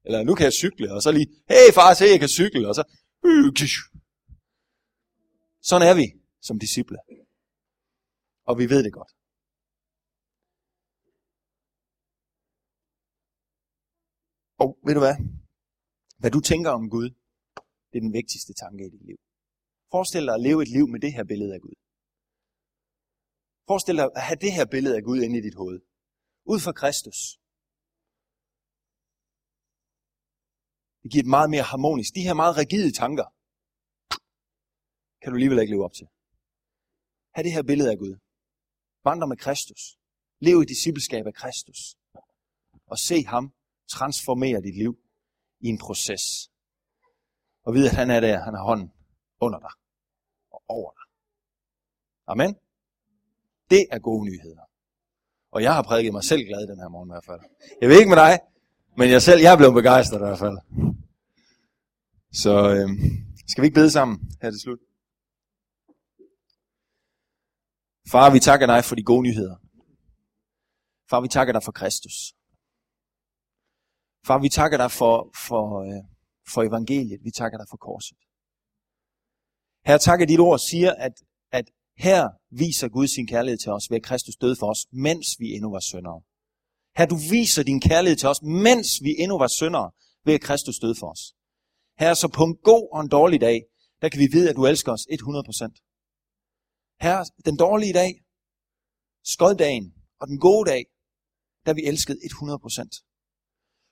Eller 0.06 0.18
nu 0.28 0.32
kan 0.34 0.44
jeg 0.48 0.54
cykle, 0.62 0.86
og 0.94 1.00
så 1.04 1.10
lige, 1.18 1.28
hey 1.52 1.66
far, 1.76 1.94
se, 1.94 2.04
jeg 2.14 2.20
kan 2.24 2.32
cykle, 2.40 2.68
og 2.70 2.74
så, 2.78 2.82
øh, 3.28 3.46
sådan 5.68 5.86
er 5.90 5.94
vi 6.00 6.06
som 6.46 6.56
disciple. 6.64 6.98
Og 8.48 8.54
vi 8.60 8.64
ved 8.72 8.80
det 8.86 8.92
godt. 8.98 9.12
Og 14.62 14.68
ved 14.86 14.94
du 14.94 15.02
hvad? 15.06 15.16
Hvad 16.20 16.30
du 16.30 16.40
tænker 16.40 16.70
om 16.70 16.90
Gud, 16.94 17.08
det 17.90 17.96
er 17.98 18.04
den 18.06 18.12
vigtigste 18.20 18.52
tanke 18.62 18.86
i 18.86 18.90
dit 18.94 19.04
liv. 19.10 19.18
Forestil 19.92 20.26
dig 20.26 20.34
at 20.34 20.44
leve 20.48 20.62
et 20.62 20.70
liv 20.76 20.86
med 20.88 21.00
det 21.00 21.12
her 21.16 21.24
billede 21.24 21.54
af 21.56 21.60
Gud. 21.66 21.76
Forestil 23.68 23.96
dig 23.96 24.06
at 24.18 24.24
have 24.28 24.40
det 24.44 24.52
her 24.56 24.66
billede 24.74 24.96
af 24.98 25.02
Gud 25.08 25.18
inde 25.24 25.38
i 25.38 25.42
dit 25.46 25.56
hoved. 25.60 25.78
Ud 26.52 26.60
fra 26.64 26.72
Kristus. 26.80 27.18
Det 31.02 31.08
giver 31.12 31.24
et 31.26 31.34
meget 31.36 31.50
mere 31.54 31.66
harmonisk. 31.72 32.10
De 32.18 32.26
her 32.28 32.36
meget 32.42 32.54
rigide 32.62 32.92
tanker, 33.02 33.26
kan 35.20 35.28
du 35.30 35.36
alligevel 35.36 35.60
ikke 35.62 35.74
leve 35.74 35.86
op 35.88 35.96
til. 35.98 36.06
Ha' 37.34 37.42
det 37.46 37.52
her 37.56 37.62
billede 37.70 37.90
af 37.94 37.98
Gud. 37.98 38.14
Vandre 39.08 39.26
med 39.32 39.36
Kristus. 39.44 39.82
Lev 40.46 40.56
i 40.62 40.64
discipleskab 40.74 41.24
af 41.26 41.34
Kristus. 41.34 41.80
Og 42.92 42.98
se 43.08 43.24
ham 43.24 43.44
transformere 43.96 44.62
dit 44.66 44.76
liv 44.82 44.92
i 45.66 45.68
en 45.68 45.78
proces. 45.78 46.24
Og 47.64 47.74
vide, 47.74 47.88
at 47.90 47.96
han 47.96 48.10
er 48.10 48.20
der, 48.20 48.44
han 48.46 48.54
har 48.54 48.64
hånden 48.70 48.92
under 49.40 49.58
dig 49.58 49.74
og 50.54 50.62
over 50.68 50.90
dig. 50.98 51.06
Amen. 52.26 52.56
Det 53.70 53.86
er 53.90 53.98
gode 53.98 54.24
nyheder. 54.24 54.64
Og 55.50 55.62
jeg 55.62 55.74
har 55.74 55.82
prædiket 55.82 56.12
mig 56.12 56.24
selv 56.24 56.42
glad 56.46 56.66
den 56.66 56.78
her 56.78 56.88
morgen 56.88 57.08
i 57.10 57.12
hvert 57.12 57.24
fald. 57.24 57.40
Jeg 57.80 57.88
ved 57.88 57.98
ikke 57.98 58.08
med 58.08 58.16
dig, 58.16 58.40
men 58.96 59.10
jeg 59.10 59.22
selv, 59.22 59.40
jeg 59.40 59.52
er 59.52 59.56
blevet 59.56 59.74
begejstret 59.74 60.18
i 60.18 60.24
hvert 60.26 60.38
fald. 60.38 60.58
Så 62.32 62.52
øh, 62.74 62.88
skal 63.48 63.62
vi 63.62 63.66
ikke 63.66 63.80
bede 63.80 63.90
sammen 63.90 64.16
her 64.42 64.50
til 64.50 64.60
slut? 64.60 64.78
Far, 68.12 68.30
vi 68.30 68.40
takker 68.40 68.66
dig 68.66 68.84
for 68.84 68.94
de 68.94 69.02
gode 69.02 69.22
nyheder. 69.22 69.56
Far, 71.10 71.20
vi 71.20 71.28
takker 71.28 71.52
dig 71.52 71.62
for 71.62 71.72
Kristus. 71.72 72.35
Far, 74.26 74.38
vi 74.38 74.48
takker 74.48 74.78
dig 74.78 74.90
for, 74.90 75.14
for, 75.48 75.64
øh, 75.86 76.02
for 76.52 76.62
evangeliet. 76.62 77.20
Vi 77.24 77.30
takker 77.30 77.58
dig 77.58 77.66
for 77.70 77.76
korset. 77.76 78.18
Her 79.88 79.98
takker 79.98 80.26
dit 80.26 80.40
ord 80.40 80.58
siger, 80.58 80.92
at, 81.06 81.12
at 81.52 81.66
her 81.96 82.28
viser 82.50 82.88
Gud 82.88 83.06
sin 83.06 83.26
kærlighed 83.26 83.58
til 83.58 83.72
os 83.72 83.90
ved 83.90 83.96
at 83.96 84.02
Kristus 84.02 84.36
døde 84.36 84.56
for 84.56 84.70
os, 84.70 84.86
mens 84.92 85.26
vi 85.38 85.46
endnu 85.56 85.70
var 85.70 85.80
syndere. 85.80 86.20
Her 86.96 87.06
du 87.06 87.16
viser 87.30 87.62
din 87.62 87.80
kærlighed 87.80 88.16
til 88.16 88.28
os, 88.28 88.42
mens 88.42 88.88
vi 89.02 89.14
endnu 89.18 89.38
var 89.38 89.46
syndere, 89.46 89.90
ved 90.24 90.34
at 90.34 90.40
Kristus 90.40 90.78
døde 90.78 90.94
for 91.00 91.10
os. 91.10 91.34
Her 91.98 92.14
så 92.14 92.28
på 92.28 92.44
en 92.44 92.56
god 92.56 92.88
og 92.92 93.00
en 93.00 93.08
dårlig 93.08 93.40
dag, 93.40 93.58
der 94.02 94.08
kan 94.08 94.20
vi 94.20 94.28
vide, 94.32 94.50
at 94.50 94.56
du 94.56 94.66
elsker 94.66 94.92
os 94.92 95.06
100%. 95.10 96.98
Her 97.00 97.24
den 97.44 97.56
dårlige 97.56 97.92
dag, 97.92 98.12
skoddagen 99.24 99.94
og 100.20 100.28
den 100.28 100.38
gode 100.38 100.70
dag, 100.70 100.82
der 101.66 101.74
vi 101.74 101.82
elsket 101.84 102.16
100%. 102.16 103.15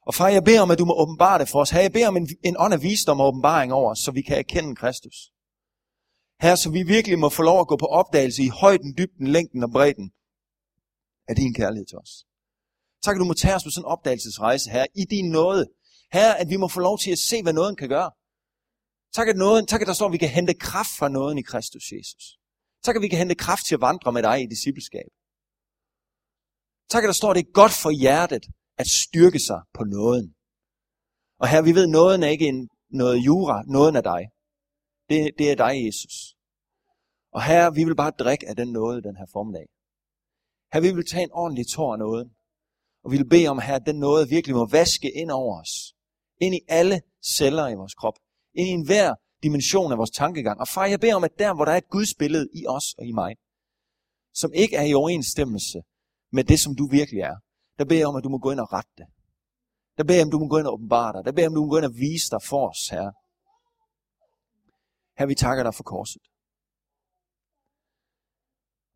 Og 0.06 0.14
far, 0.14 0.28
jeg 0.28 0.44
beder 0.44 0.60
om, 0.60 0.70
at 0.70 0.78
du 0.78 0.84
må 0.84 0.94
åbenbare 1.02 1.38
det 1.38 1.48
for 1.48 1.60
os. 1.60 1.70
Her, 1.70 1.80
jeg 1.80 1.92
beder 1.92 2.08
om 2.08 2.16
en, 2.16 2.28
en 2.44 2.56
ånd 2.58 2.74
af 2.74 2.82
visdom 2.82 3.20
og 3.20 3.26
åbenbaring 3.26 3.72
over 3.72 3.90
os, 3.90 3.98
så 3.98 4.10
vi 4.10 4.22
kan 4.22 4.38
erkende 4.38 4.76
Kristus. 4.76 5.16
Her, 6.40 6.54
så 6.54 6.70
vi 6.70 6.82
virkelig 6.82 7.18
må 7.18 7.28
få 7.28 7.42
lov 7.42 7.60
at 7.60 7.68
gå 7.68 7.76
på 7.76 7.86
opdagelse 7.86 8.42
i 8.42 8.48
højden, 8.48 8.94
dybden, 8.98 9.26
længden 9.26 9.62
og 9.62 9.70
bredden 9.70 10.12
af 11.28 11.36
din 11.36 11.54
kærlighed 11.54 11.86
til 11.86 11.98
os. 11.98 12.12
Tak, 13.04 13.16
at 13.16 13.20
du 13.20 13.24
må 13.24 13.34
tage 13.34 13.54
os 13.54 13.64
på 13.64 13.70
sådan 13.70 13.84
en 13.84 13.92
opdagelsesrejse 13.94 14.70
her 14.70 14.86
i 14.94 15.04
din 15.04 15.30
nåde. 15.30 15.66
Her, 16.12 16.34
at 16.34 16.48
vi 16.48 16.56
må 16.56 16.68
få 16.68 16.80
lov 16.80 16.98
til 16.98 17.10
at 17.10 17.18
se, 17.18 17.42
hvad 17.42 17.52
nåden 17.52 17.76
kan 17.76 17.88
gøre. 17.88 18.10
Tak, 19.14 19.28
at, 19.28 19.36
nåden, 19.36 19.66
tak, 19.66 19.80
at 19.80 19.86
der 19.86 19.92
står, 19.92 20.06
at 20.06 20.12
vi 20.12 20.18
kan 20.18 20.28
hente 20.28 20.54
kraft 20.54 20.90
fra 20.98 21.08
nåden 21.08 21.38
i 21.38 21.42
Kristus 21.42 21.92
Jesus. 21.92 22.24
Tak, 22.84 22.96
at 22.96 23.02
vi 23.02 23.08
kan 23.08 23.18
hente 23.18 23.34
kraft 23.34 23.66
til 23.66 23.74
at 23.74 23.80
vandre 23.80 24.12
med 24.12 24.22
dig 24.22 24.42
i 24.42 24.46
discipleskab. 24.46 25.10
Tak, 26.90 27.04
at 27.04 27.08
der 27.08 27.12
står, 27.12 27.30
at 27.30 27.36
det 27.36 27.46
er 27.46 27.52
godt 27.52 27.72
for 27.82 27.90
hjertet 27.90 28.44
at 28.78 28.86
styrke 28.86 29.38
sig 29.38 29.60
på 29.74 29.84
nåden. 29.84 30.34
Og 31.40 31.48
her, 31.48 31.62
vi 31.62 31.72
ved, 31.74 31.86
nåden 31.86 32.22
er 32.22 32.28
ikke 32.28 32.48
en, 32.48 32.68
noget 32.90 33.16
jura, 33.26 33.62
nåden 33.66 33.96
er 33.96 34.00
dig. 34.00 34.22
Det, 35.08 35.18
det 35.38 35.50
er 35.50 35.56
dig, 35.64 35.86
Jesus. 35.86 36.16
Og 37.32 37.42
her, 37.44 37.70
vi 37.70 37.84
vil 37.84 37.96
bare 37.96 38.10
drikke 38.10 38.48
af 38.48 38.56
den 38.56 38.72
nåde 38.72 39.02
den 39.02 39.16
her 39.16 39.26
formiddag. 39.32 39.66
Her, 40.72 40.80
vi 40.80 40.90
vil 40.94 41.06
tage 41.06 41.22
en 41.22 41.32
ordentlig 41.32 41.66
tår 41.74 41.92
af 41.92 41.98
nåden. 41.98 42.28
Og 43.04 43.12
vi 43.12 43.16
vil 43.16 43.28
bede 43.28 43.48
om, 43.48 43.58
her, 43.58 43.74
at 43.74 43.86
den 43.86 43.98
nåde 43.98 44.28
virkelig 44.28 44.56
må 44.56 44.66
vaske 44.66 45.10
ind 45.10 45.30
over 45.30 45.60
os. 45.60 45.94
Ind 46.40 46.54
i 46.54 46.60
alle 46.68 47.02
celler 47.36 47.68
i 47.68 47.74
vores 47.74 47.94
krop. 47.94 48.14
Ind 48.54 48.68
i 48.68 48.70
enhver 48.70 49.14
dimension 49.42 49.92
af 49.92 49.98
vores 49.98 50.10
tankegang. 50.10 50.60
Og 50.60 50.68
far, 50.68 50.86
jeg 50.86 51.00
beder 51.00 51.14
om, 51.14 51.24
at 51.24 51.38
der, 51.38 51.54
hvor 51.54 51.64
der 51.64 51.72
er 51.72 51.76
et 51.76 51.88
Guds 51.88 52.14
billede 52.14 52.48
i 52.54 52.66
os 52.66 52.94
og 52.98 53.04
i 53.04 53.12
mig, 53.12 53.36
som 54.34 54.50
ikke 54.54 54.76
er 54.76 54.82
i 54.82 54.94
overensstemmelse 54.94 55.78
med 56.32 56.44
det, 56.44 56.60
som 56.60 56.76
du 56.76 56.88
virkelig 56.98 57.20
er, 57.20 57.36
der 57.78 57.84
beder 57.84 58.00
jeg 58.00 58.08
om, 58.08 58.16
at 58.16 58.24
du 58.24 58.28
må 58.28 58.38
gå 58.38 58.50
ind 58.50 58.60
og 58.60 58.72
rette 58.72 58.90
det. 58.98 59.06
Der 59.96 60.04
beder 60.04 60.18
jeg 60.18 60.24
om, 60.24 60.28
at 60.28 60.32
du 60.32 60.38
må 60.38 60.48
gå 60.48 60.58
ind 60.58 60.66
og 60.66 60.72
åbenbare 60.72 61.12
dig. 61.12 61.24
Der 61.24 61.32
beder 61.32 61.42
jeg 61.42 61.50
om, 61.50 61.54
at 61.54 61.56
du 61.56 61.64
må 61.64 61.70
gå 61.70 61.76
ind 61.76 61.90
og 61.92 61.96
vise 62.06 62.30
dig 62.30 62.42
for 62.42 62.68
os, 62.70 62.88
Herre. 62.90 63.12
Her 65.18 65.26
vi 65.26 65.34
takker 65.34 65.64
dig 65.64 65.74
for 65.74 65.82
korset. 65.82 66.22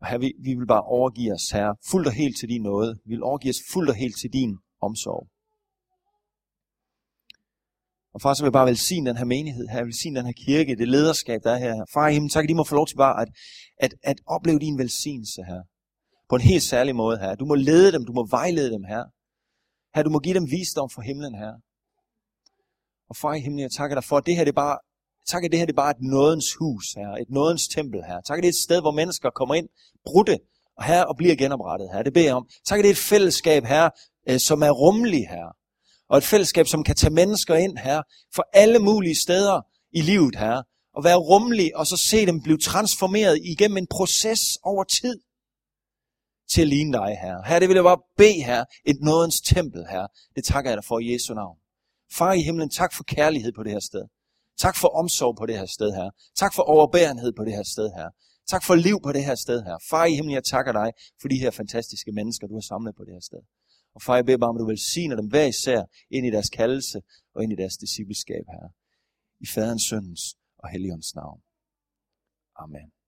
Og 0.01 0.07
her 0.07 0.17
vi, 0.17 0.33
vi 0.39 0.53
vil 0.53 0.67
bare 0.67 0.83
overgive 0.83 1.33
os, 1.33 1.49
Herre, 1.53 1.75
fuldt 1.91 2.07
og 2.07 2.13
helt 2.13 2.37
til 2.39 2.49
din 2.49 2.61
nåde. 2.61 2.99
Vi 3.05 3.13
vil 3.15 3.23
overgive 3.23 3.49
os 3.49 3.63
fuldt 3.73 3.89
og 3.89 3.95
helt 3.95 4.17
til 4.21 4.33
din 4.33 4.57
omsorg. 4.81 5.27
Og 8.13 8.21
far, 8.21 8.33
så 8.33 8.43
vil 8.43 8.47
jeg 8.47 8.59
bare 8.59 8.65
velsigne 8.65 9.09
den 9.09 9.17
her 9.17 9.25
menighed 9.25 9.67
her, 9.67 9.83
velsigne 9.83 10.19
den 10.19 10.25
her 10.25 10.37
kirke, 10.45 10.75
det 10.75 10.87
lederskab, 10.87 11.39
der 11.43 11.51
er 11.51 11.57
her. 11.57 11.85
Far 11.93 12.07
i 12.07 12.13
himlen, 12.13 12.29
tak 12.29 12.43
at 12.43 12.49
de 12.49 12.55
må 12.55 12.63
få 12.63 12.75
lov 12.75 12.87
til 12.87 12.95
bare 12.95 13.21
at, 13.21 13.29
at, 13.77 13.93
at 14.03 14.17
opleve 14.25 14.59
din 14.59 14.77
velsignelse 14.77 15.41
her. 15.43 15.61
På 16.29 16.35
en 16.35 16.41
helt 16.41 16.63
særlig 16.63 16.95
måde 16.95 17.17
her. 17.17 17.35
Du 17.35 17.45
må 17.45 17.55
lede 17.55 17.91
dem, 17.91 18.05
du 18.05 18.13
må 18.13 18.27
vejlede 18.29 18.71
dem 18.71 18.83
her. 18.83 19.03
Her, 19.95 20.03
du 20.03 20.09
må 20.09 20.19
give 20.19 20.35
dem 20.35 20.51
visdom 20.51 20.89
fra 20.89 21.01
himlen 21.01 21.35
her. 21.35 21.53
Og 23.09 23.15
far 23.15 23.33
i 23.33 23.39
himlen, 23.39 23.59
jeg 23.59 23.71
takker 23.71 23.95
dig 23.95 24.03
for, 24.03 24.17
at 24.17 24.25
det 24.25 24.35
her 24.35 24.43
det 24.43 24.51
er 24.51 24.61
bare 24.61 24.77
Tak, 25.27 25.43
at 25.43 25.51
det 25.51 25.59
her 25.59 25.65
det 25.65 25.73
er 25.73 25.83
bare 25.85 25.91
et 25.91 26.01
nådens 26.01 26.53
hus 26.53 26.93
her, 26.93 27.09
et 27.09 27.29
nådens 27.29 27.67
tempel 27.67 28.03
her. 28.03 28.21
Tak, 28.21 28.37
at 28.37 28.43
det 28.43 28.47
er 28.47 28.51
et 28.51 28.63
sted, 28.63 28.81
hvor 28.81 28.91
mennesker 28.91 29.29
kommer 29.29 29.55
ind, 29.55 29.67
brudte, 30.05 30.39
og 30.77 30.83
her 30.83 31.03
og 31.03 31.17
bliver 31.17 31.35
genoprettet 31.35 31.89
her. 31.93 32.03
Det 32.03 32.13
beder 32.13 32.25
jeg 32.25 32.35
om. 32.35 32.47
Tak, 32.67 32.79
at 32.79 32.83
det 32.83 32.89
er 32.89 32.93
et 32.93 32.97
fællesskab 32.97 33.65
her, 33.65 33.89
øh, 34.29 34.39
som 34.39 34.61
er 34.63 34.69
rummelig 34.69 35.27
her. 35.29 35.55
Og 36.09 36.17
et 36.17 36.23
fællesskab, 36.23 36.67
som 36.67 36.83
kan 36.83 36.95
tage 36.95 37.13
mennesker 37.13 37.55
ind 37.55 37.77
her, 37.77 38.01
for 38.35 38.43
alle 38.53 38.79
mulige 38.79 39.15
steder 39.15 39.61
i 39.91 40.01
livet 40.01 40.35
her. 40.35 40.61
Og 40.95 41.03
være 41.03 41.15
rummelig, 41.15 41.77
og 41.77 41.87
så 41.87 41.97
se 41.97 42.25
dem 42.25 42.41
blive 42.41 42.57
transformeret 42.57 43.39
igennem 43.43 43.77
en 43.77 43.87
proces 43.87 44.41
over 44.63 44.83
tid 44.83 45.19
til 46.51 46.61
at 46.61 46.67
ligne 46.67 46.93
dig, 46.93 47.17
her. 47.21 47.43
Her, 47.47 47.59
det 47.59 47.69
vil 47.69 47.75
jeg 47.75 47.83
bare 47.83 48.01
bede, 48.17 48.43
her, 48.43 48.65
et 48.85 48.97
nådens 49.01 49.41
tempel, 49.41 49.85
her. 49.89 50.07
Det 50.35 50.43
takker 50.43 50.71
jeg 50.71 50.77
dig 50.77 50.85
for 50.85 50.99
i 50.99 51.13
Jesu 51.13 51.33
navn. 51.33 51.57
Far 52.11 52.33
i 52.33 52.41
himlen, 52.41 52.69
tak 52.69 52.93
for 52.93 53.03
kærlighed 53.03 53.51
på 53.51 53.63
det 53.63 53.71
her 53.71 53.79
sted. 53.79 54.05
Tak 54.57 54.75
for 54.75 54.87
omsorg 54.87 55.35
på 55.37 55.45
det 55.45 55.57
her 55.57 55.65
sted 55.65 55.91
her. 55.91 56.09
Tak 56.35 56.53
for 56.53 56.63
overbærenhed 56.63 57.31
på 57.33 57.43
det 57.45 57.53
her 57.53 57.63
sted 57.63 57.89
her. 57.97 58.09
Tak 58.49 58.63
for 58.63 58.75
liv 58.75 58.97
på 59.03 59.11
det 59.11 59.25
her 59.25 59.35
sted 59.35 59.63
her. 59.63 59.77
Far 59.89 60.05
i 60.05 60.13
himlen, 60.15 60.33
jeg 60.33 60.43
takker 60.43 60.71
dig 60.71 60.91
for 61.21 61.27
de 61.27 61.39
her 61.39 61.51
fantastiske 61.51 62.11
mennesker, 62.11 62.47
du 62.47 62.53
har 62.53 62.61
samlet 62.61 62.95
på 62.95 63.03
det 63.03 63.13
her 63.13 63.19
sted. 63.19 63.41
Og 63.95 64.01
far, 64.01 64.15
jeg 64.15 64.25
beder 64.25 64.37
bare 64.37 64.49
om, 64.49 64.55
at 64.55 64.59
du 64.59 64.65
velsigner 64.65 65.15
dem 65.15 65.27
hver 65.27 65.45
især 65.45 65.83
ind 66.09 66.25
i 66.25 66.31
deres 66.31 66.49
kaldelse 66.49 67.01
og 67.35 67.43
ind 67.43 67.53
i 67.53 67.55
deres 67.55 67.77
discipleskab 67.77 68.45
her. 68.55 68.67
I 69.39 69.45
faderens, 69.45 69.83
søndens 69.83 70.35
og 70.57 70.69
helligåndens 70.69 71.15
navn. 71.15 71.41
Amen. 72.55 72.98